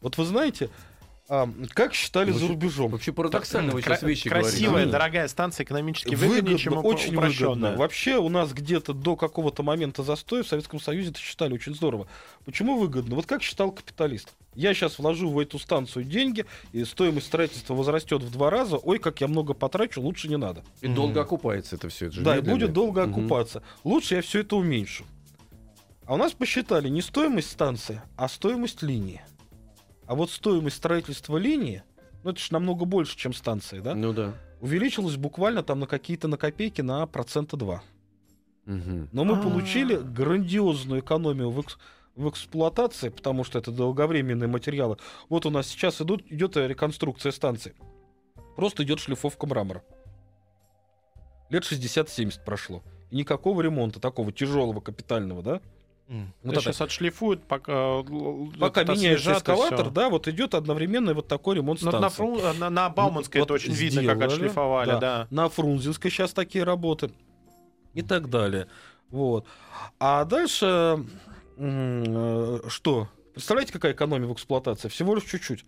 Вот 0.00 0.18
вы 0.18 0.24
знаете, 0.24 0.70
а, 1.28 1.48
как 1.74 1.94
считали 1.94 2.30
за 2.32 2.48
рубежом? 2.48 2.90
Вообще 2.92 3.12
парадоксально 3.12 3.72
вы 3.72 3.82
сейчас 3.82 4.02
вещи 4.02 4.28
Красивая, 4.28 4.70
говорите. 4.70 4.90
дорогая 4.92 5.28
станция, 5.28 5.64
экономически 5.64 6.14
выгоднее, 6.14 6.56
чем 6.58 6.78
очень 6.84 7.10
выгодно. 7.10 7.18
упрощенная. 7.18 7.76
Вообще 7.76 8.16
у 8.16 8.28
нас 8.28 8.52
где-то 8.52 8.94
до 8.94 9.14
какого-то 9.16 9.62
момента 9.62 10.02
застоя 10.02 10.42
в 10.42 10.48
Советском 10.48 10.80
Союзе 10.80 11.10
это 11.10 11.18
считали 11.20 11.52
очень 11.54 11.74
здорово. 11.74 12.08
Почему 12.44 12.78
выгодно? 12.78 13.14
Вот 13.16 13.26
как 13.26 13.42
считал 13.42 13.70
капиталист. 13.72 14.32
Я 14.54 14.72
сейчас 14.74 14.98
вложу 14.98 15.30
в 15.30 15.38
эту 15.38 15.58
станцию 15.58 16.04
деньги, 16.04 16.46
и 16.72 16.84
стоимость 16.84 17.26
строительства 17.26 17.74
возрастет 17.74 18.22
в 18.22 18.30
два 18.30 18.50
раза. 18.50 18.76
Ой, 18.78 18.98
как 18.98 19.20
я 19.20 19.28
много 19.28 19.54
потрачу, 19.54 20.00
лучше 20.00 20.28
не 20.28 20.36
надо. 20.36 20.64
И 20.80 20.88
долго 20.88 21.20
окупается 21.20 21.76
это 21.76 21.88
все. 21.90 22.06
Это 22.06 22.14
же 22.16 22.22
Да, 22.22 22.36
и 22.38 22.40
будет 22.40 22.72
долго 22.72 23.06
Мгм. 23.06 23.12
окупаться. 23.20 23.62
Лучше 23.84 24.16
я 24.16 24.22
все 24.22 24.40
это 24.40 24.56
уменьшу. 24.56 25.04
А 26.06 26.14
у 26.14 26.16
нас 26.16 26.32
посчитали 26.32 26.88
не 26.88 27.02
стоимость 27.02 27.50
станции, 27.50 28.00
а 28.16 28.28
стоимость 28.28 28.82
линии. 28.82 29.20
А 30.08 30.14
вот 30.14 30.30
стоимость 30.30 30.76
строительства 30.76 31.36
линии, 31.36 31.82
ну 32.24 32.30
это 32.30 32.40
же 32.40 32.48
намного 32.50 32.84
больше, 32.86 33.16
чем 33.16 33.32
станции, 33.34 33.80
да? 33.80 33.94
Ну 33.94 34.12
да. 34.12 34.34
Увеличилась 34.60 35.16
буквально 35.16 35.62
там 35.62 35.80
на 35.80 35.86
какие-то 35.86 36.26
на 36.28 36.36
копейки 36.36 36.80
на 36.80 37.06
процента 37.06 37.56
2. 37.56 37.82
Мгм. 38.64 39.08
Но 39.12 39.24
мы 39.24 39.34
А. 39.36 39.42
получили 39.42 39.96
грандиозную 39.96 41.00
экономию 41.02 41.50
в, 41.50 41.60
экс- 41.60 41.78
в 42.16 42.28
эксплуатации, 42.28 43.10
потому 43.10 43.44
что 43.44 43.58
это 43.58 43.70
долговременные 43.70 44.48
материалы. 44.48 44.96
Вот 45.28 45.46
у 45.46 45.50
нас 45.50 45.66
сейчас 45.68 46.00
идут, 46.00 46.22
идет 46.30 46.56
реконструкция 46.56 47.30
станции. 47.30 47.74
Просто 48.56 48.82
идет 48.82 48.98
шлифовка 49.00 49.46
мрамора. 49.46 49.82
Лет 51.50 51.62
60-70 51.64 52.44
прошло. 52.44 52.82
И 53.10 53.16
никакого 53.16 53.62
ремонта 53.62 54.00
такого 54.00 54.32
тяжелого, 54.32 54.80
капитального, 54.80 55.42
да? 55.42 55.60
Вот 56.08 56.52
это- 56.52 56.60
сейчас 56.62 56.80
отшлифуют, 56.80 57.44
пока, 57.44 58.02
Пока 58.58 58.82
и 58.82 59.14
эскалатор, 59.14 59.90
да, 59.90 60.08
вот 60.08 60.26
идет 60.26 60.54
одновременно 60.54 61.12
вот 61.12 61.28
такой 61.28 61.56
ремонт 61.56 61.82
Ну, 61.82 61.90
станции. 61.90 62.22
на, 62.22 62.26
Фру- 62.26 62.58
на, 62.58 62.70
на 62.70 62.88
Бауманской 62.88 63.40
Ну, 63.40 63.44
это 63.44 63.52
вот 63.52 63.60
очень 63.60 63.72
видно, 63.74 64.02
как 64.04 64.16
сделали, 64.16 64.34
отшлифовали, 64.34 64.90
да. 64.90 64.98
да. 65.00 65.26
На 65.30 65.48
Фрунзенской 65.50 66.10
сейчас 66.10 66.32
такие 66.32 66.64
работы. 66.64 67.10
И 67.94 68.02
так 68.02 68.30
далее. 68.30 68.68
Вот. 69.10 69.46
А 69.98 70.24
дальше 70.24 71.04
э, 71.56 72.60
что? 72.68 73.08
Представляете, 73.34 73.72
какая 73.72 73.92
экономия 73.92 74.26
в 74.28 74.32
эксплуатации? 74.32 74.88
Всего 74.88 75.14
лишь 75.14 75.24
чуть-чуть. 75.24 75.64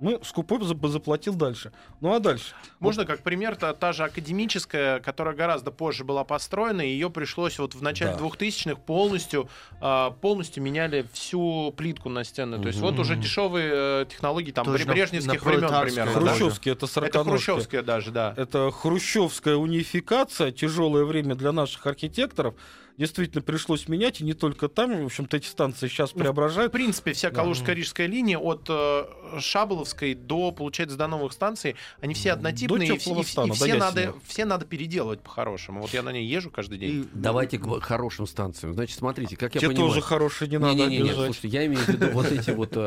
Мы 0.00 0.20
скупой 0.22 0.62
за- 0.64 0.88
заплатил 0.88 1.34
дальше. 1.34 1.72
Ну 2.00 2.12
а 2.14 2.20
дальше? 2.20 2.54
Можно 2.78 3.04
как 3.04 3.22
пример, 3.22 3.56
та, 3.56 3.72
та 3.72 3.92
же 3.92 4.04
академическая, 4.04 5.00
которая 5.00 5.34
гораздо 5.34 5.70
позже 5.72 6.04
была 6.04 6.24
построена, 6.24 6.82
и 6.82 6.88
ее 6.90 7.10
пришлось 7.10 7.58
вот 7.58 7.74
в 7.74 7.82
начале 7.82 8.12
Да. 8.12 8.18
2000-х 8.18 8.80
полностью, 8.80 9.48
а, 9.80 10.10
полностью 10.12 10.62
меняли 10.62 11.06
всю 11.12 11.72
плитку 11.76 12.08
на 12.08 12.22
стены. 12.24 12.60
То 12.60 12.68
есть 12.68 12.80
вот 12.80 12.98
уже 12.98 13.16
дешевые 13.16 13.70
э, 14.02 14.06
технологии 14.08 14.52
там 14.52 14.64
Тоже 14.64 14.86
на- 14.86 14.92
брежневских 14.92 15.32
на 15.44 15.50
времен 15.50 15.68
пролетарской 15.68 16.02
примерно. 16.04 16.20
да. 16.26 16.30
Хрущевский, 16.30 16.72
это 16.72 16.84
Это 16.84 16.92
сороконожки. 16.94 17.44
хрущевская 17.46 17.82
даже, 17.82 18.10
да. 18.12 18.34
Это 18.36 18.70
хрущевская 18.70 19.56
унификация, 19.56 20.52
тяжелое 20.52 21.04
время 21.04 21.34
для 21.34 21.52
наших 21.52 21.86
архитекторов. 21.86 22.54
Действительно 22.98 23.42
пришлось 23.42 23.86
менять, 23.86 24.20
и 24.20 24.24
не 24.24 24.34
только 24.34 24.68
там. 24.68 25.02
В 25.02 25.06
общем-то, 25.06 25.36
эти 25.36 25.46
станции 25.46 25.86
сейчас 25.86 26.14
Ну, 26.14 26.20
преображают. 26.20 26.72
В 26.72 26.74
принципе, 26.74 27.12
вся 27.12 27.30
Калужско-Рижская 27.30 28.06
линия 28.08 28.38
от 28.38 28.66
э, 28.68 29.04
Шаболовской 29.38 30.14
до, 30.14 30.50
получается, 30.50 30.96
до 30.96 31.06
новых 31.06 31.32
станций, 31.32 31.76
они 32.00 32.14
все 32.14 32.32
однотипные, 32.32 32.88
До 32.88 32.94
и, 32.94 32.98
и- 32.98 33.48
и 33.48 33.52
все, 33.52 33.74
надо, 33.76 34.14
все 34.26 34.44
надо 34.44 34.66
переделывать 34.66 35.20
по-хорошему. 35.20 35.80
Вот 35.82 35.90
я 35.94 36.02
на 36.02 36.10
ней 36.10 36.26
езжу 36.26 36.50
каждый 36.50 36.78
день. 36.78 37.02
И- 37.02 37.08
Давайте 37.14 37.58
к 37.58 37.80
хорошим 37.82 38.26
станциям. 38.26 38.74
Значит, 38.74 38.98
смотрите, 38.98 39.36
как 39.36 39.54
я 39.54 39.60
Те 39.60 39.68
понимаю. 39.68 39.88
тоже 39.90 40.00
хорошие, 40.00 40.48
не 40.48 40.58
надо 40.58 40.74
Не-не-не, 40.74 40.98
обижать. 41.10 41.24
слушайте, 41.26 41.48
я 41.48 41.66
имею 41.66 41.80
в 41.80 41.88
виду 41.88 42.06
вот 42.10 42.26
эти 42.32 42.50
вот, 42.50 42.72
а, 42.74 42.80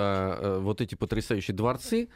а, 0.58 0.60
вот 0.60 0.82
эти 0.82 0.96
потрясающие 0.96 1.56
дворцы. 1.56 2.10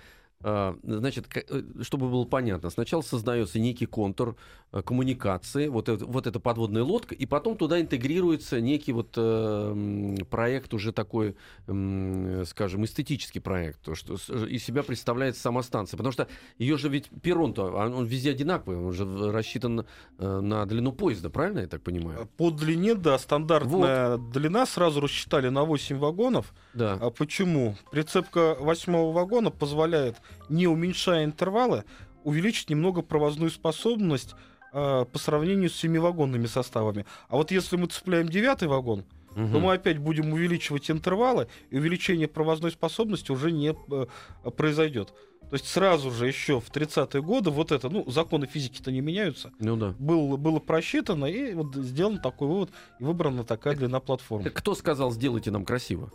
А, 0.44 0.76
Значит, 0.84 1.26
э, 1.36 1.62
чтобы 1.82 2.10
было 2.10 2.26
понятно, 2.26 2.70
сначала 2.70 3.02
создается 3.02 3.58
некий 3.60 3.86
контур 3.86 4.36
э, 4.74 4.82
коммуникации, 4.82 5.68
вот, 5.70 5.88
это, 5.90 6.06
вот 6.06 6.28
эта 6.28 6.40
подводная 6.40 6.84
лодка, 6.84 7.16
и 7.16 7.26
потом 7.26 7.58
туда 7.58 7.80
интегрируется 7.80 8.60
некий 8.62 8.92
вот 8.92 9.14
э, 9.18 10.16
проект 10.30 10.74
уже 10.74 10.92
такой, 10.92 11.36
м, 11.68 12.46
скажем, 12.46 12.84
эстетический 12.86 13.40
проект, 13.42 13.82
то, 13.82 13.96
что 13.96 14.18
с- 14.18 14.30
из 14.30 14.64
себя 14.64 14.84
представляет 14.84 15.38
сама 15.38 15.64
станция, 15.64 15.98
потому 15.98 16.12
что 16.12 16.28
ее 16.58 16.78
же 16.78 16.90
ведь 16.90 17.10
перрон-то, 17.22 17.66
он 17.72 17.94
он 17.96 18.06
везде 18.06 18.32
одинаковый, 18.32 18.78
он 18.78 18.94
же 18.94 19.06
рассчитан 19.32 19.86
э, 20.20 20.40
на 20.42 20.66
длину 20.66 20.92
поезда, 20.92 21.30
правильно 21.30 21.60
я 21.60 21.68
так 21.68 21.82
понимаю? 21.82 22.28
По 22.38 22.52
длине, 22.52 22.96
да, 22.96 23.18
стандартная 23.18 24.18
длина 24.18 24.66
сразу 24.66 25.00
рассчитали 25.02 25.50
на 25.50 25.64
8 25.64 25.98
вагонов. 25.98 26.54
Да. 26.74 26.98
А 27.02 27.10
почему? 27.10 27.76
Прицепка 27.92 28.56
восьмого 28.60 29.14
вагона 29.14 29.50
позволяет, 29.50 30.18
не 30.50 30.68
уменьшая 30.68 31.26
интервалы, 31.26 31.84
увеличить 32.24 32.70
немного 32.70 33.02
провозную 33.02 33.52
способность 33.52 34.36
а, 34.74 35.06
по 35.06 35.18
сравнению 35.20 35.70
с 35.70 35.76
семивагонными 35.76 36.48
составами. 36.48 37.06
А 37.30 37.38
вот 37.38 37.52
если 37.52 37.78
мы 37.78 37.88
цепляем 37.88 38.28
девятый 38.30 38.68
вагон, 38.68 39.04
то 39.34 39.42
Мгм. 39.42 39.60
мы 39.62 39.74
опять 39.74 39.98
будем 39.98 40.32
увеличивать 40.32 40.90
интервалы, 40.90 41.48
и 41.70 41.78
увеличение 41.78 42.28
провозной 42.28 42.72
способности 42.72 43.32
уже 43.32 43.52
не 43.52 43.76
э, 43.92 44.06
произойдет. 44.52 45.14
То 45.50 45.56
есть 45.58 45.68
сразу 45.68 46.10
же 46.10 46.26
еще 46.26 46.60
в 46.60 46.72
30-е 46.72 47.22
годы 47.22 47.52
вот 47.52 47.72
это, 47.72 47.90
ну, 47.90 48.10
законы 48.10 48.48
физики-то 48.48 48.92
не 48.92 49.02
меняются, 49.02 49.52
Ну 49.60 49.76
да. 49.76 49.94
было, 50.00 50.38
было 50.38 50.60
просчитано, 50.60 51.26
и 51.26 51.54
вот 51.54 51.76
сделан 51.76 52.18
такой 52.20 52.48
вывод, 52.48 52.70
и 53.00 53.04
выбрана 53.04 53.44
такая 53.44 53.76
длина 53.76 54.00
платформы. 54.00 54.50
Кто 54.50 54.74
сказал, 54.74 55.12
сделайте 55.12 55.52
нам 55.52 55.66
красиво? 55.66 56.12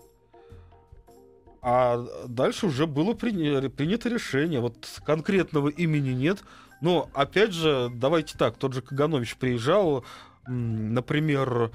А 1.62 2.06
дальше 2.26 2.66
уже 2.66 2.86
было 2.86 3.12
приня- 3.12 3.68
принято 3.68 4.08
решение. 4.08 4.60
Вот 4.60 4.88
конкретного 5.04 5.68
имени 5.68 6.10
нет. 6.10 6.42
Но, 6.80 7.10
опять 7.12 7.52
же, 7.52 7.90
давайте 7.94 8.38
так, 8.38 8.56
тот 8.56 8.72
же 8.72 8.80
Каганович 8.80 9.36
приезжал, 9.36 10.04
например, 10.46 11.70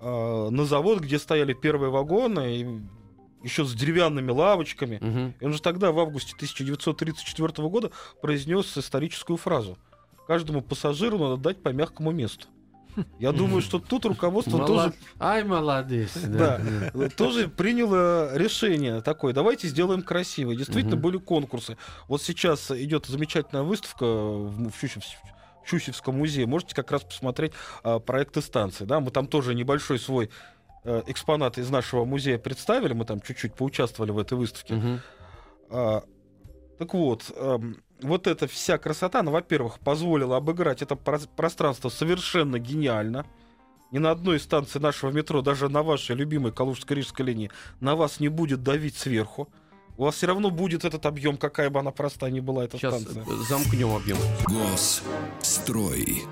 э, 0.00 0.48
на 0.50 0.64
завод, 0.66 1.00
где 1.00 1.18
стояли 1.18 1.54
первые 1.54 1.90
вагоны, 1.90 2.56
и 2.56 2.80
еще 3.42 3.64
с 3.64 3.72
деревянными 3.74 4.30
лавочками. 4.30 4.98
Мгм. 5.00 5.34
И 5.40 5.44
он 5.44 5.52
же 5.52 5.62
тогда, 5.62 5.90
в 5.92 5.98
августе 5.98 6.34
1934 6.36 7.68
года, 7.68 7.90
произнес 8.20 8.76
историческую 8.76 9.36
фразу. 9.36 9.78
Каждому 10.26 10.60
пассажиру 10.60 11.18
надо 11.18 11.36
дать 11.36 11.62
по 11.62 11.70
мягкому 11.70 12.12
месту. 12.12 12.46
Я 13.18 13.32
думаю, 13.32 13.62
что 13.62 13.78
тут 13.78 14.04
руководство 14.04 14.58
Мала- 14.58 14.66
тоже 14.66 14.94
Ай, 15.18 15.44
молодец. 15.44 16.12
Да. 16.16 16.60
тоже 17.16 17.48
приняло 17.48 18.36
решение 18.36 19.00
такое. 19.00 19.32
Давайте 19.32 19.68
сделаем 19.68 20.02
красиво. 20.02 20.54
Действительно, 20.54 20.96
Мгм. 20.96 21.02
были 21.02 21.16
конкурсы. 21.18 21.76
Вот 22.08 22.22
сейчас 22.22 22.70
идет 22.70 23.06
замечательная 23.06 23.62
выставка 23.62 24.04
в 24.04 24.70
в 24.70 24.74
Щучев- 24.82 25.02
в 25.64 25.68
Щучевском 25.68 26.18
музее. 26.18 26.46
Можете 26.46 26.74
как 26.74 26.90
раз 26.92 27.02
посмотреть 27.04 27.52
а, 27.84 27.98
проекты 28.00 28.42
станции. 28.42 28.84
Да? 28.84 29.00
Мы 29.00 29.10
там 29.10 29.26
тоже 29.26 29.54
небольшой 29.54 29.98
свой 29.98 30.30
э, 30.84 31.02
экспонат 31.06 31.58
из 31.58 31.70
нашего 31.70 32.04
музея 32.04 32.38
представили. 32.38 32.92
Мы 32.92 33.04
там 33.04 33.20
чуть-чуть 33.20 33.54
поучаствовали 33.54 34.10
в 34.10 34.18
этой 34.18 34.36
выставке. 34.36 35.00
А, 35.70 36.02
так 36.78 36.92
вот, 36.94 37.30
эм, 37.36 37.76
вот 38.02 38.26
эта 38.26 38.46
вся 38.46 38.78
красота, 38.78 39.20
она, 39.20 39.30
во-первых, 39.30 39.78
позволила 39.80 40.36
обыграть 40.36 40.82
это 40.82 40.94
прос- 40.94 41.28
пространство 41.36 41.88
совершенно 41.88 42.58
гениально. 42.58 43.24
Ни 43.90 43.98
на 43.98 44.10
одной 44.10 44.38
из 44.38 44.42
станций 44.44 44.80
нашего 44.80 45.10
метро, 45.10 45.42
даже 45.42 45.68
на 45.68 45.82
вашей 45.82 46.16
любимой 46.16 46.50
Калужско-Рижской 46.52 47.24
линии, 47.24 47.50
на 47.80 47.94
вас 47.94 48.20
не 48.20 48.28
будет 48.28 48.62
давить 48.62 48.96
сверху. 48.96 49.48
У 49.98 50.04
вас 50.04 50.14
все 50.14 50.26
равно 50.26 50.50
будет 50.50 50.84
этот 50.86 51.04
объем, 51.04 51.36
какая 51.36 51.68
бы 51.68 51.78
она 51.78 51.90
простая 51.90 52.30
ни 52.30 52.40
была, 52.40 52.64
эта 52.64 52.78
Сейчас 52.78 53.00
станция. 53.02 53.22
э, 53.24 53.26
замкнем 53.48 53.94
объем. 53.94 54.16
Госстрой. 54.46 56.22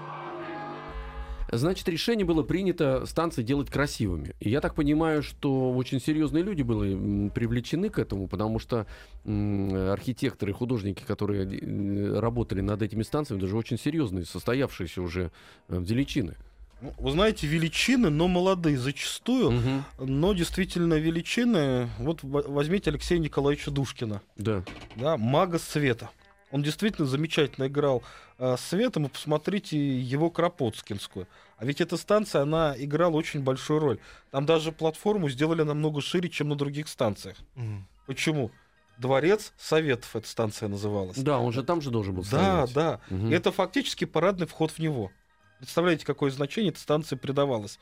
Значит, 1.53 1.89
решение 1.89 2.25
было 2.25 2.43
принято 2.43 3.05
станции 3.07 3.43
делать 3.43 3.71
красивыми. 3.71 4.35
И 4.41 4.51
я 4.51 4.61
так 4.61 4.75
понимаю, 4.75 5.23
что 5.23 5.73
очень 5.73 6.01
серьезные 6.01 6.45
люди 6.45 6.63
были 6.63 7.29
привлечены 7.31 7.91
к 7.91 7.99
этому, 7.99 8.29
потому 8.29 8.59
что 8.59 8.87
архитекторы, 9.25 10.53
художники, 10.53 11.03
которые 11.03 11.45
э, 11.45 12.19
работали 12.19 12.61
над 12.61 12.83
этими 12.83 13.03
станциями, 13.03 13.41
даже 13.41 13.57
очень 13.57 13.79
серьезные, 13.79 14.25
состоявшиеся 14.25 15.03
уже 15.03 15.31
э, 15.69 15.79
величины. 15.81 16.37
Ну, 16.81 16.95
Вы 16.99 17.11
знаете, 17.13 17.47
величины, 17.47 18.09
но 18.09 18.27
молодые 18.27 18.79
зачастую. 18.79 19.51
Мгм. 19.51 19.85
Но 19.99 20.33
действительно 20.33 20.95
величины. 20.95 21.91
Вот 21.99 22.21
возьмите 22.23 22.91
Алексея 22.91 23.19
Николаевича 23.19 23.71
Душкина. 23.71 24.23
Да. 24.37 24.65
да, 24.97 25.17
мага 25.19 25.59
света. 25.59 26.11
Он 26.51 26.63
действительно 26.63 27.07
замечательно 27.07 27.67
играл 27.69 28.03
э, 28.39 28.57
светом, 28.59 29.07
и 29.07 29.09
посмотрите 29.09 29.79
его 30.01 30.31
Кропоткинскую. 30.31 31.29
А 31.57 31.65
ведь 31.65 31.81
эта 31.81 31.97
станция, 31.97 32.43
она 32.43 32.75
играла 32.77 33.13
очень 33.17 33.41
большую 33.43 33.79
роль. 33.81 33.99
Там 34.31 34.47
даже 34.47 34.73
платформу 34.73 35.29
сделали 35.29 35.63
намного 35.63 36.01
шире, 36.01 36.29
чем 36.29 36.49
на 36.49 36.57
других 36.57 36.89
станциях. 36.89 37.37
М. 37.55 37.87
Почему? 38.07 38.51
Дворец 38.99 39.53
Советов 39.57 40.15
эта 40.17 40.29
станция 40.29 40.69
называлась. 40.69 41.17
Да, 41.19 41.39
он 41.39 41.53
же 41.53 41.63
там 41.63 41.81
же 41.81 41.91
должен 41.91 42.15
был 42.15 42.23
Да, 42.25 42.67
стоять. 42.67 42.75
да. 42.75 43.01
Мгм. 43.09 43.33
Это 43.33 43.53
фактически 43.53 44.05
парадный 44.05 44.47
вход 44.47 44.73
в 44.73 44.79
него. 44.79 45.11
Представляете, 45.59 46.05
какое 46.05 46.31
значение 46.31 46.71
этой 46.71 46.81
станции 46.81 47.17
придавалось. 47.17 47.79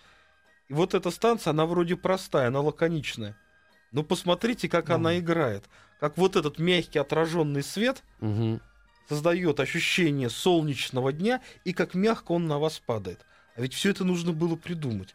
И 0.68 0.74
вот 0.74 0.94
эта 0.94 1.10
станция, 1.10 1.52
она 1.52 1.64
вроде 1.64 1.96
простая, 1.96 2.48
она 2.48 2.60
лаконичная. 2.60 3.36
Но 3.92 4.02
посмотрите, 4.02 4.68
как 4.68 4.90
она 4.90 5.18
играет. 5.18 5.64
Как 6.00 6.16
вот 6.16 6.36
этот 6.36 6.58
мягкий 6.58 6.98
отраженный 6.98 7.62
свет 7.62 8.02
Мгм. 8.20 8.60
создает 9.08 9.58
ощущение 9.60 10.30
солнечного 10.30 11.12
дня, 11.12 11.40
и 11.64 11.72
как 11.72 11.94
мягко 11.94 12.32
он 12.32 12.46
на 12.46 12.58
вас 12.58 12.78
падает. 12.78 13.20
А 13.56 13.62
ведь 13.62 13.74
все 13.74 13.90
это 13.90 14.04
нужно 14.04 14.32
было 14.32 14.54
придумать. 14.56 15.14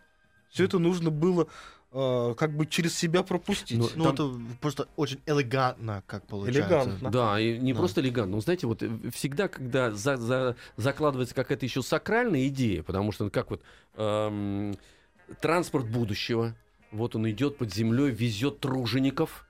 Все 0.49 0.65
это 0.65 0.79
нужно 0.79 1.09
было 1.09 1.47
э, 1.95 2.33
как 2.39 2.55
бы 2.57 2.65
через 2.65 2.97
себя 2.97 3.21
пропустить. 3.21 3.77
Ну, 3.77 3.87
Ну, 3.95 4.11
это 4.11 4.31
просто 4.59 4.87
очень 4.95 5.19
элегантно, 5.27 6.03
как 6.07 6.25
получается. 6.25 6.61
Элегантно. 6.61 7.11
Да, 7.11 7.39
и 7.39 7.59
не 7.59 7.71
Да. 7.73 7.79
просто 7.79 8.01
элегантно. 8.01 8.37
Но 8.37 8.41
знаете, 8.41 8.65
вот 8.65 8.81
э, 8.81 8.89
всегда, 9.13 9.47
когда 9.47 9.91
за- 9.91 10.17
за- 10.17 10.55
закладывается 10.75 11.35
какая-то 11.35 11.65
еще 11.67 11.83
сакральная 11.83 12.47
идея, 12.47 12.81
потому 12.81 13.11
что 13.11 13.25
ну, 13.25 13.29
как 13.29 13.51
вот 13.51 13.61
эм, 13.95 14.75
транспорт 15.39 15.87
будущего, 15.87 16.55
вот 16.91 17.15
он 17.15 17.29
идет 17.29 17.57
под 17.59 17.71
землей, 17.71 18.09
везет 18.09 18.59
тружеников. 18.59 19.45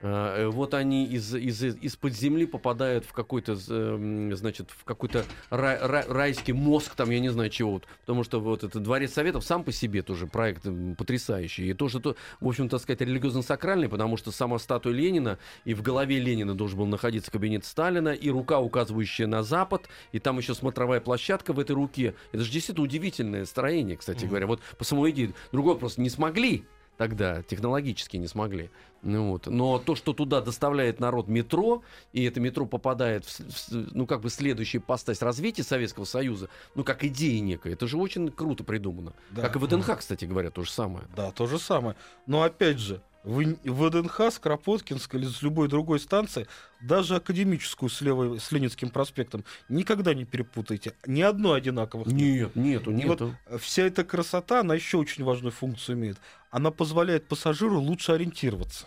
Э, 0.00 0.46
Вот 0.48 0.74
они 0.74 1.04
из, 1.06 1.34
из, 1.34 1.62
из-под 1.62 2.12
земли 2.14 2.46
попадают 2.46 3.04
в 3.04 3.12
какой-то, 3.12 3.56
эм, 3.68 4.34
значит, 4.36 4.70
в 4.70 4.84
какой-то 4.84 5.24
рай- 5.50 5.78
рай- 5.80 6.06
райский 6.08 6.52
мозг, 6.52 6.94
там, 6.94 7.10
я 7.10 7.20
не 7.20 7.28
знаю 7.30 7.50
чего. 7.50 7.72
вот. 7.72 7.86
Потому 8.00 8.24
что 8.24 8.40
вот 8.40 8.64
этот 8.64 8.82
Дворец 8.82 9.12
Советов 9.12 9.44
сам 9.44 9.64
по 9.64 9.72
себе 9.72 10.02
тоже 10.02 10.26
проект 10.26 10.66
м, 10.66 10.94
потрясающий. 10.96 11.70
И 11.70 11.74
тоже, 11.74 12.00
то, 12.00 12.16
в 12.40 12.48
общем, 12.48 12.68
так 12.68 12.80
сказать, 12.80 13.00
религиозно-сакральный, 13.00 13.88
потому 13.88 14.16
что 14.16 14.30
сама 14.30 14.58
статуя 14.58 14.92
Ленина, 14.92 15.38
и 15.64 15.74
в 15.74 15.82
голове 15.82 16.18
Ленина 16.18 16.54
должен 16.54 16.78
был 16.78 16.86
находиться 16.86 17.30
кабинет 17.30 17.64
Сталина, 17.64 18.10
и 18.10 18.30
рука, 18.30 18.60
указывающая 18.60 19.26
на 19.26 19.42
запад, 19.42 19.88
и 20.12 20.18
там 20.18 20.38
еще 20.38 20.54
смотровая 20.54 21.00
площадка 21.00 21.52
в 21.52 21.58
этой 21.58 21.72
руке. 21.72 22.14
Это 22.32 22.42
же 22.44 22.50
действительно 22.50 22.84
удивительное 22.84 23.44
строение, 23.44 23.96
кстати 23.96 24.24
говоря. 24.26 24.46
Вот 24.46 24.60
по 24.78 24.84
самой 24.84 25.10
идее. 25.10 25.32
Другой 25.52 25.74
вопрос, 25.74 25.98
не 25.98 26.10
смогли 26.10 26.64
тогда, 26.96 27.42
технологически 27.42 28.16
не 28.16 28.26
смогли. 28.26 28.70
Ну, 29.02 29.30
вот. 29.30 29.46
Но 29.46 29.78
то, 29.78 29.94
что 29.94 30.12
туда 30.12 30.40
доставляет 30.40 30.98
народ 31.00 31.28
метро, 31.28 31.82
и 32.12 32.24
это 32.24 32.40
метро 32.40 32.66
попадает 32.66 33.24
в, 33.24 33.38
в 33.38 33.94
ну, 33.94 34.06
как 34.06 34.20
бы 34.20 34.30
следующую 34.30 34.80
постась 34.80 35.22
развития 35.22 35.62
Советского 35.62 36.04
Союза, 36.04 36.48
ну, 36.74 36.82
как 36.82 37.04
идея 37.04 37.40
некая, 37.40 37.74
это 37.74 37.86
же 37.86 37.98
очень 37.98 38.30
круто 38.30 38.64
придумано. 38.64 39.12
Да. 39.30 39.42
Как 39.42 39.56
и 39.56 39.58
в 39.58 39.64
ВДНХ, 39.64 39.98
кстати 39.98 40.24
говоря, 40.24 40.50
то 40.50 40.62
же 40.62 40.70
самое. 40.70 41.06
Да, 41.14 41.30
то 41.30 41.46
же 41.46 41.58
самое. 41.58 41.96
Но 42.26 42.42
опять 42.42 42.78
же, 42.78 43.00
в 43.26 43.42
ВДНХ 43.64 44.20
с 44.20 44.38
Кропоткинской 44.38 45.20
или 45.20 45.26
с 45.26 45.42
любой 45.42 45.68
другой 45.68 45.98
станции, 45.98 46.46
даже 46.80 47.16
академическую 47.16 47.90
с, 47.90 48.00
левой, 48.00 48.38
с 48.38 48.52
Ленинским 48.52 48.88
проспектом, 48.88 49.44
никогда 49.68 50.14
не 50.14 50.24
перепутайте. 50.24 50.92
Ни 51.06 51.22
одной 51.22 51.58
одинаковых 51.58 52.06
нет. 52.06 52.54
Нет, 52.54 52.56
нету, 52.56 52.92
И 52.92 53.04
вот 53.04 53.20
нету. 53.20 53.36
вся 53.58 53.82
эта 53.82 54.04
красота, 54.04 54.60
она 54.60 54.76
еще 54.76 54.96
очень 54.98 55.24
важную 55.24 55.50
функцию 55.52 55.96
имеет. 55.96 56.18
Она 56.50 56.70
позволяет 56.70 57.26
пассажиру 57.26 57.80
лучше 57.80 58.12
ориентироваться. 58.12 58.86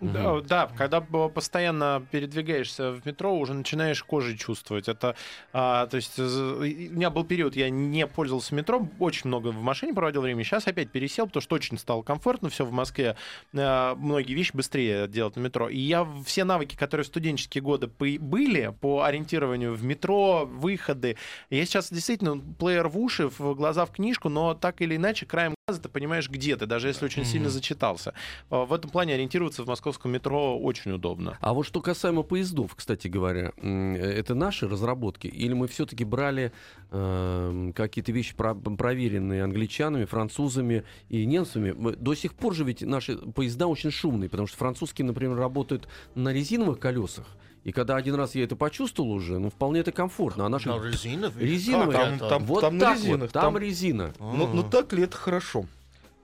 Да, 0.00 0.40
да, 0.42 0.70
когда 0.76 1.00
постоянно 1.00 2.06
передвигаешься 2.10 2.92
в 2.92 3.06
метро, 3.06 3.34
уже 3.34 3.54
начинаешь 3.54 4.02
кожей 4.04 4.36
чувствовать. 4.36 4.88
Это, 4.88 5.16
а, 5.52 5.86
то 5.86 5.96
есть, 5.96 6.18
у 6.18 6.22
меня 6.22 7.08
был 7.10 7.24
период, 7.24 7.56
я 7.56 7.70
не 7.70 8.06
пользовался 8.06 8.54
метро, 8.54 8.86
очень 8.98 9.28
много 9.28 9.48
в 9.48 9.62
машине 9.62 9.94
проводил 9.94 10.20
время. 10.20 10.44
Сейчас 10.44 10.66
опять 10.66 10.90
пересел, 10.90 11.26
потому 11.26 11.40
что 11.40 11.54
очень 11.54 11.78
стало 11.78 12.02
комфортно, 12.02 12.50
все 12.50 12.64
в 12.66 12.72
Москве, 12.72 13.16
а, 13.54 13.94
многие 13.94 14.34
вещи 14.34 14.54
быстрее 14.54 15.08
делать 15.08 15.36
на 15.36 15.40
метро. 15.40 15.68
И 15.68 15.78
я 15.78 16.06
все 16.24 16.44
навыки, 16.44 16.76
которые 16.76 17.04
в 17.04 17.08
студенческие 17.08 17.62
годы 17.62 17.88
были 17.98 18.74
по 18.80 19.02
ориентированию 19.02 19.74
в 19.74 19.82
метро, 19.82 20.46
выходы, 20.46 21.16
я 21.48 21.64
сейчас 21.64 21.90
действительно 21.90 22.38
плеер 22.58 22.88
в 22.88 22.98
уши, 22.98 23.28
в 23.28 23.54
глаза 23.54 23.86
в 23.86 23.92
книжку, 23.92 24.28
но 24.28 24.54
так 24.54 24.82
или 24.82 24.96
иначе 24.96 25.24
краем 25.26 25.55
ты 25.66 25.88
понимаешь, 25.88 26.30
где 26.30 26.54
ты, 26.56 26.64
даже 26.66 26.86
если 26.86 27.04
очень 27.04 27.24
сильно 27.24 27.50
зачитался. 27.50 28.14
А, 28.50 28.64
В 28.66 28.72
этом 28.72 28.88
плане 28.88 29.14
ориентироваться 29.14 29.64
в 29.64 29.66
московском 29.66 30.12
метро 30.12 30.56
очень 30.56 30.92
удобно. 30.92 31.38
А 31.40 31.52
вот 31.52 31.64
что 31.66 31.80
касаемо 31.80 32.22
поездов, 32.22 32.76
кстати 32.76 33.08
говоря, 33.08 33.50
это 33.60 34.36
наши 34.36 34.68
разработки? 34.68 35.26
Или 35.26 35.54
мы 35.54 35.66
все-таки 35.66 36.04
брали 36.04 36.52
эм, 36.92 37.72
какие-то 37.72 38.12
вещи, 38.12 38.36
про- 38.36 38.54
проверенные 38.54 39.42
англичанами, 39.42 40.04
французами 40.04 40.84
и 41.08 41.26
немцами? 41.26 41.72
Мы- 41.72 41.96
До 41.96 42.14
сих 42.14 42.34
пор 42.34 42.54
же 42.54 42.62
ведь 42.62 42.82
наши 42.82 43.16
поезда 43.16 43.66
очень 43.66 43.90
шумные, 43.90 44.30
потому 44.30 44.46
что 44.46 44.56
французские, 44.58 45.04
например, 45.04 45.36
работают 45.36 45.88
на 46.14 46.32
резиновых 46.32 46.78
колесах. 46.78 47.26
И 47.66 47.72
когда 47.72 47.96
один 47.96 48.14
раз 48.14 48.36
я 48.36 48.44
это 48.44 48.54
почувствовал 48.54 49.10
уже, 49.10 49.40
ну, 49.40 49.50
вполне 49.50 49.80
это 49.80 49.90
комфортно. 49.90 50.46
А 50.46 50.48
наши 50.48 50.68
На 50.68 50.76
резиновых? 50.80 51.36
резиновые, 51.36 51.98
Как 51.98 52.18
Там- 52.20 52.28
там- 52.28 52.44
вот 52.44 52.62
на 52.72 52.78
так 52.78 52.94
резинах, 52.96 53.20
вот, 53.22 53.32
там, 53.32 53.42
там- 53.42 53.58
резина. 53.58 54.12
Но, 54.20 54.46
но 54.46 54.62
так 54.62 54.92
ли 54.92 55.02
это 55.02 55.16
хорошо? 55.16 55.66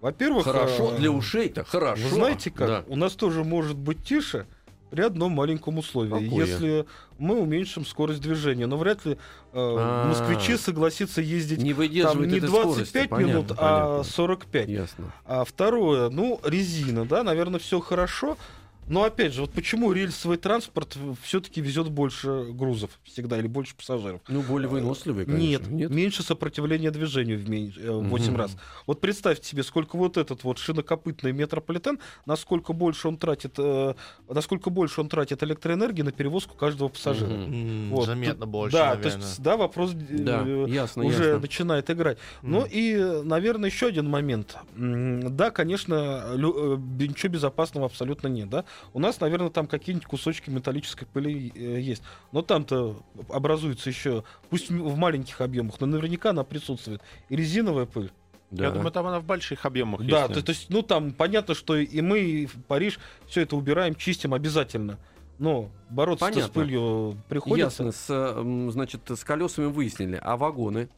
Во-первых, 0.01 0.45
Хорошо, 0.45 0.93
э, 0.95 0.99
для 0.99 1.11
ушей-то 1.11 1.65
хорошо. 1.65 2.01
Вы 2.05 2.11
знаете 2.11 2.53
как? 2.53 2.69
Да. 2.69 2.85
У 2.87 2.95
нас 2.95 3.15
тоже 3.15 3.43
может 3.43 3.77
быть 3.77 4.05
тише 4.05 4.47
при 4.93 5.01
одном 5.03 5.33
маленьком 5.33 5.79
условии. 5.79 6.11
Какое? 6.29 6.47
Если 6.47 6.87
мы 7.19 7.41
уменьшим 7.41 7.85
скорость 7.87 8.21
движения. 8.21 8.67
Но 8.67 8.77
вряд 8.77 9.05
ли 9.05 9.15
э, 9.15 9.17
А. 9.55 10.07
москвичи 10.09 10.57
согласятся 10.57 11.21
ездить 11.21 11.59
Не 11.61 11.73
там 11.75 12.23
не 12.23 12.37
этой 12.39 12.41
25 12.49 13.07
скорости. 13.09 13.27
минут, 13.29 13.47
Понятно, 13.49 13.57
а 13.59 13.81
понятно. 13.87 14.05
45. 14.13 14.69
Ясно. 14.69 15.13
А 15.27 15.45
второе, 15.45 16.09
ну, 16.09 16.41
резина, 16.45 17.05
да, 17.05 17.25
наверное, 17.25 17.59
все 17.59 17.81
хорошо. 17.81 18.37
Но 18.89 19.05
опять 19.05 19.33
же, 19.33 19.43
вот 19.43 19.53
почему 19.53 19.93
рельсовый 19.93 20.39
транспорт 20.39 20.97
все-таки 21.23 21.61
везет 21.61 21.89
больше 21.89 22.47
грузов 22.51 22.91
всегда 23.05 23.39
или 23.39 23.47
больше 23.47 23.75
пассажиров? 23.77 24.21
Ну, 24.29 24.43
более 24.43 24.69
выносливый, 24.69 25.25
конечно. 25.25 25.67
Нет, 25.71 25.89
меньше 25.91 26.23
сопротивления 26.23 26.91
движению 26.91 27.39
в, 27.39 27.49
мен- 27.49 27.73
э, 27.79 27.91
в 27.91 28.09
8 28.09 28.33
Мгм. 28.33 28.37
раз. 28.37 28.57
Вот 28.87 29.01
представьте 29.01 29.47
себе, 29.49 29.63
сколько 29.63 29.97
вот 29.97 30.17
этот 30.17 30.43
вот 30.45 30.59
шинокопытный 30.59 31.33
метрополитен, 31.33 32.01
насколько 32.27 32.73
больше 32.73 33.07
он 33.09 33.17
тратит, 33.19 33.55
э, 33.59 33.95
насколько 34.29 34.69
больше 34.69 35.01
он 35.01 35.09
тратит 35.09 35.43
электроэнергии 35.45 36.03
на 36.03 36.13
перевозку 36.13 36.55
каждого 36.57 36.89
пассажира. 36.89 37.31
М, 37.31 37.89
Вот, 37.91 38.07
Заметно 38.07 38.47
больше, 38.47 38.77
да, 38.77 38.95
наверное. 38.95 39.13
то 39.13 39.19
есть, 39.27 39.43
да, 39.43 39.57
вопрос 39.57 39.93
э, 39.95 40.17
Да, 40.19 40.43
ясно, 40.67 41.05
уже 41.05 41.25
ясно. 41.25 41.39
начинает 41.41 41.89
играть. 41.89 42.19
Ну 42.43 42.67
и, 42.69 42.93
э, 42.95 43.23
наверное, 43.23 43.71
еще 43.71 43.87
один 43.87 44.09
момент. 44.11 44.57
Да, 44.77 45.51
конечно, 45.51 46.25
э, 46.35 46.37
ничего 46.37 47.33
безопасного 47.33 47.87
абсолютно 47.87 48.27
нет, 48.27 48.51
да. 48.51 48.65
У 48.93 48.99
нас, 48.99 49.21
наверное, 49.21 49.51
там 49.51 49.67
какие-нибудь 49.67 50.07
кусочки 50.07 50.51
металлической 50.51 51.07
пыли 51.07 51.53
э, 51.55 51.81
есть. 51.81 52.03
Но 52.33 52.43
там-то 52.43 53.03
образуется 53.29 53.91
еще, 53.91 54.25
пусть 54.51 54.71
в 54.71 54.97
маленьких 54.97 55.41
объемах, 55.41 55.81
но 55.81 55.87
наверняка 55.87 56.31
она 56.31 56.45
присутствует. 56.45 57.03
И 57.29 57.37
резиновая 57.37 57.87
пыль. 57.87 58.11
Да. 58.51 58.65
Я 58.67 58.71
думаю, 58.71 58.93
там 58.93 59.07
она 59.07 59.19
в 59.19 59.25
больших 59.25 59.65
объемах 59.65 60.03
Да, 60.07 60.25
есть. 60.25 60.35
то, 60.35 60.43
то 60.43 60.51
есть, 60.51 60.69
ну 60.69 60.83
там 60.83 61.13
понятно, 61.13 61.55
что 61.55 61.75
и 61.75 62.01
мы, 62.03 62.21
и 62.21 62.47
в 62.47 62.63
Париж 62.65 62.99
все 63.27 63.41
это 63.41 63.57
убираем, 63.57 63.95
чистим 63.95 64.35
обязательно. 64.35 64.99
Но 65.39 65.71
бороться 65.89 66.31
с 66.31 66.49
пылью 66.51 67.17
приходится. 67.29 67.85
Ясно, 67.85 67.93
с, 67.93 68.73
значит, 68.73 69.01
с 69.11 69.25
колесами 69.25 69.67
выяснили. 69.67 70.21
А 70.23 70.37
вагоны? 70.37 70.89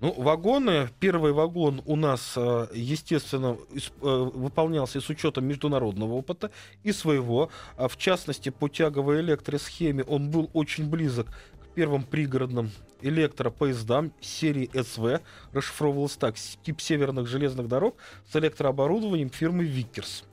Ну, 0.00 0.12
вагоны, 0.12 0.88
первый 0.98 1.32
вагон 1.32 1.80
у 1.86 1.96
нас, 1.96 2.34
э, 2.36 2.66
естественно, 2.74 3.56
э, 3.72 4.30
выполнялся 4.34 5.00
с 5.00 5.08
учетом 5.08 5.46
международного 5.46 6.14
опыта 6.14 6.50
и 6.82 6.92
своего. 6.92 7.48
А 7.76 7.88
В 7.88 7.96
частности, 7.96 8.50
по 8.50 8.68
тяговой 8.68 9.20
электросхеме 9.20 10.02
он 10.04 10.30
был 10.30 10.50
очень 10.52 10.90
близок 10.90 11.28
к 11.28 11.74
первым 11.74 12.02
пригородным 12.02 12.70
электропоездам 13.02 14.12
серии 14.20 14.68
СВ. 14.74 15.20
Расшифровывалось 15.52 16.16
так. 16.16 16.34
Тип 16.62 16.80
северных 16.80 17.26
железных 17.28 17.68
дорог 17.68 17.96
с 18.30 18.36
электрооборудованием 18.36 19.30
фирмы 19.30 19.64
Викерс. 19.64 20.24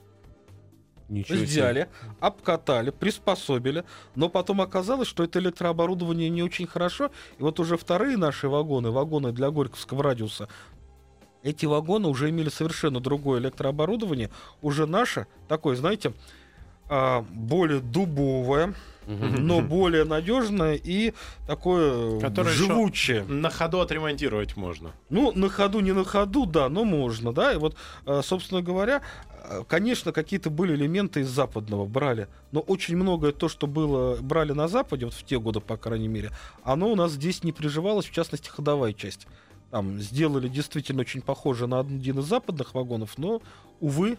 Ничего 1.12 1.36
себе. 1.36 1.46
Взяли, 1.46 1.88
обкатали, 2.20 2.90
приспособили, 2.90 3.84
но 4.14 4.30
потом 4.30 4.62
оказалось, 4.62 5.08
что 5.08 5.22
это 5.22 5.38
электрооборудование 5.40 6.30
не 6.30 6.42
очень 6.42 6.66
хорошо. 6.66 7.10
И 7.38 7.42
вот 7.42 7.60
уже 7.60 7.76
вторые 7.76 8.16
наши 8.16 8.48
вагоны, 8.48 8.90
вагоны 8.90 9.30
для 9.30 9.50
Горьковского 9.50 10.02
радиуса, 10.02 10.48
эти 11.42 11.66
вагоны 11.66 12.08
уже 12.08 12.30
имели 12.30 12.48
совершенно 12.48 12.98
другое 12.98 13.40
электрооборудование. 13.40 14.30
Уже 14.62 14.86
наше, 14.86 15.26
такое, 15.48 15.76
знаете, 15.76 16.14
а, 16.94 17.24
более 17.30 17.80
дубовое, 17.80 18.74
но 19.06 19.62
более 19.62 20.04
надежное 20.04 20.74
и 20.74 21.14
такое 21.46 22.20
Которое 22.20 22.50
живучее. 22.50 23.24
На 23.24 23.48
ходу 23.48 23.80
отремонтировать 23.80 24.58
можно. 24.58 24.92
Ну, 25.08 25.32
на 25.32 25.48
ходу, 25.48 25.80
не 25.80 25.92
на 25.92 26.04
ходу, 26.04 26.44
да, 26.44 26.68
но 26.68 26.84
можно, 26.84 27.32
да. 27.32 27.54
И 27.54 27.56
вот, 27.56 27.76
э, 28.04 28.20
собственно 28.22 28.60
говоря, 28.60 29.00
э, 29.42 29.62
конечно, 29.66 30.12
какие-то 30.12 30.50
были 30.50 30.74
элементы 30.74 31.20
из 31.20 31.30
западного 31.30 31.86
брали, 31.86 32.28
но 32.50 32.60
очень 32.60 32.96
многое 32.96 33.32
то, 33.32 33.48
что 33.48 33.66
было 33.66 34.16
брали 34.20 34.52
на 34.52 34.68
Западе, 34.68 35.06
вот 35.06 35.14
в 35.14 35.24
те 35.24 35.40
годы, 35.40 35.60
по 35.60 35.78
крайней 35.78 36.08
мере, 36.08 36.30
оно 36.62 36.92
у 36.92 36.94
нас 36.94 37.12
здесь 37.12 37.42
не 37.42 37.52
приживалось, 37.52 38.04
в 38.04 38.12
частности, 38.12 38.50
ходовая 38.50 38.92
часть. 38.92 39.26
Там 39.70 39.98
сделали 39.98 40.48
действительно 40.48 41.00
очень 41.00 41.22
похоже 41.22 41.66
на 41.66 41.80
один 41.80 42.18
из 42.18 42.26
западных 42.26 42.74
вагонов, 42.74 43.16
но, 43.16 43.40
увы, 43.80 44.18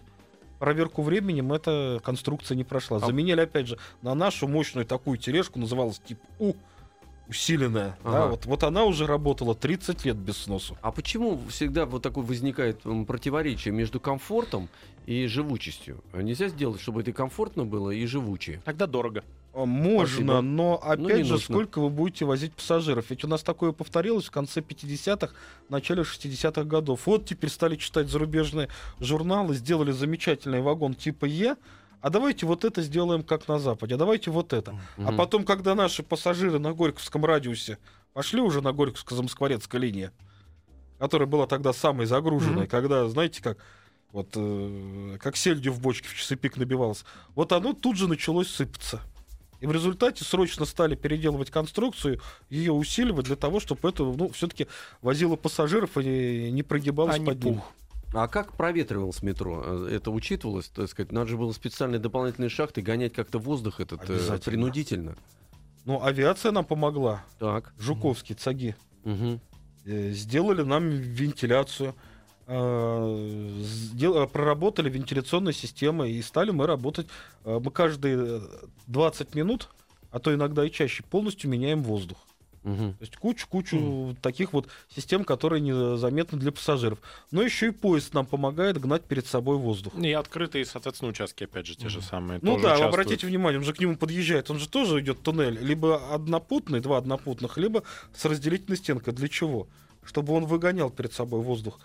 проверку 0.63 1.01
временем 1.01 1.51
эта 1.51 1.99
конструкция 2.05 2.55
не 2.55 2.63
прошла. 2.63 2.99
Заменили, 2.99 3.41
опять 3.41 3.67
же, 3.67 3.77
на 4.01 4.15
нашу 4.15 4.47
мощную 4.47 4.85
такую 4.85 5.17
тележку, 5.17 5.59
называлась 5.59 5.99
тип 5.99 6.17
У, 6.39 6.53
усиленная. 7.27 7.97
Да, 8.01 8.23
Ага. 8.23 8.27
вот, 8.27 8.45
вот 8.45 8.63
она 8.63 8.85
уже 8.85 9.05
работала 9.05 9.55
30 9.55 10.05
лет 10.05 10.15
без 10.15 10.37
сносу. 10.37 10.77
А 10.81 10.93
почему 10.93 11.37
всегда 11.49 11.85
вот 11.85 12.01
такое 12.01 12.23
возникает 12.23 12.79
противоречие 13.05 13.73
между 13.73 13.99
комфортом 13.99 14.69
и 15.05 15.27
живучестью? 15.27 16.01
А 16.13 16.21
Нельзя 16.21 16.47
сделать, 16.47 16.79
чтобы 16.79 17.01
это 17.01 17.09
и 17.09 17.13
комфортно 17.13 17.65
было, 17.65 17.91
и 17.91 18.05
живучее. 18.05 18.61
Тогда 18.63 18.87
дорого. 18.87 19.25
А, 19.53 19.65
Можно, 19.65 20.07
Спасибо. 20.07 20.41
но 20.41 20.75
опять 20.83 20.99
Ну, 20.99 21.09
же, 21.25 21.33
нужно. 21.33 21.37
сколько 21.39 21.79
вы 21.79 21.89
будете 21.89 22.25
возить 22.25 22.53
пассажиров? 22.53 23.09
Ведь 23.09 23.23
у 23.23 23.27
нас 23.27 23.43
такое 23.43 23.71
повторилось 23.71 24.25
в 24.25 24.31
конце 24.31 24.61
50-х, 24.61 25.33
начале 25.69 26.01
60-х 26.01 26.63
годов. 26.63 27.05
Вот 27.05 27.25
теперь 27.27 27.51
стали 27.51 27.75
читать 27.75 28.07
зарубежные 28.09 28.69
журналы, 28.99 29.53
сделали 29.53 29.91
замечательный 29.91 30.61
вагон 30.61 30.95
типа 30.95 31.25
Е, 31.25 31.55
а 32.01 32.09
давайте 32.09 32.47
вот 32.47 32.65
это 32.65 32.81
сделаем 32.81 33.21
как 33.23 33.47
на 33.47 33.59
Западе, 33.59 33.93
а 33.95 33.97
давайте 33.97 34.31
вот 34.31 34.53
это. 34.53 34.71
А 34.97 35.01
Мгм. 35.01 35.17
потом, 35.17 35.45
когда 35.45 35.75
наши 35.75 36.01
пассажиры 36.01 36.57
на 36.57 36.73
Горьковском 36.73 37.23
радиусе 37.23 37.77
пошли 38.13 38.41
уже 38.41 38.61
на 38.61 38.69
Горьковско-Замоскворецкая 38.69 39.77
линия, 39.79 40.11
которая 40.97 41.27
была 41.27 41.45
тогда 41.45 41.73
самой 41.73 42.07
загруженной, 42.07 42.63
Мгм. 42.63 42.67
когда, 42.69 43.07
знаете, 43.07 43.41
как 43.43 43.59
вот 44.11 44.29
э, 44.35 45.17
как 45.21 45.35
сельдью 45.37 45.73
в 45.73 45.79
бочке 45.79 46.07
в 46.07 46.15
часы 46.15 46.35
пик 46.35 46.57
набивалось, 46.57 47.05
вот 47.35 47.51
оно 47.51 47.73
тут 47.73 47.97
же 47.97 48.07
началось 48.07 48.47
сыпаться. 48.49 48.99
И 49.63 49.65
в 49.65 49.71
результате 49.71 50.25
срочно 50.25 50.65
стали 50.65 50.93
переделывать 50.93 51.49
конструкцию, 51.49 52.19
ее 52.49 52.73
усиливать 52.73 53.27
для 53.27 53.37
того, 53.37 53.61
чтобы 53.61 53.87
это, 53.87 54.03
ну, 54.03 54.27
все-таки 54.33 54.67
возило 55.01 55.37
пассажиров 55.37 55.97
и 55.97 56.51
не 56.51 56.63
прогибалось 56.63 57.15
А 57.15 57.17
не 57.17 57.25
под 57.25 57.43
ним. 57.45 57.53
пух. 57.55 57.71
А 58.13 58.27
как 58.27 58.51
проветривалось 58.57 59.23
метро? 59.23 59.63
Э, 59.65 59.87
Это 59.95 60.11
учитывалось, 60.11 60.67
так 60.67 60.89
сказать? 60.89 61.13
Надо 61.13 61.29
же 61.29 61.37
было 61.37 61.53
специальные 61.53 61.99
дополнительные 61.99 62.49
шахты 62.49 62.81
гонять 62.81 63.13
как-то 63.13 63.39
воздух 63.39 63.79
этот 63.79 64.01
э, 64.09 64.37
принудительно. 64.43 65.15
Ну, 65.85 66.03
авиация 66.03 66.51
нам 66.51 66.65
помогла. 66.65 67.23
Так. 67.39 67.73
Жуковские 67.79 68.35
цаги. 68.35 68.75
Э, 69.05 70.09
сделали 70.11 70.63
нам 70.63 70.89
вентиляцию, 70.89 71.95
проработали 74.27 74.89
вентиляционные 74.89 75.53
системы 75.53 76.11
и 76.11 76.21
стали 76.21 76.51
мы 76.51 76.67
работать. 76.67 77.07
э, 77.45 77.59
Мы 77.63 77.71
каждые 77.71 78.17
э, 78.19 78.41
20 78.87 79.35
минут, 79.35 79.69
а 80.11 80.19
то 80.19 80.33
иногда 80.33 80.65
и 80.65 80.71
чаще, 80.71 81.03
полностью 81.03 81.49
меняем 81.49 81.83
воздух. 81.83 82.17
Мгм. 82.63 82.93
То 82.93 83.01
есть 83.01 83.17
кучу-кучу 83.17 84.15
таких 84.21 84.53
вот 84.53 84.67
систем, 84.95 85.25
которые 85.25 85.59
незаметны 85.59 86.39
для 86.39 86.51
пассажиров. 86.51 86.99
Но 87.31 87.41
еще 87.41 87.67
и 87.67 87.71
поезд 87.71 88.13
нам 88.13 88.25
помогает 88.25 88.79
гнать 88.79 89.03
перед 89.03 89.27
собой 89.27 89.57
воздух. 89.57 89.93
И 89.95 90.11
открытые, 90.13 90.65
соответственно, 90.65 91.11
участки, 91.11 91.43
опять 91.43 91.65
же, 91.65 91.75
те 91.75 91.89
же 91.89 92.01
самые. 92.01 92.39
Ну 92.41 92.53
да, 92.53 92.67
участвуют. 92.69 92.93
обратите 92.93 93.27
внимание, 93.27 93.59
он 93.59 93.65
же 93.65 93.73
к 93.73 93.79
нему 93.79 93.97
подъезжает, 93.97 94.49
он 94.49 94.59
же 94.59 94.69
тоже 94.69 95.01
идет 95.01 95.21
туннель, 95.21 95.59
либо 95.59 96.13
однопутный, 96.13 96.79
два 96.79 96.97
однопутных, 96.99 97.57
либо 97.57 97.83
с 98.15 98.23
разделительной 98.23 98.77
стенкой. 98.77 99.13
Для 99.13 99.27
чего? 99.27 99.67
Чтобы 100.05 100.33
он 100.33 100.45
выгонял 100.45 100.89
перед 100.89 101.11
собой 101.11 101.41
воздух. 101.41 101.79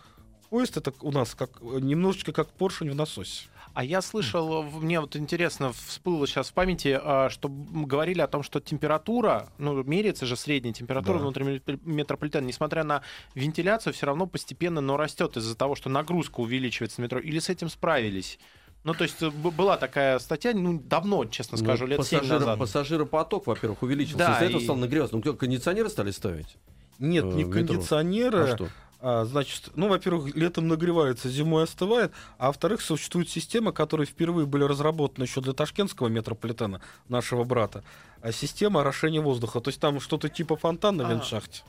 Поезд 0.50 0.76
это 0.76 0.92
у 1.02 1.12
нас 1.12 1.34
как 1.34 1.60
немножечко 1.60 2.32
как 2.32 2.48
поршень 2.48 2.90
в 2.90 2.94
насосе. 2.94 3.48
А 3.74 3.84
я 3.84 4.00
слышал, 4.00 4.62
мне 4.62 4.98
вот 4.98 5.14
интересно, 5.14 5.72
всплыло 5.72 6.26
сейчас 6.26 6.48
в 6.48 6.52
памяти, 6.54 6.98
а, 7.00 7.28
что 7.30 7.48
говорили 7.48 8.20
о 8.22 8.26
том, 8.26 8.42
что 8.42 8.58
температура, 8.60 9.50
ну, 9.58 9.82
меряется 9.84 10.26
же 10.26 10.36
средняя 10.36 10.72
температура 10.72 11.18
Да. 11.18 11.24
внутри 11.24 11.44
ме- 11.44 11.60
метрополитена, 11.84 12.44
несмотря 12.46 12.82
на 12.82 13.02
вентиляцию, 13.34 13.92
все 13.92 14.06
равно 14.06 14.26
постепенно, 14.26 14.80
но 14.80 14.96
растет 14.96 15.36
из-за 15.36 15.54
того, 15.54 15.74
что 15.76 15.90
нагрузка 15.90 16.40
увеличивается 16.40 17.00
на 17.00 17.04
метро. 17.04 17.20
Или 17.20 17.38
с 17.38 17.50
этим 17.50 17.68
справились? 17.68 18.38
Ну, 18.84 18.94
то 18.94 19.04
есть 19.04 19.22
э, 19.22 19.30
была 19.30 19.76
такая 19.76 20.18
статья, 20.18 20.54
ну, 20.54 20.80
давно, 20.80 21.26
честно 21.26 21.58
скажу, 21.58 21.84
Ну, 21.84 21.90
лет 21.90 22.06
7 22.06 22.20
пассажиро- 22.20 22.38
назад. 22.38 22.58
Пассажиропоток, 22.58 23.46
во-первых, 23.46 23.82
увеличился. 23.82 24.18
Да, 24.18 24.32
Из-за 24.36 24.44
этого 24.46 24.60
и- 24.60 24.64
стал 24.64 24.76
нагреваться. 24.76 25.16
Ну, 25.16 25.34
кондиционеры 25.34 25.88
стали 25.90 26.10
ставить? 26.10 26.56
Нет, 26.98 27.24
Э, 27.24 27.28
не 27.28 27.44
метро. 27.44 27.52
кондиционеры. 27.52 28.38
А 28.50 28.56
что? 28.56 28.68
А, 29.00 29.24
значит, 29.24 29.70
ну, 29.76 29.88
во-первых, 29.88 30.34
летом 30.34 30.66
нагревается, 30.66 31.28
зимой 31.28 31.64
остывает, 31.64 32.12
а 32.36 32.48
во-вторых, 32.48 32.80
существует 32.80 33.28
система, 33.30 33.70
которые 33.70 34.06
впервые 34.06 34.46
были 34.46 34.64
разработаны 34.64 35.24
еще 35.24 35.40
для 35.40 35.52
ташкентского 35.52 36.08
метрополитена, 36.08 36.80
нашего 37.08 37.44
брата, 37.44 37.84
а 38.22 38.32
система 38.32 38.80
орошения 38.80 39.20
воздуха. 39.20 39.60
То 39.60 39.68
есть 39.68 39.80
там 39.80 40.00
что-то 40.00 40.28
типа 40.28 40.56
фонтана 40.56 41.04
в 41.04 41.06
А. 41.06 41.12
вентшахте. 41.12 41.62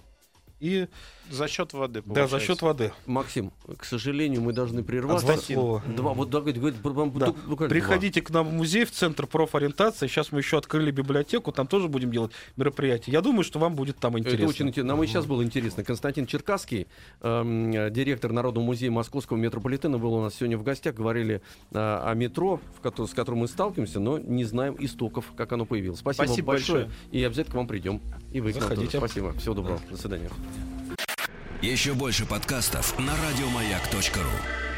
И 0.60 0.88
За 1.32 1.48
счет 1.48 1.74
воды, 1.74 2.02
да, 2.06 2.28
за 2.28 2.30
получается. 2.32 2.40
счет 2.40 2.62
воды. 2.62 2.92
Максим, 3.06 3.52
к 3.78 3.86
сожалению, 3.86 4.42
мы 4.42 4.52
должны 4.52 4.84
прерваться. 4.84 5.26
Два 5.26 5.38
слова. 5.38 5.84
Два, 5.88 6.14
вот 6.14 6.30
да, 6.32 6.42
говорит, 6.42 6.76
буквально 6.82 7.14
Да. 7.14 7.28
два. 7.46 7.68
Приходите 7.68 8.22
к 8.22 8.30
нам 8.32 8.48
в 8.50 8.52
музей, 8.54 8.84
в 8.84 8.92
центр 8.92 9.26
профориентации. 9.28 10.08
Сейчас 10.08 10.32
мы 10.32 10.40
еще 10.40 10.58
открыли 10.58 10.92
библиотеку, 10.92 11.52
там 11.52 11.68
тоже 11.68 11.88
будем 11.88 12.12
делать 12.12 12.32
мероприятия. 12.58 13.12
Я 13.12 13.22
думаю, 13.22 13.44
что 13.44 13.60
вам 13.60 13.76
будет 13.76 13.98
там 13.98 14.18
интересно. 14.18 14.44
Это 14.44 14.50
очень 14.50 14.68
интересно. 14.70 14.94
Нам 14.96 15.04
и 15.04 15.08
сейчас 15.08 15.26
было 15.26 15.44
интересно. 15.44 15.84
Константин 15.84 16.26
Черкасский, 16.26 16.88
эм, 17.22 17.72
э, 17.72 17.90
директор 17.92 18.32
Народного 18.34 18.66
музея 18.66 18.92
Московского 18.92 19.38
метрополитена, 19.38 19.98
был 19.98 20.14
у 20.16 20.22
нас 20.22 20.36
сегодня 20.36 20.58
в 20.58 20.64
гостях. 20.64 20.96
Говорили 20.96 21.42
э, 21.72 21.78
о 21.78 22.14
метро, 22.16 22.60
в 22.76 22.82
ко- 22.82 23.06
с 23.06 23.12
которым 23.12 23.42
мы 23.42 23.48
сталкиваемся, 23.48 24.00
но 24.00 24.18
не 24.18 24.44
знаем 24.44 24.76
истоков, 24.80 25.26
как 25.38 25.54
оно 25.54 25.66
появилось. 25.66 26.00
Спасибо, 26.00 26.26
Спасибо 26.26 26.48
большое. 26.48 26.86
большое. 26.86 27.00
И 27.12 27.24
обязательно 27.24 27.54
к 27.54 27.58
вам 27.58 27.68
придем. 27.68 28.02
И 28.32 28.42
вы. 28.42 28.54
Заходите. 28.54 28.98
Спасибо. 28.98 29.34
Всего 29.34 29.54
доброго. 29.56 29.80
До 29.90 29.98
свидания. 29.98 30.30
Еще 31.62 31.94
больше 31.94 32.26
подкастов 32.26 32.98
на 33.00 33.14
радиомаяк.ру. 33.18 34.69